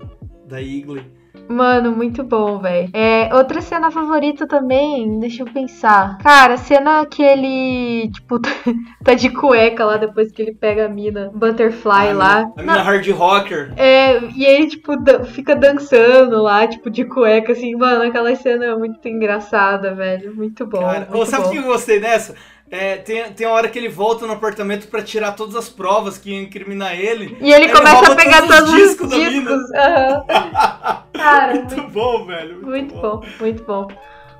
da 0.47 0.61
Igley. 0.61 1.11
Mano, 1.49 1.93
muito 1.93 2.23
bom, 2.25 2.59
velho. 2.59 2.91
É, 2.93 3.29
outra 3.35 3.61
cena 3.61 3.91
favorita 3.91 4.47
também, 4.47 5.19
deixa 5.21 5.43
eu 5.43 5.47
pensar. 5.47 6.19
Cara, 6.19 6.57
cena 6.57 7.05
que 7.07 7.23
ele, 7.23 8.11
tipo, 8.11 8.41
tá 9.05 9.15
de 9.15 9.31
cueca 9.31 9.85
lá 9.85 9.97
depois 9.97 10.33
que 10.33 10.43
ele 10.43 10.55
pega 10.55 10.87
a 10.87 10.89
mina 10.89 11.31
Butterfly 11.35 12.11
a 12.11 12.13
lá. 12.13 12.53
A 12.57 12.61
mina 12.61 12.83
hard 12.83 13.09
rocker. 13.11 13.73
É, 13.77 14.19
e 14.35 14.45
ele, 14.45 14.67
tipo, 14.69 14.93
fica 15.27 15.55
dançando 15.55 16.43
lá, 16.43 16.67
tipo, 16.67 16.91
de 16.91 17.05
cueca, 17.05 17.53
assim, 17.53 17.75
mano, 17.77 18.03
aquela 18.05 18.35
cena 18.35 18.67
é 18.67 18.75
muito 18.75 19.07
engraçada, 19.09 19.95
velho. 19.95 20.35
Muito 20.35 20.67
bom. 20.67 20.81
Cara, 20.81 21.09
muito 21.11 21.27
sabe 21.27 21.47
o 21.47 21.51
que 21.51 21.57
eu 21.59 21.63
gostei 21.63 22.01
dessa? 22.01 22.35
É, 22.69 22.97
tem, 22.97 23.23
tem 23.33 23.47
uma 23.47 23.55
hora 23.55 23.69
que 23.69 23.79
ele 23.79 23.89
volta 23.89 24.27
no 24.27 24.33
apartamento 24.33 24.89
pra 24.89 25.01
tirar 25.01 25.33
todas 25.33 25.55
as 25.55 25.69
provas 25.69 26.19
que 26.19 26.33
iam 26.33 26.43
incriminar 26.43 26.99
ele. 26.99 27.37
E 27.41 27.53
ele 27.53 27.67
Ele 27.67 27.73
começa 27.73 27.95
rouba 27.95 28.13
a 28.13 28.17
pegar 28.17 28.43
todos 28.43 28.59
os 28.59 28.65
todos 28.67 28.73
os 28.73 28.89
discos 28.89 29.11
da 29.11 29.17
mina. 29.19 29.53
discos. 29.53 29.71
Cara, 31.31 31.55
muito 31.55 31.83
bom, 31.93 32.25
velho. 32.27 32.67
muito 32.67 32.95
bom, 32.95 33.21
muito 33.41 33.65
bom. 33.65 33.89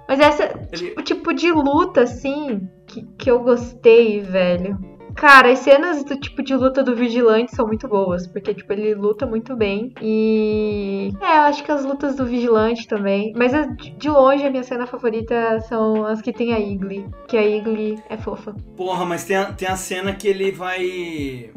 Mas 0.09 0.21
essa, 0.21 0.45
Ele- 0.73 0.95
o 0.97 1.03
tipo 1.03 1.33
de 1.35 1.51
luta, 1.51 2.03
assim, 2.03 2.69
que, 2.87 3.03
que 3.19 3.31
eu 3.31 3.41
gostei, 3.41 4.21
velho. 4.21 4.79
Cara, 5.17 5.51
as 5.51 5.61
cenas 5.61 6.05
do 6.05 6.15
tipo 6.21 6.43
de 6.43 6.55
luta 6.55 6.85
do 6.85 6.95
Vigilante 6.95 7.57
são 7.57 7.67
muito 7.67 7.89
boas, 7.89 8.27
porque, 8.27 8.53
tipo, 8.53 8.71
ele 8.71 8.95
luta 8.95 9.27
muito 9.27 9.57
bem. 9.57 9.91
E. 10.03 11.11
É, 11.23 11.39
eu 11.39 11.43
acho 11.45 11.65
que 11.65 11.73
as 11.73 11.87
lutas 11.87 12.17
do 12.17 12.27
Vigilante 12.27 12.87
também. 12.87 13.33
Mas 13.35 13.51
de 13.97 14.11
longe 14.11 14.45
a 14.47 14.51
minha 14.51 14.63
cena 14.63 14.87
favorita 14.87 15.59
são 15.61 16.05
as 16.05 16.21
que 16.21 16.35
tem 16.35 16.53
a 16.53 16.61
Igli. 16.61 17.07
Que 17.27 17.37
a 17.39 17.43
Igli 17.47 17.99
é 18.11 18.19
fofa. 18.19 18.55
Porra, 18.77 19.07
mas 19.07 19.25
tem 19.25 19.37
a, 19.37 19.47
tem 19.53 19.67
a 19.67 19.77
cena 19.77 20.15
que 20.15 20.29
ele 20.29 20.53
vai. 20.53 20.81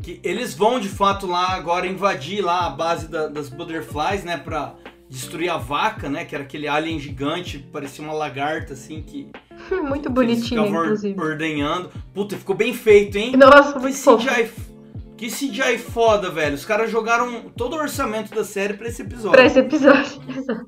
que 0.02 0.22
eles 0.24 0.54
vão 0.56 0.80
de 0.80 0.88
fato 0.90 1.28
lá 1.28 1.50
agora 1.52 1.86
invadir 1.86 2.42
lá 2.42 2.66
a 2.66 2.70
base 2.70 3.10
da- 3.10 3.28
das 3.28 3.50
Butterflies, 3.50 4.24
né? 4.24 4.38
Pra 4.38 4.74
destruir 5.10 5.50
a 5.50 5.58
vaca, 5.58 6.10
né? 6.10 6.24
Que 6.26 6.36
era 6.36 6.44
aquele 6.44 6.68
alien 6.68 7.00
gigante, 7.00 7.58
parecia 7.58 8.04
uma 8.04 8.14
lagarta 8.14 8.74
assim 8.74 9.02
que. 9.02 9.30
muito 9.88 10.04
que 10.04 10.10
bonitinho, 10.10 10.64
or- 10.64 10.86
inclusive. 10.86 11.20
ordenhando. 11.20 11.90
Puta, 12.14 12.38
ficou 12.38 12.56
bem 12.56 12.74
feito, 12.74 13.18
hein? 13.18 13.36
Nossa, 13.36 13.74
Que 13.74 13.80
muito 13.80 13.98
fofo. 13.98 14.26
CGI, 14.26 14.42
f- 14.44 14.70
que 15.18 15.28
CGI 15.28 15.78
foda, 15.78 16.30
velho. 16.30 16.56
Os 16.56 16.64
caras 16.66 16.90
jogaram 16.90 17.50
todo 17.56 17.76
o 17.76 17.80
orçamento 17.80 18.34
da 18.34 18.44
série 18.44 18.74
pra 18.76 18.88
esse 18.88 19.02
episódio. 19.02 19.32
Pra 19.32 19.46
esse 19.46 19.60
episódio. 19.60 20.22
Exato. 20.36 20.68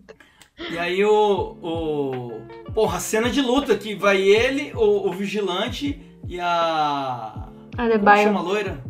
E 0.69 0.77
aí 0.77 1.03
o, 1.05 1.57
o. 1.61 2.41
Porra, 2.73 2.97
a 2.97 2.99
cena 2.99 3.29
de 3.29 3.41
luta 3.41 3.75
que 3.75 3.95
vai 3.95 4.21
ele, 4.21 4.71
o, 4.75 5.09
o 5.09 5.11
vigilante 5.13 6.01
e 6.27 6.39
a. 6.39 7.47
A 7.77 7.89
Como 7.99 8.17
chama 8.17 8.39
a 8.39 8.43
loira? 8.43 8.83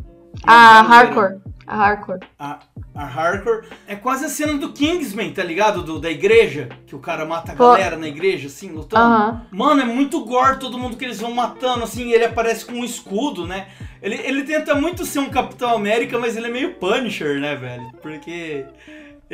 A 0.44 0.82
não, 0.82 0.88
Hardcore. 0.90 1.40
A 1.72 1.74
Hardcore. 1.74 2.20
A, 2.38 2.58
a 2.94 3.04
Hardcore. 3.06 3.66
É 3.88 3.96
quase 3.96 4.26
a 4.26 4.28
cena 4.28 4.58
do 4.58 4.74
Kingsman, 4.74 5.32
tá 5.32 5.42
ligado? 5.42 5.82
Do, 5.82 5.98
da 5.98 6.10
igreja. 6.10 6.68
Que 6.86 6.94
o 6.94 6.98
cara 6.98 7.24
mata 7.24 7.52
a 7.52 7.54
galera 7.54 7.96
na 7.96 8.06
igreja, 8.06 8.48
assim, 8.48 8.70
lutando. 8.70 9.02
Aham. 9.02 9.46
Mano, 9.50 9.80
é 9.80 9.84
muito 9.86 10.22
gore 10.22 10.58
todo 10.58 10.78
mundo 10.78 10.98
que 10.98 11.04
eles 11.04 11.18
vão 11.18 11.32
matando, 11.32 11.84
assim, 11.84 12.08
e 12.08 12.12
ele 12.12 12.26
aparece 12.26 12.66
com 12.66 12.74
um 12.74 12.84
escudo, 12.84 13.46
né? 13.46 13.68
Ele, 14.02 14.16
ele 14.16 14.44
tenta 14.44 14.74
muito 14.74 15.06
ser 15.06 15.20
um 15.20 15.30
Capitão 15.30 15.74
América, 15.74 16.18
mas 16.18 16.36
ele 16.36 16.48
é 16.48 16.50
meio 16.50 16.74
Punisher, 16.74 17.40
né, 17.40 17.56
velho? 17.56 17.90
Porque 18.02 18.66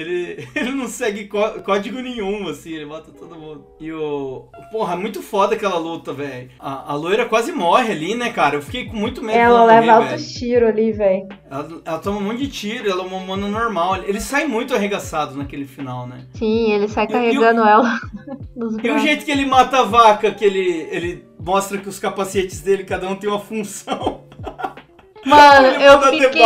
ele, 0.01 0.49
ele 0.55 0.71
não 0.73 0.87
segue 0.87 1.25
có- 1.27 1.61
código 1.63 1.99
nenhum, 2.01 2.49
assim, 2.49 2.73
ele 2.73 2.87
mata 2.87 3.11
todo 3.11 3.35
mundo. 3.35 3.67
E 3.81 3.93
o. 3.93 4.47
Porra, 4.71 4.95
é 4.95 4.97
muito 4.97 5.21
foda 5.23 5.55
aquela 5.55 5.79
luta, 5.79 6.13
velho. 6.13 6.51
A, 6.59 6.93
a 6.93 6.95
loira 6.95 7.25
quase 7.27 7.51
morre 7.53 7.93
ali, 7.93 8.15
né, 8.15 8.31
cara? 8.33 8.57
Eu 8.57 8.63
fiquei 8.63 8.85
com 8.87 8.97
muito 8.97 9.23
medo 9.23 9.37
Ela 9.39 9.65
leva 9.65 9.93
altos 9.93 10.33
tiros 10.33 10.69
ali, 10.69 10.93
velho. 10.93 11.27
Ela, 11.51 11.69
ela 11.85 11.99
toma 11.99 12.19
um 12.19 12.23
monte 12.23 12.39
de 12.39 12.49
tiro, 12.49 12.89
ela 12.91 13.03
é 13.03 13.07
uma 13.07 13.17
humana 13.17 13.49
normal. 13.49 13.97
Ele 14.05 14.21
sai 14.21 14.47
muito 14.47 14.75
arregaçado 14.75 15.37
naquele 15.37 15.67
final, 15.67 16.07
né? 16.07 16.27
Sim, 16.35 16.73
ele 16.73 16.87
sai 16.89 17.05
E- 17.05 17.09
e 17.09 17.11
o- 17.11 17.13
carregando 17.13 17.63
ela 17.63 17.99
E 18.83 18.91
o 18.91 18.99
jeito 18.99 19.25
que 19.25 19.31
ele 19.31 19.47
mata 19.47 19.79
a 19.81 19.83
vaca, 19.85 20.31
que 20.31 20.45
ele, 20.45 20.89
ele 20.91 21.25
mostra 21.41 21.79
que 21.79 21.89
os 21.89 21.99
capacetes 21.99 22.61
dele, 22.61 22.85
cada 22.85 23.09
um 23.09 23.17
tem 23.17 23.29
uma 23.29 23.41
função. 23.41 24.23
Mano, 25.27 25.67
Ele 25.67 25.85
eu 25.85 26.01
fiquei. 26.29 26.43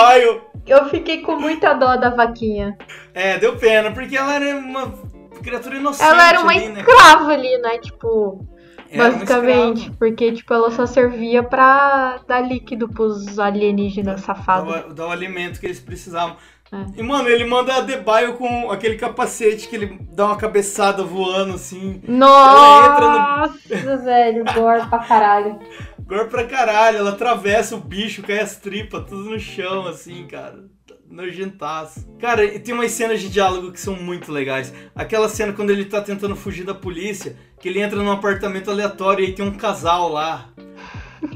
Eu 0.67 0.89
fiquei 0.89 1.23
com 1.23 1.37
muita 1.37 1.73
dó 1.75 1.97
da 1.97 2.11
vaquinha. 2.11 2.77
É, 3.15 3.39
deu 3.39 3.57
pena, 3.57 3.91
porque 3.93 4.17
ela 4.17 4.35
era 4.35 4.59
uma 4.59 4.93
criatura 5.43 5.77
inocente 5.77 6.09
Ela 6.09 6.29
era 6.29 6.41
uma 6.41 6.53
ali, 6.53 6.69
né? 6.69 6.81
escrava 6.81 7.33
ali, 7.33 7.59
né? 7.59 7.79
Tipo, 7.79 8.47
Era 8.91 9.11
basicamente. 9.11 9.91
Porque, 9.93 10.33
tipo, 10.33 10.55
ela 10.55 10.71
só 10.71 10.87
servia 10.87 11.43
pra 11.43 12.21
dar 12.27 12.41
líquido 12.41 12.89
pros 12.89 13.39
alienígenas 13.39 14.21
safados. 14.21 14.91
O, 14.91 14.95
dá 14.95 15.09
o 15.09 15.11
alimento 15.11 15.59
que 15.59 15.67
eles 15.67 15.81
precisavam. 15.81 16.37
É. 16.73 17.01
E, 17.01 17.03
mano, 17.03 17.29
ele 17.29 17.45
manda 17.45 17.75
a 17.75 17.81
Debaio 17.83 18.35
com 18.35 18.71
aquele 18.71 18.97
capacete 18.97 19.69
que 19.69 19.77
ele 19.77 19.99
dá 20.11 20.25
uma 20.25 20.37
cabeçada 20.37 21.05
voando, 21.05 21.55
assim. 21.55 22.01
Nossa, 22.09 23.99
velho, 23.99 24.43
gore 24.55 24.89
pra 24.89 25.01
caralho. 25.01 25.59
Gore 26.13 26.29
pra 26.29 26.45
caralho, 26.45 26.99
ela 26.99 27.13
atravessa 27.13 27.75
o 27.75 27.81
bicho, 27.81 28.23
cai 28.23 28.39
as 28.39 28.57
tripas, 28.57 29.07
tudo 29.09 29.31
no 29.31 29.41
chão, 29.41 29.87
assim, 29.87 30.27
cara. 30.27 30.63
Nojentaço. 31.11 32.07
Cara, 32.19 32.45
e 32.45 32.59
tem 32.59 32.75
umas 32.75 32.91
cenas 32.91 33.19
de 33.19 33.31
diálogo 33.31 33.73
que 33.73 33.81
são 33.81 33.97
muito 33.97 34.31
legais. 34.31 34.75
Aquela 34.95 35.27
cena 35.27 35.55
quando 35.55 35.71
ele 35.71 35.87
tá 35.87 36.03
tentando 36.03 36.37
fugir 36.37 36.65
da 36.65 36.75
polícia, 36.75 37.35
que 37.59 37.67
ele 37.67 37.81
entra 37.81 38.03
num 38.03 38.11
apartamento 38.11 38.71
aleatório 38.71 39.25
e 39.25 39.29
aí 39.29 39.33
tem 39.33 39.43
um 39.43 39.57
casal 39.57 40.11
lá. 40.11 40.51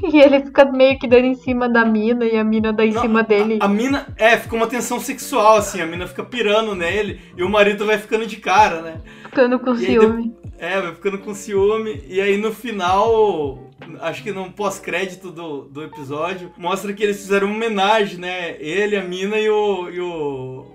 E 0.03 0.19
ele 0.19 0.43
fica 0.43 0.65
meio 0.65 0.99
que 0.99 1.07
dando 1.07 1.25
em 1.27 1.33
cima 1.33 1.69
da 1.69 1.85
mina 1.85 2.25
e 2.25 2.37
a 2.37 2.43
mina 2.43 2.73
dá 2.73 2.85
em 2.85 2.91
Não, 2.91 3.01
cima 3.01 3.23
dele. 3.23 3.57
A, 3.61 3.65
a 3.65 3.67
mina, 3.69 4.05
é, 4.17 4.37
fica 4.37 4.53
uma 4.53 4.67
tensão 4.67 4.99
sexual, 4.99 5.55
assim, 5.55 5.79
a 5.79 5.85
mina 5.85 6.05
fica 6.05 6.25
pirando 6.25 6.75
nele 6.75 7.21
e 7.37 7.41
o 7.41 7.49
marido 7.49 7.85
vai 7.85 7.97
ficando 7.97 8.27
de 8.27 8.35
cara, 8.35 8.81
né? 8.81 9.01
Ficando 9.23 9.57
com 9.59 9.73
E 9.73 9.85
aí 9.85 9.85
ciúme. 9.85 10.35
É, 10.59 10.81
vai 10.81 10.93
ficando 10.93 11.17
com 11.19 11.33
ciúme. 11.33 12.03
E 12.05 12.19
aí 12.19 12.35
no 12.35 12.51
final, 12.51 13.66
acho 14.01 14.23
que 14.23 14.31
no 14.31 14.51
pós-crédito 14.51 15.31
do, 15.31 15.63
do 15.65 15.83
episódio, 15.83 16.51
mostra 16.57 16.93
que 16.93 17.03
eles 17.03 17.17
fizeram 17.17 17.47
uma 17.47 17.55
homenagem, 17.55 18.17
né? 18.19 18.55
Ele, 18.59 18.95
a 18.97 19.03
mina 19.03 19.37
e 19.37 19.49
o. 19.49 19.89
E 19.89 19.99
o, 20.01 20.65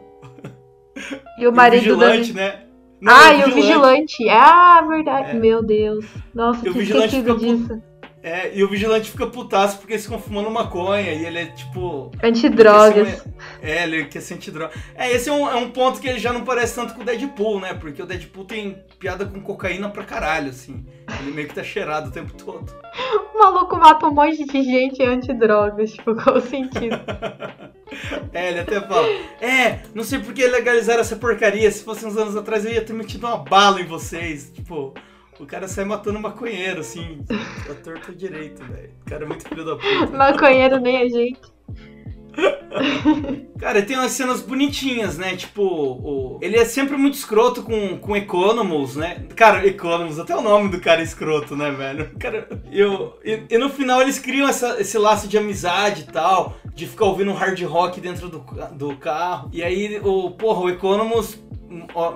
E 1.39 1.47
o 1.47 1.51
e 1.51 1.55
marido 1.55 1.97
dando. 1.97 2.11
vigilante, 2.11 2.33
né? 2.33 2.65
Não, 3.01 3.13
Ah, 3.13 3.35
e 3.35 3.45
o 3.45 3.55
vigilante. 3.55 4.29
Ah, 4.29 4.85
verdade. 4.89 5.31
É. 5.31 5.35
Meu 5.35 5.63
Deus. 5.63 6.05
Nossa, 6.35 6.65
E 6.65 6.71
o 6.71 6.73
vigilante 6.73 7.17
fica 7.17 7.35
disso. 7.35 7.83
É, 8.23 8.57
e 8.57 8.63
o 8.63 8.69
vigilante 8.69 9.11
fica 9.11 9.27
putaço 9.27 9.79
porque 9.79 9.95
eles 9.95 10.05
ficam 10.05 10.21
fumando 10.21 10.49
maconha 10.49 11.11
e 11.13 11.27
ele 11.27 11.39
é 11.41 11.47
tipo. 11.47 12.13
Antidrogas. 12.23 13.27
É, 13.63 13.79
é, 13.79 13.83
ele 13.85 14.05
quer 14.07 14.21
sentir 14.21 14.51
droga. 14.51 14.75
É, 14.95 15.11
esse 15.13 15.29
é 15.29 15.33
um, 15.33 15.49
é 15.49 15.55
um 15.55 15.71
ponto 15.71 16.01
que 16.01 16.09
ele 16.09 16.19
já 16.19 16.33
não 16.33 16.45
parece 16.45 16.75
tanto 16.75 16.95
com 16.95 17.03
o 17.03 17.05
Deadpool, 17.05 17.61
né? 17.61 17.73
Porque 17.75 18.03
o 18.03 18.07
Deadpool 18.07 18.45
tem 18.45 18.83
piada 18.99 19.25
com 19.25 19.41
cocaína 19.41 19.89
pra 19.89 20.03
caralho, 20.03 20.51
assim. 20.51 20.85
Ele 21.21 21.31
meio 21.31 21.49
que 21.49 21.55
tá 21.55 21.63
cheirado 21.63 22.09
o 22.09 22.13
tempo 22.13 22.33
todo. 22.35 22.73
O 23.33 23.39
maluco 23.39 23.77
mata 23.77 24.07
um 24.07 24.13
monte 24.13 24.45
de 24.45 24.63
gente 24.63 25.03
antidrogas. 25.03 25.93
Tipo, 25.93 26.15
qual 26.21 26.37
o 26.37 26.41
sentido? 26.41 26.99
É, 28.33 28.49
ele 28.49 28.61
até 28.61 28.81
fala. 28.81 29.07
É, 29.39 29.81
não 29.95 30.03
sei 30.03 30.19
por 30.19 30.33
que 30.33 30.47
legalizaram 30.47 31.01
essa 31.01 31.15
porcaria. 31.15 31.71
Se 31.71 31.85
fosse 31.85 32.07
uns 32.07 32.17
anos 32.17 32.35
atrás 32.35 32.65
eu 32.65 32.73
ia 32.73 32.83
ter 32.83 32.95
metido 32.95 33.27
uma 33.27 33.37
bala 33.37 33.83
em 33.83 33.85
vocês. 33.85 34.51
Tipo, 34.51 34.95
o 35.39 35.45
cara 35.45 35.69
sai 35.69 35.85
matando 35.85 36.19
maconheiro, 36.19 36.81
assim. 36.81 37.23
A 37.71 37.75
torta 37.75 38.11
direito, 38.15 38.65
velho. 38.65 38.91
O 39.05 39.11
cara 39.11 39.25
é 39.25 39.29
muito 39.29 39.47
filho 39.47 39.63
da 39.63 39.77
puta. 39.77 40.17
Maconheiro 40.17 40.81
nem 40.81 41.03
a 41.03 41.09
gente. 41.09 41.41
Cara, 43.59 43.83
tem 43.83 43.97
umas 43.97 44.13
cenas 44.13 44.41
bonitinhas, 44.43 45.17
né? 45.19 45.37
Tipo, 45.37 45.63
o... 45.63 46.39
ele 46.43 46.57
é 46.57 46.65
sempre 46.65 46.97
muito 46.97 47.15
escroto 47.15 47.63
com, 47.63 47.97
com 47.99 48.17
Economos, 48.17 48.97
né? 48.97 49.27
Cara, 49.37 49.67
Economos, 49.67 50.19
até 50.19 50.35
o 50.37 50.41
nome 50.43 50.69
do 50.69 50.81
cara 50.81 51.01
é 51.01 51.05
escroto, 51.05 51.55
né, 51.55 51.71
velho? 51.71 52.11
Cara, 52.19 52.49
e, 52.71 52.83
o- 52.83 53.13
e, 53.25 53.43
e 53.51 53.59
no 53.59 53.69
final 53.71 54.01
eles 54.03 54.19
criam 54.19 54.49
essa- 54.49 54.81
esse 54.81 54.99
laço 54.99 55.29
de 55.29 55.39
amizade 55.39 56.03
e 56.09 56.13
tal, 56.13 56.57
de 56.75 56.87
ficar 56.87 57.05
ouvindo 57.05 57.33
hard 57.33 57.61
rock 57.63 58.01
dentro 58.01 58.29
do, 58.29 58.45
do 58.73 58.97
carro. 58.97 59.49
E 59.53 59.63
aí, 59.63 60.01
o, 60.03 60.31
porra, 60.33 60.61
o 60.63 60.71
Economos, 60.71 61.39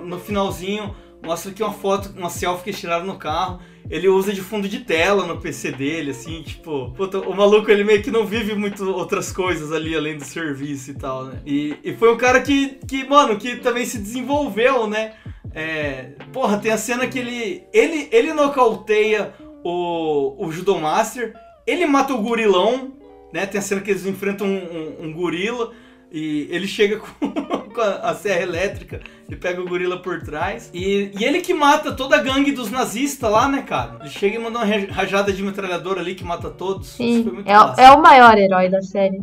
no 0.03 0.19
finalzinho, 0.19 0.93
mostra 1.27 1.51
aqui 1.51 1.61
uma 1.61 1.73
foto, 1.73 2.13
uma 2.17 2.29
selfie 2.29 2.63
que 2.71 2.79
tiraram 2.79 3.05
no 3.05 3.17
carro. 3.17 3.59
Ele 3.89 4.07
usa 4.09 4.33
de 4.33 4.41
fundo 4.41 4.67
de 4.67 4.79
tela 4.79 5.25
no 5.25 5.37
PC 5.39 5.71
dele, 5.71 6.11
assim, 6.11 6.41
tipo. 6.41 6.91
puta, 6.97 7.19
o 7.19 7.33
maluco 7.35 7.69
ele 7.71 7.83
meio 7.85 8.01
que 8.01 8.11
não 8.11 8.25
vive 8.25 8.53
muito 8.55 8.83
outras 8.91 9.31
coisas 9.31 9.71
ali 9.71 9.95
além 9.95 10.17
do 10.17 10.25
serviço 10.25 10.91
e 10.91 10.93
tal, 10.95 11.25
né? 11.25 11.39
E, 11.45 11.75
e 11.83 11.93
foi 11.93 12.11
um 12.13 12.17
cara 12.17 12.41
que, 12.41 12.79
que, 12.87 13.05
mano, 13.07 13.37
que 13.37 13.55
também 13.57 13.85
se 13.85 13.97
desenvolveu, 13.97 14.87
né? 14.87 15.13
É, 15.53 16.11
porra, 16.33 16.57
tem 16.57 16.71
a 16.71 16.77
cena 16.77 17.07
que 17.07 17.17
ele. 17.19 17.63
Ele, 17.71 18.09
ele 18.11 18.33
nocauteia 18.33 19.33
o, 19.63 20.35
o 20.45 20.51
Judomaster, 20.51 21.33
ele 21.65 21.85
mata 21.85 22.13
o 22.13 22.21
gorilão, 22.21 22.91
né? 23.33 23.45
Tem 23.45 23.59
a 23.59 23.61
cena 23.61 23.79
que 23.81 23.89
eles 23.91 24.05
enfrentam 24.05 24.47
um, 24.47 24.57
um- 24.57 25.05
um 25.07 25.13
gorila. 25.13 25.71
E 26.11 26.47
ele 26.49 26.67
chega 26.67 26.97
com, 27.19 27.29
com 27.29 27.81
a, 27.81 28.09
a 28.09 28.15
serra 28.15 28.41
elétrica 28.41 29.01
e 29.29 29.35
pega 29.35 29.61
o 29.61 29.67
gorila 29.67 30.01
por 30.01 30.21
trás. 30.21 30.69
E, 30.73 31.11
e 31.17 31.23
ele 31.23 31.41
que 31.41 31.53
mata 31.53 31.91
toda 31.91 32.15
a 32.15 32.21
gangue 32.21 32.51
dos 32.51 32.71
nazistas 32.71 33.29
lá, 33.29 33.47
né, 33.47 33.61
cara? 33.61 33.97
Ele 34.01 34.09
chega 34.09 34.35
e 34.35 34.39
manda 34.39 34.59
uma 34.59 34.65
rajada 34.93 35.31
de 35.33 35.43
metralhadora 35.43 36.01
ali 36.01 36.15
que 36.15 36.23
mata 36.23 36.49
todos. 36.49 36.87
Isso 36.87 36.97
Sim, 36.97 37.23
foi 37.23 37.33
muito 37.33 37.49
é, 37.49 37.85
é 37.85 37.91
o 37.91 38.01
maior 38.01 38.37
herói 38.37 38.69
da 38.69 38.81
série. 38.81 39.21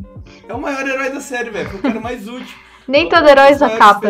É 0.49 0.53
o 0.53 0.61
maior 0.61 0.87
herói 0.87 1.11
da 1.11 1.21
série, 1.21 1.51
velho. 1.51 1.71
Foi 1.71 1.79
o 1.81 1.83
cara 1.83 2.01
mais 2.01 2.29
útil. 2.29 2.57
Nem 2.87 3.09
todo 3.09 3.27
herói 3.27 3.53
usa 3.53 3.67
maiores 3.67 3.79
capa. 3.79 4.09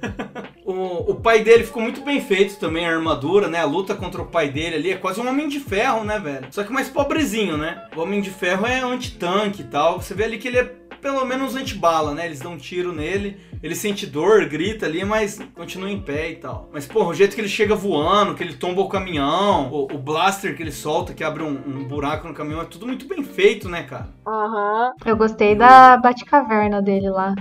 o, 0.64 1.12
o 1.12 1.14
pai 1.16 1.42
dele 1.42 1.64
ficou 1.64 1.82
muito 1.82 2.02
bem 2.02 2.20
feito 2.20 2.58
também, 2.58 2.86
a 2.86 2.90
armadura, 2.90 3.48
né? 3.48 3.60
A 3.60 3.64
luta 3.64 3.94
contra 3.94 4.22
o 4.22 4.26
pai 4.26 4.48
dele 4.48 4.76
ali 4.76 4.90
é 4.92 4.96
quase 4.96 5.20
um 5.20 5.28
Homem 5.28 5.48
de 5.48 5.58
Ferro, 5.58 6.04
né, 6.04 6.18
velho? 6.18 6.46
Só 6.50 6.62
que 6.62 6.72
mais 6.72 6.88
pobrezinho, 6.88 7.56
né? 7.56 7.82
O 7.96 8.00
Homem 8.00 8.20
de 8.20 8.30
Ferro 8.30 8.66
é 8.66 8.80
anti-tanque 8.80 9.62
e 9.62 9.64
tal. 9.64 10.00
Você 10.00 10.14
vê 10.14 10.24
ali 10.24 10.38
que 10.38 10.48
ele 10.48 10.58
é 10.58 10.72
pelo 11.00 11.24
menos 11.24 11.56
anti-bala, 11.56 12.14
né? 12.14 12.26
Eles 12.26 12.40
dão 12.40 12.52
um 12.52 12.58
tiro 12.58 12.92
nele, 12.92 13.38
ele 13.62 13.74
sente 13.74 14.06
dor, 14.06 14.46
grita 14.46 14.86
ali, 14.86 15.04
mas 15.04 15.38
continua 15.54 15.90
em 15.90 16.00
pé 16.00 16.30
e 16.30 16.36
tal. 16.36 16.68
Mas, 16.72 16.86
porra, 16.86 17.08
o 17.08 17.14
jeito 17.14 17.34
que 17.34 17.40
ele 17.40 17.48
chega 17.48 17.74
voando, 17.74 18.34
que 18.34 18.42
ele 18.42 18.54
tomba 18.54 18.80
o 18.80 18.88
caminhão, 18.88 19.70
o, 19.72 19.84
o 19.84 19.98
blaster 19.98 20.56
que 20.56 20.62
ele 20.62 20.72
solta, 20.72 21.14
que 21.14 21.24
abre 21.24 21.42
um, 21.42 21.50
um 21.66 21.84
buraco 21.84 22.26
no 22.28 22.34
caminhão, 22.34 22.60
é 22.60 22.64
tudo 22.64 22.86
muito 22.86 23.06
bem 23.06 23.22
feito, 23.24 23.68
né, 23.68 23.82
cara? 23.82 24.08
Eu 25.04 25.16
gostei 25.16 25.54
da 25.54 25.96
Batcaverna 25.96 26.80
dele 26.82 27.10
lá. 27.10 27.34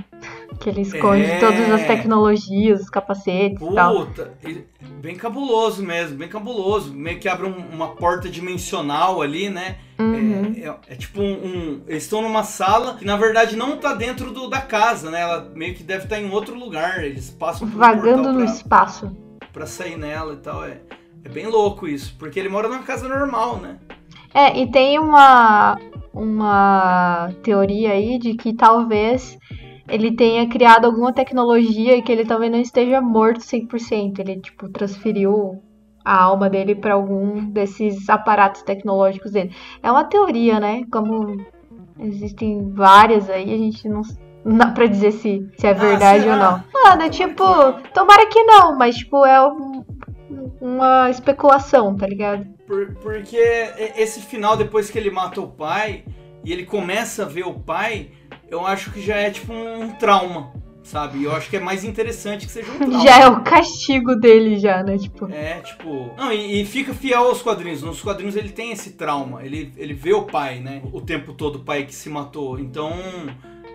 Que 0.60 0.70
ele 0.70 0.82
esconde 0.82 1.24
É. 1.26 1.40
todas 1.40 1.70
as 1.72 1.86
tecnologias, 1.86 2.82
os 2.82 2.90
capacetes 2.90 3.62
e 3.62 3.74
tal. 3.76 4.06
Puta, 4.08 4.34
e- 4.44 4.64
bem 5.02 5.16
cabuloso 5.16 5.84
mesmo, 5.84 6.18
bem 6.18 6.28
cabuloso. 6.28 6.94
Meio 6.94 7.20
que 7.20 7.28
abre 7.30 7.46
um- 7.48 7.68
uma 7.72 7.90
porta 7.90 8.28
dimensional 8.30 9.22
ali, 9.22 9.50
né? 9.50 9.78
Uhum. 10.00 10.54
É, 10.58 10.62
é- 10.68 10.76
é 10.90 10.96
tipo 10.96 11.22
um, 11.22 11.34
um- 11.34 11.82
Eles 11.88 12.04
estão 12.04 12.22
numa 12.22 12.44
sala 12.44 12.96
que 12.96 13.06
na 13.06 13.18
verdade 13.18 13.56
não 13.56 13.78
tá 13.78 13.94
dentro 13.94 14.32
do- 14.32 14.50
da 14.50 14.62
casa, 14.62 15.12
né? 15.12 15.22
Ela 15.22 15.52
meio 15.54 15.76
que 15.76 15.84
deve 15.84 16.06
estar 16.06 16.20
em 16.20 16.30
outro 16.32 16.56
lugar. 16.58 17.04
Eles 17.04 17.30
passam 17.30 17.68
por 17.68 17.76
um 17.76 17.80
Vagando 17.80 18.14
portal 18.24 18.34
no 18.34 18.44
pra, 18.44 18.54
espaço. 18.54 19.18
pra 19.54 19.66
sair 19.66 19.98
nela 19.98 20.34
e 20.34 20.38
tal. 20.38 20.64
É, 20.64 20.80
é 21.24 21.30
bem 21.30 21.46
louco 21.48 21.88
isso, 21.88 22.16
porque 22.18 22.40
ele 22.40 22.50
mora 22.50 22.68
numa 22.68 22.84
casa 22.84 23.08
normal, 23.08 23.58
né? 23.58 23.78
É, 24.34 24.60
e 24.60 24.70
tem 24.72 24.98
uma, 25.00 25.78
uma 26.14 27.30
teoria 27.44 27.92
aí 27.92 28.18
de 28.20 28.34
que 28.36 28.54
talvez 28.54 29.38
ele 29.90 30.16
tenha 30.16 30.48
criado 30.50 30.86
alguma 30.86 31.14
tecnologia 31.14 31.96
e 31.96 32.02
que 32.02 32.12
ele 32.12 32.26
também 32.26 32.50
não 32.50 32.60
esteja 32.60 33.02
morto 33.02 33.40
100%. 33.42 34.20
Ele, 34.20 34.40
tipo, 34.40 34.70
transferiu 34.70 35.62
a 36.04 36.24
alma 36.24 36.50
dele 36.50 36.76
para 36.76 36.94
algum 36.94 37.50
desses 37.52 38.10
aparatos 38.10 38.62
tecnológicos 38.64 39.32
dele. 39.32 39.52
É 39.84 39.92
uma 39.92 40.06
teoria, 40.06 40.60
né? 40.60 40.84
Como 40.92 41.38
existem 42.00 42.72
várias 42.74 43.30
aí, 43.30 43.54
a 43.54 43.58
gente 43.58 43.88
não, 43.90 44.02
não 44.46 44.58
dá 44.58 44.68
pra 44.68 44.86
dizer 44.86 45.12
se, 45.12 45.46
se 45.58 45.68
é 45.68 45.74
verdade 45.74 46.28
ou 46.30 46.34
será? 46.36 46.38
não. 46.38 46.64
Mano, 46.98 47.10
tipo, 47.10 47.44
tomara 47.94 48.26
que 48.28 48.42
não, 48.44 48.78
mas, 48.78 48.96
tipo, 48.96 49.26
é 49.26 49.46
um- 49.46 49.84
uma 50.62 51.10
especulação, 51.10 51.96
tá 51.96 52.06
ligado? 52.08 52.46
Por- 52.66 52.94
porque 52.96 53.38
esse 53.96 54.22
final, 54.22 54.56
depois 54.58 54.90
que 54.90 54.98
ele 54.98 55.10
mata 55.10 55.40
o 55.42 55.48
pai 55.48 56.04
e 56.44 56.52
ele 56.54 56.66
começa 56.66 57.24
a 57.24 57.28
ver 57.28 57.46
o 57.48 57.54
pai, 57.54 58.12
eu 58.50 58.66
acho 58.66 58.92
que 58.92 59.02
já 59.02 59.16
é 59.16 59.30
tipo 59.30 59.54
um 59.54 59.92
trauma, 59.92 60.54
sabe? 60.84 61.24
Eu 61.24 61.34
acho 61.36 61.50
que 61.50 61.58
é 61.58 61.60
mais 61.60 61.84
interessante 61.84 62.46
que 62.46 62.52
seja 62.52 62.72
um 62.72 62.78
trauma. 62.78 63.00
Já 63.04 63.20
é 63.20 63.28
o 63.28 63.42
castigo 63.42 64.16
dele, 64.16 64.58
já, 64.58 64.84
né? 64.84 64.98
Tipo, 64.98 65.32
É, 65.32 65.60
tipo. 65.62 66.12
Não, 66.18 66.32
e, 66.32 66.62
e 66.62 66.66
fica 66.66 66.94
fiel 66.94 67.26
aos 67.26 67.42
quadrinhos. 67.42 67.82
Nos 67.84 68.02
quadrinhos 68.02 68.36
ele 68.36 68.50
tem 68.50 68.72
esse 68.72 68.92
trauma. 68.92 69.44
Ele, 69.44 69.74
ele 69.78 69.94
vê 69.94 70.14
o 70.14 70.24
pai, 70.24 70.60
né? 70.60 70.82
O 70.92 71.02
tempo 71.02 71.34
todo, 71.34 71.58
o 71.58 71.64
pai 71.64 71.86
que 71.86 71.94
se 71.94 72.10
matou. 72.10 72.60
Então. 72.60 72.94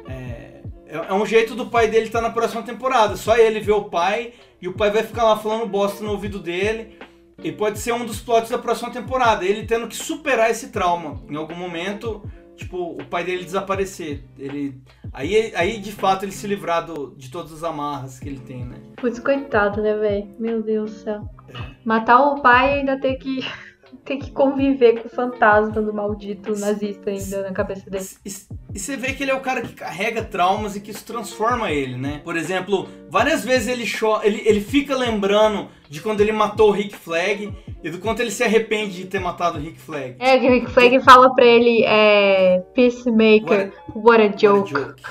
É, 0.09 0.53
é, 0.87 0.97
é 1.09 1.15
um 1.15 1.25
jeito 1.25 1.55
do 1.55 1.67
pai 1.67 1.89
dele 1.89 2.07
estar 2.07 2.21
na 2.21 2.31
próxima 2.31 2.63
temporada. 2.63 3.17
Só 3.17 3.37
ele 3.37 3.61
vê 3.61 3.73
o 3.73 3.85
pai 3.85 4.35
e 4.61 4.69
o 4.69 4.75
pai 4.75 4.91
vai 4.91 5.03
ficar 5.03 5.25
lá 5.25 5.37
falando 5.37 5.67
bosta 5.67 6.05
no 6.05 6.11
ouvido 6.11 6.39
dele. 6.39 6.99
E 7.43 7.51
pode 7.51 7.79
ser 7.79 7.93
um 7.93 8.05
dos 8.05 8.21
plots 8.21 8.51
da 8.51 8.59
próxima 8.59 8.91
temporada. 8.91 9.45
Ele 9.45 9.67
tendo 9.67 9.89
que 9.89 9.97
superar 9.97 10.51
esse 10.51 10.69
trauma. 10.69 11.21
Em 11.29 11.35
algum 11.35 11.57
momento, 11.57 12.23
tipo, 12.63 12.93
o 13.01 13.05
pai 13.05 13.25
dele 13.25 13.45
desaparecer. 13.45 14.23
Ele. 14.39 14.81
Aí, 15.13 15.53
aí 15.55 15.79
de 15.79 15.93
fato 15.93 16.25
ele 16.25 16.33
se 16.33 16.47
livrar 16.47 16.87
do- 16.87 17.15
de 17.17 17.31
todas 17.31 17.53
as 17.53 17.63
amarras 17.65 18.19
que 18.19 18.29
ele 18.29 18.41
tem, 18.41 18.65
né? 18.65 18.77
putz, 18.97 19.19
coitado, 19.19 19.83
né, 19.83 19.95
velho? 19.97 20.29
Meu 20.39 20.63
Deus 20.63 20.91
do 20.93 20.99
céu. 20.99 21.29
Matar 21.85 22.21
o 22.21 22.41
pai 22.41 22.69
e 22.71 22.79
ainda 22.81 22.99
ter 22.99 23.17
que, 23.17 23.41
ter 24.05 24.17
que 24.17 24.31
conviver 24.31 25.01
com 25.03 25.09
o 25.09 25.11
fantasma 25.11 25.83
do 25.83 25.93
maldito 25.93 26.59
nazista 26.59 27.11
ainda 27.11 27.43
na 27.43 27.53
cabeça 27.53 27.91
dele. 27.91 28.05
E 28.25 28.31
e 28.75 28.79
você 28.79 28.97
vê 28.97 29.13
que 29.13 29.23
ele 29.23 29.31
é 29.31 29.35
o 29.35 29.41
cara 29.41 29.61
que 29.61 29.75
carrega 29.75 30.23
traumas 30.25 30.75
e 30.77 30.81
que 30.81 30.91
isso 30.93 31.05
transforma 31.05 31.71
ele, 31.71 31.99
né? 31.99 32.23
Por 32.25 32.37
exemplo, 32.39 32.89
várias 33.11 33.45
vezes 33.45 33.69
ele, 33.69 33.85
cho 33.85 34.19
ele, 34.23 34.41
ele 34.47 34.63
fica 34.63 34.97
lembrando 34.97 35.69
de 35.91 36.01
quando 36.01 36.23
ele 36.23 36.33
matou 36.33 36.71
o 36.71 36.73
Rick 36.73 36.97
Flag 36.97 37.53
E 37.83 37.91
do 37.91 37.99
quanto 37.99 38.21
ele 38.21 38.31
se 38.31 38.45
arrepende 38.45 38.97
de 38.97 39.07
ter 39.07 39.19
matado 39.19 39.59
o 39.59 39.61
Rick 39.61 39.79
Flag. 39.79 40.15
É, 40.19 40.39
que 40.39 40.47
o 40.47 40.51
Rick 40.51 40.71
Flag 40.71 41.01
fala 41.01 41.35
pra 41.35 41.45
ele, 41.45 41.83
é. 41.85 42.63
Peacemaker, 42.75 43.73
what 43.95 44.23
a 44.23 44.29
joke. 44.29 44.73
What 44.73 44.77
a 44.77 44.87
joke. 44.87 45.03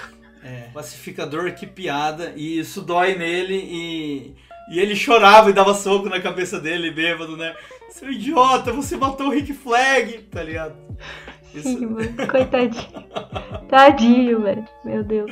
É, 0.44 0.70
pacificador, 0.74 1.52
que 1.54 1.68
piada. 1.68 2.34
E 2.36 2.60
isso 2.60 2.82
dói 2.82 3.16
nele 3.16 3.56
e. 3.56 4.36
E 4.72 4.80
ele 4.80 4.96
chorava 4.96 5.50
e 5.50 5.54
dava 5.54 5.74
soco 5.74 6.08
na 6.08 6.22
cabeça 6.22 6.58
dele, 6.58 6.92
bêbado, 6.92 7.36
né? 7.36 7.54
Seu 7.90 8.10
idiota, 8.10 8.72
você 8.72 8.96
matou 8.96 9.28
o 9.28 9.32
Rick 9.32 9.54
Flag, 9.54 10.20
tá 10.32 10.42
ligado? 10.42 10.76
Sim, 11.54 11.88
mano, 11.88 12.28
coitadinho. 12.30 13.06
Tadinho, 13.68 14.42
velho. 14.42 14.66
Meu 14.86 15.04
Deus. 15.04 15.32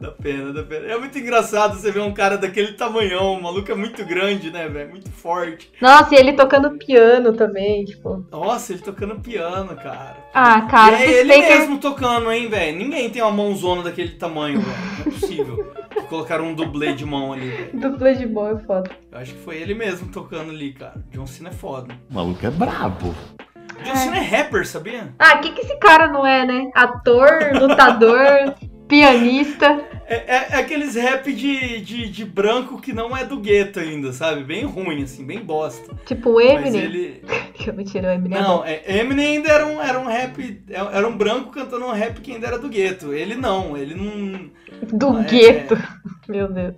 Dá 0.00 0.10
pena, 0.12 0.50
dá 0.50 0.62
pena. 0.62 0.86
É 0.86 0.98
muito 0.98 1.18
engraçado 1.18 1.76
você 1.76 1.92
ver 1.92 2.00
um 2.00 2.14
cara 2.14 2.38
daquele 2.38 2.72
tamanhão, 2.72 3.34
o 3.34 3.42
maluco 3.42 3.70
é 3.70 3.74
muito 3.74 4.02
grande, 4.06 4.50
né, 4.50 4.66
velho? 4.66 4.88
Muito 4.88 5.10
forte. 5.10 5.70
Nossa, 5.78 6.14
e 6.14 6.18
ele 6.18 6.32
tocando 6.32 6.70
piano 6.78 7.34
também, 7.34 7.84
tipo. 7.84 8.24
Nossa, 8.30 8.72
ele 8.72 8.80
tocando 8.80 9.20
piano, 9.20 9.76
cara. 9.76 10.16
Ah, 10.32 10.62
cara, 10.62 10.98
e 11.00 11.02
é 11.02 11.20
ele 11.20 11.36
mesmo 11.36 11.76
tocando, 11.76 12.32
hein, 12.32 12.48
velho? 12.48 12.78
Ninguém 12.78 13.10
tem 13.10 13.20
uma 13.20 13.30
mãozona 13.30 13.82
daquele 13.82 14.12
tamanho, 14.12 14.62
velho. 14.62 14.78
Não 14.98 15.00
é 15.00 15.04
possível. 15.04 15.72
Colocaram 16.08 16.46
um 16.46 16.54
dublê 16.54 16.94
de 16.94 17.04
mão 17.04 17.34
ali. 17.34 17.70
Dupla 17.74 18.14
de 18.14 18.26
mão 18.26 18.48
é 18.48 18.58
foda. 18.58 18.90
Eu 19.12 19.18
acho 19.18 19.34
que 19.34 19.40
foi 19.40 19.58
ele 19.58 19.74
mesmo 19.74 20.10
tocando 20.10 20.50
ali, 20.50 20.72
cara. 20.72 20.94
John 21.10 21.26
Cena 21.26 21.50
é 21.50 21.52
foda. 21.52 21.94
O 22.10 22.14
maluco 22.14 22.46
é 22.46 22.50
brabo. 22.50 23.14
John 23.84 23.96
Cena 23.96 24.16
é 24.16 24.20
rapper, 24.22 24.66
sabia? 24.66 25.14
Ah, 25.18 25.36
o 25.36 25.40
que, 25.40 25.52
que 25.52 25.60
esse 25.60 25.76
cara 25.78 26.08
não 26.08 26.26
é, 26.26 26.46
né? 26.46 26.70
Ator, 26.74 27.28
lutador, 27.60 28.54
pianista. 28.90 29.80
É, 30.06 30.16
é- 30.16 30.46
é 30.50 30.56
aqueles 30.56 30.96
rap 30.96 31.32
de, 31.32 31.80
de, 31.80 32.08
de 32.08 32.24
branco 32.24 32.80
que 32.80 32.92
não 32.92 33.16
é 33.16 33.24
do 33.24 33.38
gueto 33.38 33.78
ainda, 33.78 34.12
sabe? 34.12 34.42
Bem 34.42 34.64
ruim, 34.64 35.04
assim, 35.04 35.24
bem 35.24 35.38
bosta. 35.38 35.94
Tipo 36.04 36.30
o 36.30 36.34
Mas 36.34 36.50
Eminem. 36.74 36.80
ele. 36.82 37.22
Que 37.60 37.68
eu 37.68 37.74
me 37.74 37.84
tirou 37.84 38.10
o 38.10 38.14
Eminem. 38.14 38.38
é 38.38 38.42
Não, 38.42 38.64
é, 38.64 38.82
Eminem 39.00 39.36
ainda 39.36 39.50
era 39.52 39.66
um, 39.66 39.80
era 39.82 40.00
um 40.00 40.06
rap. 40.06 40.62
Era 40.70 41.06
um 41.06 41.14
branco 41.16 41.50
cantando 41.50 41.84
um 41.84 41.92
rap 41.92 42.20
que 42.22 42.32
ainda 42.32 42.46
era 42.46 42.58
do 42.58 42.68
gueto. 42.70 43.12
Ele 43.12 43.34
não, 43.34 43.76
ele 43.76 43.94
não. 43.94 44.50
Do 44.90 45.18
é- 45.20 45.24
gueto. 45.24 45.76
Meu 46.26 46.50
Deus. 46.50 46.74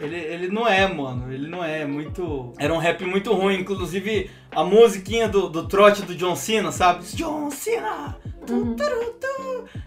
Ele, 0.00 0.16
ele 0.16 0.48
não 0.48 0.66
é, 0.68 0.86
mano. 0.86 1.30
Ele 1.32 1.48
não 1.48 1.62
é 1.64 1.84
muito. 1.84 2.52
Era 2.58 2.72
um 2.72 2.78
rap 2.78 3.04
muito 3.04 3.32
ruim. 3.34 3.58
Inclusive, 3.60 4.30
a 4.52 4.62
musiquinha 4.64 5.28
do, 5.28 5.48
do 5.48 5.66
trote 5.66 6.02
do 6.02 6.14
John 6.14 6.36
Cena, 6.36 6.70
sabe? 6.72 7.04
John 7.14 7.50
Cena! 7.50 8.16
Uhum. 8.48 8.76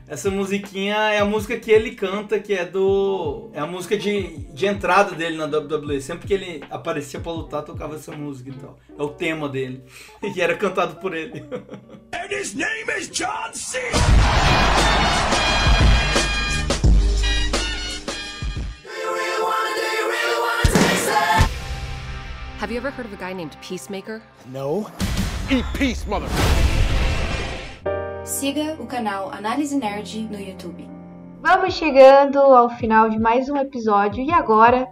Essa 0.07 0.29
musiquinha 0.29 0.95
é 0.95 1.19
a 1.19 1.25
música 1.25 1.57
que 1.57 1.71
ele 1.71 1.95
canta, 1.95 2.39
que 2.39 2.53
é 2.53 2.65
do. 2.65 3.49
É 3.53 3.59
a 3.59 3.65
música 3.65 3.97
de, 3.97 4.37
de 4.53 4.65
entrada 4.65 5.15
dele 5.15 5.37
na 5.37 5.45
WWE. 5.45 6.01
Sempre 6.01 6.27
que 6.27 6.33
ele 6.33 6.63
aparecia 6.69 7.19
pra 7.19 7.31
lutar, 7.31 7.63
tocava 7.63 7.95
essa 7.95 8.11
música 8.11 8.49
e 8.49 8.53
tal. 8.53 8.77
É 8.97 9.01
o 9.01 9.09
tema 9.09 9.49
dele. 9.49 9.83
E 10.23 10.41
era 10.41 10.55
cantado 10.55 10.95
por 10.97 11.15
ele. 11.15 11.43
And 12.13 12.31
his 12.31 12.53
name 12.53 12.89
is 12.97 13.09
John 13.09 13.53
Cena. 13.53 13.97
Have 22.59 22.71
you 22.71 22.77
ever 22.77 22.91
heard 22.91 23.05
of 23.05 23.11
a 23.11 23.17
guy 23.17 23.33
named 23.33 23.57
Peacemaker? 23.61 24.21
No. 24.49 24.89
Eat 25.49 25.65
peace, 25.73 26.07
mother. 26.07 26.29
Siga 28.25 28.77
o 28.79 28.87
canal 28.87 29.29
Análise 29.33 29.75
Nerd 29.75 30.29
no 30.31 30.39
YouTube. 30.39 30.89
Vamos 31.41 31.73
chegando 31.73 32.39
ao 32.39 32.69
final 32.69 33.09
de 33.09 33.19
mais 33.19 33.49
um 33.49 33.57
episódio 33.57 34.23
e 34.23 34.31
agora 34.31 34.87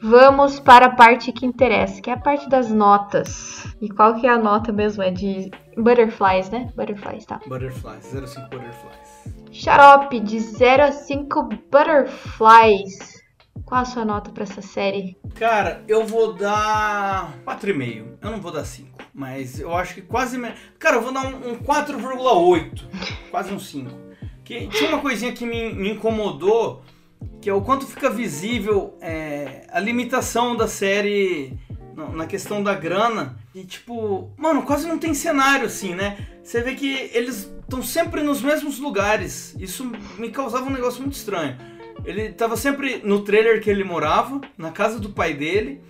vamos 0.00 0.58
para 0.58 0.86
a 0.86 0.96
parte 0.96 1.32
que 1.32 1.44
interessa, 1.44 2.00
que 2.00 2.08
é 2.08 2.14
a 2.14 2.18
parte 2.18 2.48
das 2.48 2.70
notas. 2.70 3.66
E 3.80 3.90
qual 3.90 4.14
que 4.14 4.26
é 4.26 4.30
a 4.30 4.38
nota 4.38 4.72
mesmo? 4.72 5.02
É 5.02 5.10
de 5.10 5.50
Butterflies, 5.76 6.48
né? 6.48 6.72
Butterflies, 6.74 7.26
tá. 7.26 7.40
Butterflies, 7.46 8.06
05 8.06 8.48
Butterflies. 8.48 9.52
Xarope 9.52 10.20
de 10.20 10.40
0 10.40 10.84
a 10.84 10.92
5 10.92 11.42
Butterflies. 11.70 13.21
Qual 13.64 13.80
a 13.80 13.84
sua 13.84 14.04
nota 14.04 14.30
pra 14.30 14.42
essa 14.42 14.60
série? 14.62 15.16
Cara, 15.34 15.82
eu 15.88 16.04
vou 16.06 16.32
dar 16.34 17.32
4,5. 17.44 18.18
Eu 18.20 18.30
não 18.30 18.40
vou 18.40 18.50
dar 18.52 18.64
5. 18.64 18.98
Mas 19.14 19.58
eu 19.60 19.74
acho 19.74 19.94
que 19.94 20.02
quase. 20.02 20.36
me- 20.38 20.52
Cara, 20.78 20.96
eu 20.96 21.02
vou 21.02 21.12
dar 21.12 21.24
um, 21.26 21.52
um 21.52 21.56
4,8. 21.56 22.84
Quase 23.30 23.52
um 23.52 23.58
5. 23.58 23.90
Que 24.44 24.66
tinha 24.68 24.88
uma 24.90 25.00
coisinha 25.00 25.32
que 25.32 25.46
me, 25.46 25.72
me 25.72 25.90
incomodou, 25.92 26.82
que 27.40 27.48
é 27.48 27.54
o 27.54 27.62
quanto 27.62 27.86
fica 27.86 28.10
visível 28.10 28.96
é, 29.00 29.66
a 29.70 29.78
limitação 29.80 30.56
da 30.56 30.66
série 30.68 31.56
na 32.14 32.26
questão 32.26 32.62
da 32.62 32.74
grana. 32.74 33.36
E 33.54 33.64
tipo, 33.64 34.30
mano, 34.36 34.62
quase 34.62 34.86
não 34.88 34.98
tem 34.98 35.14
cenário 35.14 35.66
assim, 35.66 35.94
né? 35.94 36.26
Você 36.42 36.60
vê 36.62 36.74
que 36.74 37.10
eles 37.12 37.50
estão 37.62 37.82
sempre 37.82 38.22
nos 38.22 38.42
mesmos 38.42 38.78
lugares. 38.78 39.54
Isso 39.58 39.90
me 40.18 40.30
causava 40.30 40.66
um 40.66 40.70
negócio 40.72 41.00
muito 41.02 41.14
estranho. 41.14 41.56
Ele 42.04 42.30
tava 42.32 42.56
sempre 42.56 43.00
no 43.04 43.22
trailer 43.22 43.60
que 43.60 43.70
ele 43.70 43.84
morava, 43.84 44.40
na 44.56 44.70
casa 44.70 44.98
do 44.98 45.10
pai 45.10 45.34
dele, 45.34 45.80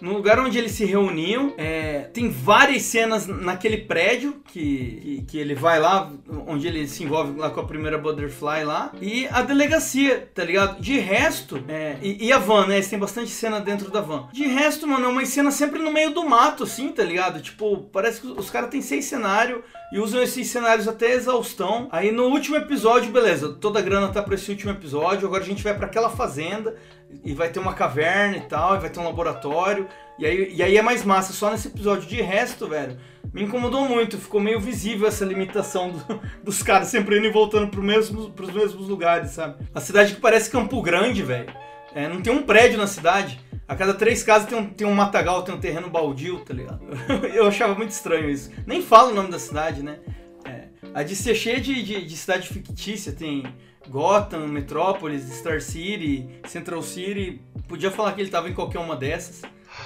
no 0.00 0.12
lugar 0.12 0.38
onde 0.38 0.58
eles 0.58 0.72
se 0.72 0.84
reuniam. 0.84 1.54
É, 1.56 2.08
tem 2.12 2.28
várias 2.28 2.82
cenas 2.82 3.26
naquele 3.26 3.78
prédio 3.78 4.42
que, 4.46 5.00
que, 5.02 5.22
que 5.22 5.38
ele 5.38 5.54
vai 5.54 5.78
lá, 5.78 6.10
onde 6.46 6.66
ele 6.66 6.86
se 6.86 7.04
envolve 7.04 7.38
lá 7.38 7.50
com 7.50 7.60
a 7.60 7.64
primeira 7.64 7.98
Butterfly 7.98 8.64
lá. 8.64 8.92
E 9.00 9.26
a 9.30 9.42
delegacia, 9.42 10.28
tá 10.34 10.44
ligado? 10.44 10.80
De 10.80 10.98
resto, 10.98 11.62
é, 11.68 11.96
e, 12.02 12.26
e 12.26 12.32
a 12.32 12.38
van, 12.38 12.66
né? 12.66 12.76
Eles 12.76 12.88
têm 12.88 12.98
bastante 12.98 13.30
cena 13.30 13.60
dentro 13.60 13.90
da 13.90 14.00
van. 14.00 14.28
De 14.32 14.46
resto, 14.46 14.86
mano, 14.86 15.06
é 15.06 15.08
uma 15.08 15.26
cena 15.26 15.50
sempre 15.50 15.80
no 15.80 15.92
meio 15.92 16.10
do 16.10 16.24
mato, 16.24 16.64
assim, 16.64 16.88
tá 16.88 17.02
ligado? 17.02 17.40
Tipo, 17.40 17.78
parece 17.92 18.20
que 18.20 18.26
os 18.26 18.50
caras 18.50 18.70
têm 18.70 18.82
seis 18.82 19.04
cenários 19.04 19.60
e 19.92 19.98
usam 19.98 20.22
esses 20.22 20.46
cenários 20.48 20.86
até 20.86 21.12
exaustão. 21.12 21.88
Aí 21.90 22.12
no 22.12 22.24
último 22.24 22.56
episódio, 22.56 23.12
beleza, 23.12 23.48
toda 23.48 23.78
a 23.78 23.82
grana 23.82 24.08
tá 24.08 24.22
pra 24.22 24.34
esse 24.34 24.50
último 24.50 24.72
episódio. 24.72 25.26
Agora 25.26 25.42
a 25.42 25.46
gente 25.46 25.62
vai 25.62 25.74
pra 25.74 25.86
aquela 25.86 26.10
fazenda 26.10 26.76
e 27.24 27.32
vai 27.34 27.48
ter 27.48 27.58
uma 27.58 27.74
caverna 27.74 28.36
e 28.36 28.40
tal, 28.42 28.76
e 28.76 28.80
vai 28.80 28.90
ter 28.90 29.00
um 29.00 29.04
laboratório. 29.04 29.86
E 30.18 30.26
aí, 30.26 30.54
e 30.54 30.62
aí 30.62 30.76
é 30.76 30.82
mais 30.82 31.04
massa, 31.04 31.32
só 31.32 31.50
nesse 31.50 31.68
episódio. 31.68 32.08
De 32.08 32.20
resto, 32.20 32.68
velho, 32.68 32.98
me 33.32 33.42
incomodou 33.42 33.88
muito. 33.88 34.18
Ficou 34.18 34.40
meio 34.40 34.60
visível 34.60 35.06
essa 35.08 35.24
limitação 35.24 35.90
do- 35.92 36.20
dos 36.42 36.62
caras 36.62 36.88
sempre 36.88 37.18
indo 37.18 37.26
e 37.26 37.30
voltando 37.30 37.68
pro 37.68 37.82
mesmo, 37.82 38.30
pros 38.30 38.50
mesmos 38.52 38.88
lugares, 38.88 39.30
sabe? 39.30 39.64
A 39.74 39.80
cidade 39.80 40.14
que 40.14 40.20
parece 40.20 40.50
Campo 40.50 40.80
Grande, 40.82 41.22
velho. 41.22 41.52
É, 41.94 42.06
não 42.08 42.20
tem 42.20 42.32
um 42.32 42.42
prédio 42.42 42.76
na 42.78 42.86
cidade. 42.86 43.40
A 43.66 43.74
cada 43.76 43.92
três 43.94 44.22
casas 44.22 44.48
tem 44.48 44.58
um, 44.58 44.66
tem 44.66 44.86
um 44.86 44.94
matagal, 44.94 45.42
tem 45.42 45.54
um 45.54 45.60
terreno 45.60 45.90
baldio, 45.90 46.40
tá 46.40 46.54
ligado? 46.54 46.80
Eu 47.34 47.46
achava 47.46 47.74
muito 47.74 47.90
estranho 47.90 48.28
isso. 48.30 48.50
Nem 48.66 48.82
fala 48.82 49.10
o 49.10 49.14
nome 49.14 49.30
da 49.30 49.38
cidade, 49.38 49.82
né? 49.82 49.98
É, 50.44 50.68
a 50.94 51.02
DC 51.02 51.30
é 51.30 51.34
cheia 51.34 51.60
de, 51.60 51.82
de, 51.82 52.04
de 52.04 52.16
cidade 52.16 52.48
fictícia, 52.48 53.12
tem 53.12 53.44
Gotham, 53.88 54.46
Metrópolis, 54.48 55.22
Star 55.32 55.60
City, 55.60 56.28
Central 56.46 56.82
City. 56.82 57.40
Podia 57.66 57.90
falar 57.90 58.12
que 58.12 58.20
ele 58.20 58.30
tava 58.30 58.48
em 58.48 58.54
qualquer 58.54 58.78
uma 58.78 58.96
dessas. 58.96 59.42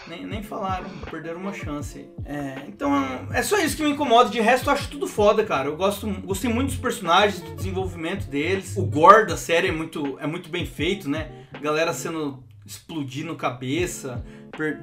Nem, 0.07 0.24
nem 0.24 0.42
falaram, 0.42 0.88
perderam 1.11 1.40
uma 1.40 1.53
chance. 1.53 2.09
É, 2.24 2.62
então 2.66 2.92
é 3.32 3.42
só 3.42 3.59
isso 3.59 3.76
que 3.76 3.82
me 3.82 3.90
incomoda. 3.90 4.30
De 4.30 4.40
resto, 4.40 4.68
eu 4.68 4.72
acho 4.72 4.88
tudo 4.88 5.07
foda, 5.07 5.44
cara. 5.44 5.68
Eu 5.68 5.76
gosto, 5.76 6.07
gostei 6.22 6.53
muito 6.53 6.70
dos 6.70 6.78
personagens, 6.78 7.40
do 7.40 7.55
desenvolvimento 7.55 8.26
deles. 8.26 8.76
O 8.76 8.84
gore 8.84 9.26
da 9.26 9.36
série 9.36 9.68
é 9.68 9.72
muito, 9.72 10.18
é 10.18 10.26
muito 10.26 10.48
bem 10.48 10.66
feito, 10.66 11.09
né? 11.09 11.30
Galera 11.61 11.92
sendo 11.92 12.42
explodindo 12.64 13.34
cabeça, 13.34 14.24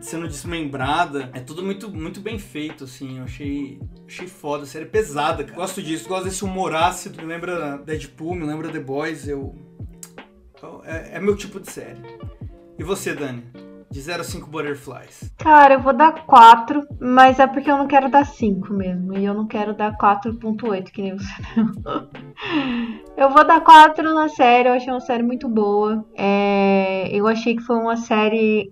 sendo 0.02 0.28
desmembrada. 0.28 1.30
É 1.34 1.40
tudo 1.40 1.64
muito, 1.64 1.90
muito 1.90 2.20
bem 2.20 2.40
feito, 2.40 2.84
assim. 2.86 3.20
Eu 3.20 3.24
achei, 3.26 3.80
achei 4.08 4.28
foda. 4.28 4.64
A 4.64 4.66
série 4.66 4.86
é 4.86 4.88
pesada, 4.88 5.44
cara. 5.44 5.56
Gosto 5.56 5.82
disso, 5.82 6.08
gosto 6.08 6.26
desse 6.26 6.44
humor 6.44 6.76
ácido. 6.76 7.22
Me 7.22 7.28
lembra 7.28 7.78
Deadpool, 7.78 8.36
me 8.36 8.46
lembra 8.46 8.70
The 8.70 8.80
Boys. 8.80 9.28
Eu. 9.28 9.56
É, 10.84 11.18
é 11.18 11.20
meu 11.20 11.36
tipo 11.36 11.60
de 11.60 11.72
série. 11.72 12.02
E 12.78 12.84
você, 12.84 13.14
Dani? 13.14 13.44
De 13.92 14.00
0 14.00 14.22
a 14.22 14.24
5 14.24 14.48
Butterflies. 14.48 15.34
Cara, 15.38 15.74
eu 15.74 15.80
vou 15.80 15.94
dar 15.94 16.24
4, 16.26 16.88
mas 17.02 17.40
é 17.40 17.48
porque 17.48 17.72
eu 17.72 17.78
não 17.78 17.88
quero 17.88 18.10
dar 18.10 18.24
5 18.24 18.72
mesmo. 18.72 19.18
E 19.18 19.26
eu 19.26 19.34
não 19.34 19.48
quero 19.48 19.74
dar 19.74 19.98
4.8, 19.98 20.92
que 20.92 21.02
nem 21.02 21.18
você. 21.18 21.34
eu 23.18 23.32
vou 23.32 23.44
dar 23.44 23.62
4 23.62 24.14
na 24.14 24.30
série, 24.30 24.70
eu 24.70 24.74
achei 24.74 24.94
uma 24.94 25.00
série 25.00 25.24
muito 25.24 25.50
boa. 25.50 26.06
É, 26.16 27.10
eu 27.12 27.26
achei 27.26 27.56
que 27.56 27.64
foi 27.64 27.78
uma 27.78 27.98
série 27.98 28.72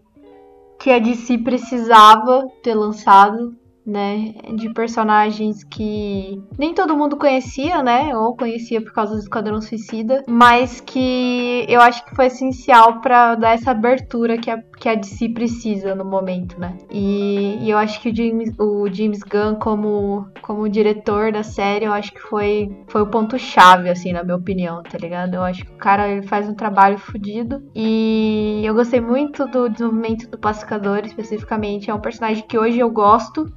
que 0.79 0.91
a 0.91 0.99
DC 0.99 1.39
precisava 1.39 2.47
ter 2.63 2.75
lançado, 2.75 3.55
né? 3.87 4.33
De 4.53 4.71
personagens 4.73 5.63
que 5.63 6.41
nem 6.57 6.73
todo 6.73 6.97
mundo 6.97 7.15
conhecia, 7.15 7.81
né? 7.81 8.15
Ou 8.15 8.35
conhecia 8.35 8.81
por 8.81 8.91
causa 8.91 9.13
do 9.13 9.19
Esquadrão 9.19 9.61
Suicida, 9.61 10.23
mas 10.27 10.81
que 10.81 11.65
eu 11.69 11.79
acho 11.79 12.05
que 12.05 12.15
foi 12.15 12.25
essencial 12.25 12.99
pra 12.99 13.35
dar 13.35 13.51
essa 13.51 13.71
abertura 13.71 14.37
que 14.37 14.51
a, 14.51 14.61
que 14.77 14.89
a 14.89 14.95
DC 14.95 15.29
precisa 15.29 15.95
no 15.95 16.03
momento, 16.03 16.59
né? 16.59 16.77
E, 16.91 17.57
e 17.61 17.69
eu 17.69 17.77
acho 17.77 18.01
que 18.01 18.09
o 18.09 18.15
James, 18.15 18.53
o 18.59 18.87
James 18.91 19.19
Gunn, 19.19 19.55
como, 19.55 20.27
como 20.41 20.67
diretor 20.67 21.31
da 21.31 21.43
série, 21.43 21.85
eu 21.85 21.93
acho 21.93 22.11
que 22.11 22.19
foi, 22.19 22.69
foi 22.87 23.01
o 23.01 23.07
ponto-chave, 23.07 23.89
assim, 23.89 24.11
na 24.11 24.23
minha 24.23 24.35
opinião, 24.35 24.83
tá 24.83 24.97
ligado? 24.97 25.35
Eu 25.35 25.43
acho 25.43 25.65
que 25.65 25.71
o 25.71 25.77
cara 25.77 26.09
ele 26.09 26.27
faz 26.27 26.49
um 26.49 26.53
trabalho 26.53 26.97
fodido. 26.97 27.63
E 27.73 28.61
eu 28.63 28.73
gostei 28.73 28.99
muito 28.99 29.45
do 29.47 29.69
desenvolvimento 29.69 30.29
do 30.29 30.37
Pacificador, 30.37 31.01
especificamente. 31.05 31.89
É 31.89 31.93
um 31.93 32.01
personagem 32.01 32.45
que 32.47 32.57
hoje 32.57 32.79
eu 32.79 32.89
gosto. 32.89 33.51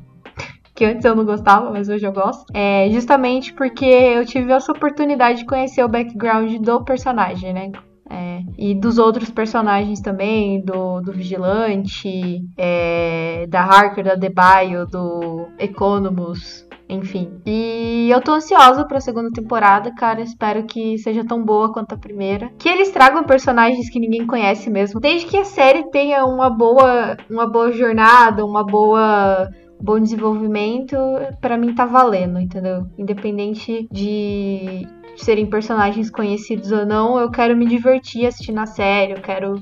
Que 0.81 0.85
antes 0.87 1.05
eu 1.05 1.15
não 1.15 1.27
gostava, 1.27 1.71
mas 1.71 1.91
hoje 1.91 2.07
eu 2.07 2.13
gosto. 2.13 2.47
É 2.55 2.89
justamente 2.91 3.53
porque 3.53 3.85
eu 3.85 4.25
tive 4.25 4.51
essa 4.51 4.73
oportunidade 4.73 5.41
de 5.41 5.45
conhecer 5.45 5.85
o 5.85 5.89
background 5.89 6.57
do 6.57 6.83
personagem, 6.83 7.53
né? 7.53 7.71
É, 8.09 8.41
e 8.57 8.75
dos 8.75 8.97
outros 8.97 9.29
personagens 9.31 10.01
também, 10.01 10.65
do, 10.65 11.03
do 11.03 11.13
Vigilante, 11.13 12.43
é, 12.57 13.47
da 13.47 13.61
Harker, 13.61 14.05
da 14.05 14.15
Debaio, 14.15 14.87
do 14.87 15.49
Economus, 15.59 16.67
enfim. 16.89 17.31
E 17.45 18.09
eu 18.11 18.23
tô 18.23 18.33
ansiosa 18.33 18.83
pra 18.87 19.03
segunda 19.03 19.31
temporada, 19.31 19.95
cara. 19.95 20.23
Espero 20.23 20.65
que 20.65 20.97
seja 20.97 21.23
tão 21.27 21.45
boa 21.45 21.71
quanto 21.75 21.95
a 21.95 21.99
primeira. 21.99 22.51
Que 22.59 22.71
eles 22.71 22.91
tragam 22.91 23.23
personagens 23.23 23.91
que 23.91 24.01
ninguém 24.01 24.27
conhece 24.27 24.71
mesmo. 24.71 24.99
Desde 24.99 25.27
que 25.27 25.37
a 25.37 25.45
série 25.45 25.91
tenha 25.91 26.25
uma 26.25 26.49
boa, 26.49 27.19
uma 27.29 27.47
boa 27.47 27.71
jornada, 27.71 28.47
uma 28.47 28.65
boa 28.65 29.47
bom 29.81 29.99
desenvolvimento, 29.99 30.97
para 31.41 31.57
mim 31.57 31.75
tá 31.75 31.87
valendo, 31.87 32.39
entendeu? 32.39 32.87
Independente 32.99 33.89
de 33.91 34.87
serem 35.17 35.47
personagens 35.47 36.11
conhecidos 36.11 36.71
ou 36.73 36.87
não, 36.87 37.19
eu 37.19 37.31
quero 37.31 37.57
me 37.57 37.67
divertir 37.67 38.27
assistindo 38.27 38.59
a 38.59 38.67
série, 38.67 39.13
eu 39.13 39.21
quero 39.21 39.55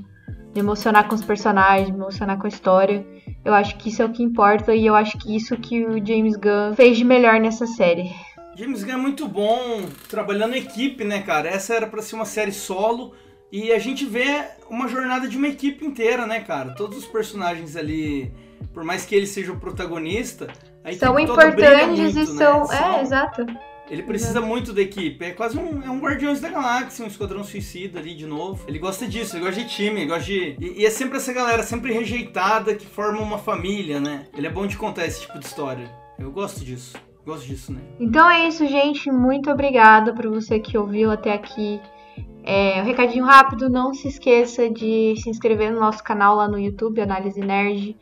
me 0.54 0.60
emocionar 0.60 1.08
com 1.08 1.14
os 1.14 1.24
personagens, 1.24 1.90
me 1.90 1.96
emocionar 1.96 2.38
com 2.38 2.46
a 2.46 2.48
história. 2.48 3.06
Eu 3.44 3.54
acho 3.54 3.76
que 3.76 3.88
isso 3.88 4.02
é 4.02 4.04
o 4.04 4.12
que 4.12 4.22
importa 4.22 4.74
e 4.74 4.86
eu 4.86 4.94
acho 4.94 5.18
que 5.18 5.34
isso 5.34 5.56
que 5.56 5.84
o 5.84 6.04
James 6.04 6.36
Gunn 6.36 6.74
fez 6.74 6.96
de 6.96 7.04
melhor 7.04 7.40
nessa 7.40 7.66
série. 7.66 8.10
James 8.56 8.82
Gunn 8.82 8.94
é 8.94 8.96
muito 8.96 9.28
bom 9.28 9.86
trabalhando 10.08 10.54
em 10.54 10.58
equipe, 10.58 11.04
né, 11.04 11.22
cara? 11.22 11.48
Essa 11.48 11.74
era 11.74 11.86
para 11.86 12.02
ser 12.02 12.16
uma 12.16 12.24
série 12.24 12.52
solo 12.52 13.12
e 13.52 13.72
a 13.72 13.78
gente 13.78 14.04
vê 14.04 14.44
uma 14.68 14.88
jornada 14.88 15.28
de 15.28 15.36
uma 15.36 15.48
equipe 15.48 15.84
inteira, 15.84 16.26
né, 16.26 16.40
cara? 16.40 16.74
Todos 16.74 16.98
os 16.98 17.06
personagens 17.06 17.76
ali 17.76 18.32
por 18.72 18.84
mais 18.84 19.04
que 19.04 19.14
ele 19.14 19.26
seja 19.26 19.52
o 19.52 19.58
protagonista, 19.58 20.48
a 20.84 20.92
são 20.92 21.18
importantes 21.18 21.98
muito, 21.98 22.18
e 22.18 22.26
são. 22.26 22.66
né? 22.66 22.98
É, 22.98 23.02
exato. 23.02 23.46
Ele 23.90 24.02
precisa 24.02 24.40
muito 24.40 24.72
da 24.72 24.82
equipe. 24.82 25.24
É 25.24 25.30
quase 25.30 25.58
um, 25.58 25.82
é 25.82 25.90
um 25.90 25.98
Guardiões 25.98 26.40
da 26.40 26.50
Galáxia, 26.50 27.04
um 27.04 27.08
Esquadrão 27.08 27.42
Suicida 27.42 27.98
ali 27.98 28.14
de 28.14 28.26
novo. 28.26 28.64
Ele 28.68 28.78
gosta 28.78 29.06
disso, 29.06 29.36
ele 29.36 29.44
gosta 29.44 29.60
de 29.62 29.68
time, 29.68 30.02
ele 30.02 30.10
gosta 30.10 30.24
de. 30.24 30.56
E, 30.60 30.82
e 30.82 30.86
é 30.86 30.90
sempre 30.90 31.16
essa 31.16 31.32
galera, 31.32 31.62
sempre 31.62 31.92
rejeitada, 31.92 32.74
que 32.74 32.86
forma 32.86 33.20
uma 33.20 33.38
família, 33.38 33.98
né? 33.98 34.26
Ele 34.36 34.46
é 34.46 34.50
bom 34.50 34.66
de 34.66 34.76
contar 34.76 35.06
esse 35.06 35.22
tipo 35.22 35.38
de 35.38 35.46
história. 35.46 35.90
Eu 36.18 36.30
gosto 36.30 36.64
disso. 36.64 36.96
Gosto 37.24 37.46
disso, 37.46 37.72
né? 37.72 37.80
Então 37.98 38.28
é 38.28 38.48
isso, 38.48 38.66
gente. 38.66 39.10
Muito 39.10 39.50
obrigada 39.50 40.14
por 40.14 40.28
você 40.28 40.58
que 40.58 40.76
ouviu 40.76 41.10
até 41.10 41.32
aqui. 41.32 41.80
É, 42.44 42.80
um 42.80 42.84
recadinho 42.84 43.24
rápido, 43.24 43.68
não 43.68 43.92
se 43.92 44.08
esqueça 44.08 44.70
de 44.70 45.14
se 45.18 45.28
inscrever 45.28 45.70
no 45.70 45.80
nosso 45.80 46.02
canal 46.02 46.36
lá 46.36 46.48
no 46.48 46.58
YouTube, 46.58 47.00
Análise 47.00 47.40
Nerd. 47.40 47.94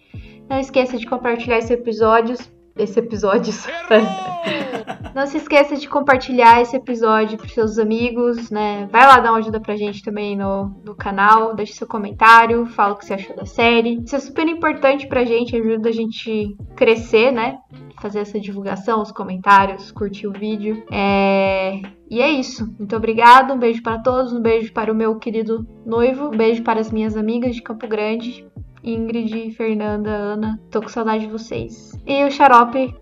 Não 0.49 0.61
esqueça 0.61 0.97
de 0.97 1.07
compartilhar 1.07 1.59
esse 1.59 1.73
episódio. 1.73 2.37
Esse 2.77 3.01
episódio. 3.01 3.53
Não 5.15 5.27
se 5.27 5.39
esqueça 5.39 5.77
de 5.77 5.89
compartilhar 5.89 6.61
esse 6.61 6.77
episódio 6.77 7.39
para 7.39 7.49
seus 7.49 7.79
amigos, 7.79 8.51
né? 8.51 8.87
Vai 8.93 9.07
lá 9.07 9.19
dar 9.19 9.33
uma 9.33 9.39
ajuda 9.39 9.59
pra 9.59 9.75
gente 9.75 10.03
também 10.03 10.37
no, 10.37 10.69
no 10.85 10.95
canal, 10.95 11.55
deixe 11.55 11.73
seu 11.73 11.87
comentário, 11.87 12.67
fala 12.67 12.93
o 12.93 12.97
que 12.97 13.07
você 13.07 13.15
achou 13.15 13.35
da 13.35 13.47
série. 13.47 14.03
Isso 14.05 14.15
é 14.15 14.19
super 14.19 14.47
importante 14.47 15.07
pra 15.07 15.25
gente, 15.25 15.57
ajuda 15.57 15.89
a 15.89 15.93
gente 15.93 16.55
crescer, 16.77 17.33
né? 17.33 17.57
Fazer 18.03 18.19
essa 18.19 18.39
divulgação, 18.39 19.01
os 19.01 19.11
comentários, 19.11 19.91
curtir 19.91 20.27
o 20.27 20.33
vídeo. 20.33 20.85
É... 20.93 21.81
E 22.11 22.21
é 22.21 22.31
isso. 22.31 22.71
Muito 22.79 22.95
obrigada. 22.95 23.55
Um 23.55 23.59
beijo 23.59 23.83
para 23.83 23.99
todos. 23.99 24.35
Um 24.35 24.43
beijo 24.43 24.71
para 24.75 24.93
o 24.93 24.95
meu 24.95 25.17
querido 25.17 25.67
noivo. 25.85 26.27
Um 26.27 26.37
beijo 26.37 26.63
para 26.63 26.79
as 26.79 26.93
minhas 26.93 27.17
amigas 27.17 27.55
de 27.55 27.63
Campo 27.63 27.89
Grande. 27.89 28.47
Ingrid, 28.87 29.51
Fernanda, 29.51 30.11
Ana. 30.11 30.61
Tô 30.70 30.80
com 30.80 30.89
saudade 30.89 31.26
de 31.26 31.32
vocês. 31.32 31.93
E 32.07 32.24
o 32.24 32.30
xarope, 32.30 32.95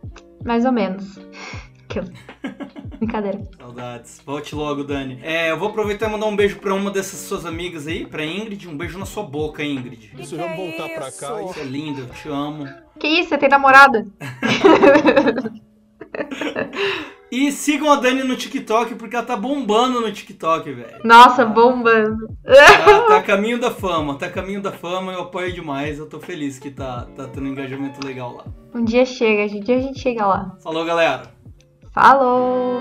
mais 0.45 0.65
ou 0.65 0.73
menos. 0.73 1.19
Brincadeira. 2.99 3.43
Saudades. 3.59 4.23
Volte 4.25 4.55
logo, 4.55 4.83
Dani. 4.83 5.21
É, 5.23 5.51
eu 5.51 5.59
vou 5.59 5.69
aproveitar 5.69 6.09
e 6.09 6.13
mandar 6.13 6.27
um 6.27 6.35
beijo 6.35 6.59
pra 6.59 6.73
uma 6.73 6.91
dessas 6.91 7.21
suas 7.21 7.45
amigas 7.45 7.87
aí, 7.87 8.07
pra 8.07 8.25
Ingrid. 8.25 8.67
Um 8.67 8.77
beijo 8.77 8.99
na 8.99 9.05
sua 9.05 9.25
boca, 9.25 9.63
Ingrid. 9.63 10.11
Isso, 10.19 10.37
vamos 10.37 10.57
voltar 10.57 10.89
pra 10.89 11.13
cá. 11.13 11.35
Você 11.43 11.61
é 11.61 11.65
linda, 11.65 12.01
eu 12.01 12.09
te 12.09 12.29
amo. 12.29 12.67
Que 12.99 13.07
isso? 13.07 13.29
Você 13.29 13.39
tem 13.39 13.51
namorada? 13.51 14.07
E 17.31 17.51
sigam 17.51 17.91
a 17.91 17.97
Dani 17.97 18.23
no 18.23 18.37
TikTok, 18.37 18.95
porque 18.95 19.17
ela 19.17 19.25
tá 19.25 19.37
bombando 19.37 20.01
no 20.01 20.13
TikTok, 20.13 20.73
velho. 20.73 21.01
Nossa, 21.05 21.45
bombando. 21.45 22.29
Tá, 22.45 23.01
tá 23.09 23.17
a 23.17 23.23
caminho 23.23 23.59
da 23.59 23.71
fama, 23.71 24.17
tá 24.17 24.29
caminho 24.29 24.63
da 24.63 24.71
fama, 24.71 25.13
eu 25.13 25.23
apoio 25.23 25.53
demais, 25.53 25.99
eu 25.99 26.09
tô 26.09 26.21
feliz 26.21 26.59
que 26.59 26.71
tá, 26.71 27.07
tá 27.17 27.27
tendo 27.27 27.47
um 27.47 27.51
engajamento 27.51 28.07
legal 28.07 28.35
lá. 28.37 28.45
Um 28.75 28.85
dia 28.85 29.05
chega. 29.05 29.53
Um 29.55 29.61
dia 29.61 29.79
a 29.79 29.81
gente 29.81 29.99
chega 29.99 30.27
lá. 30.27 30.57
Falou, 30.63 30.85
galera! 30.85 31.23
Falou! 31.93 32.81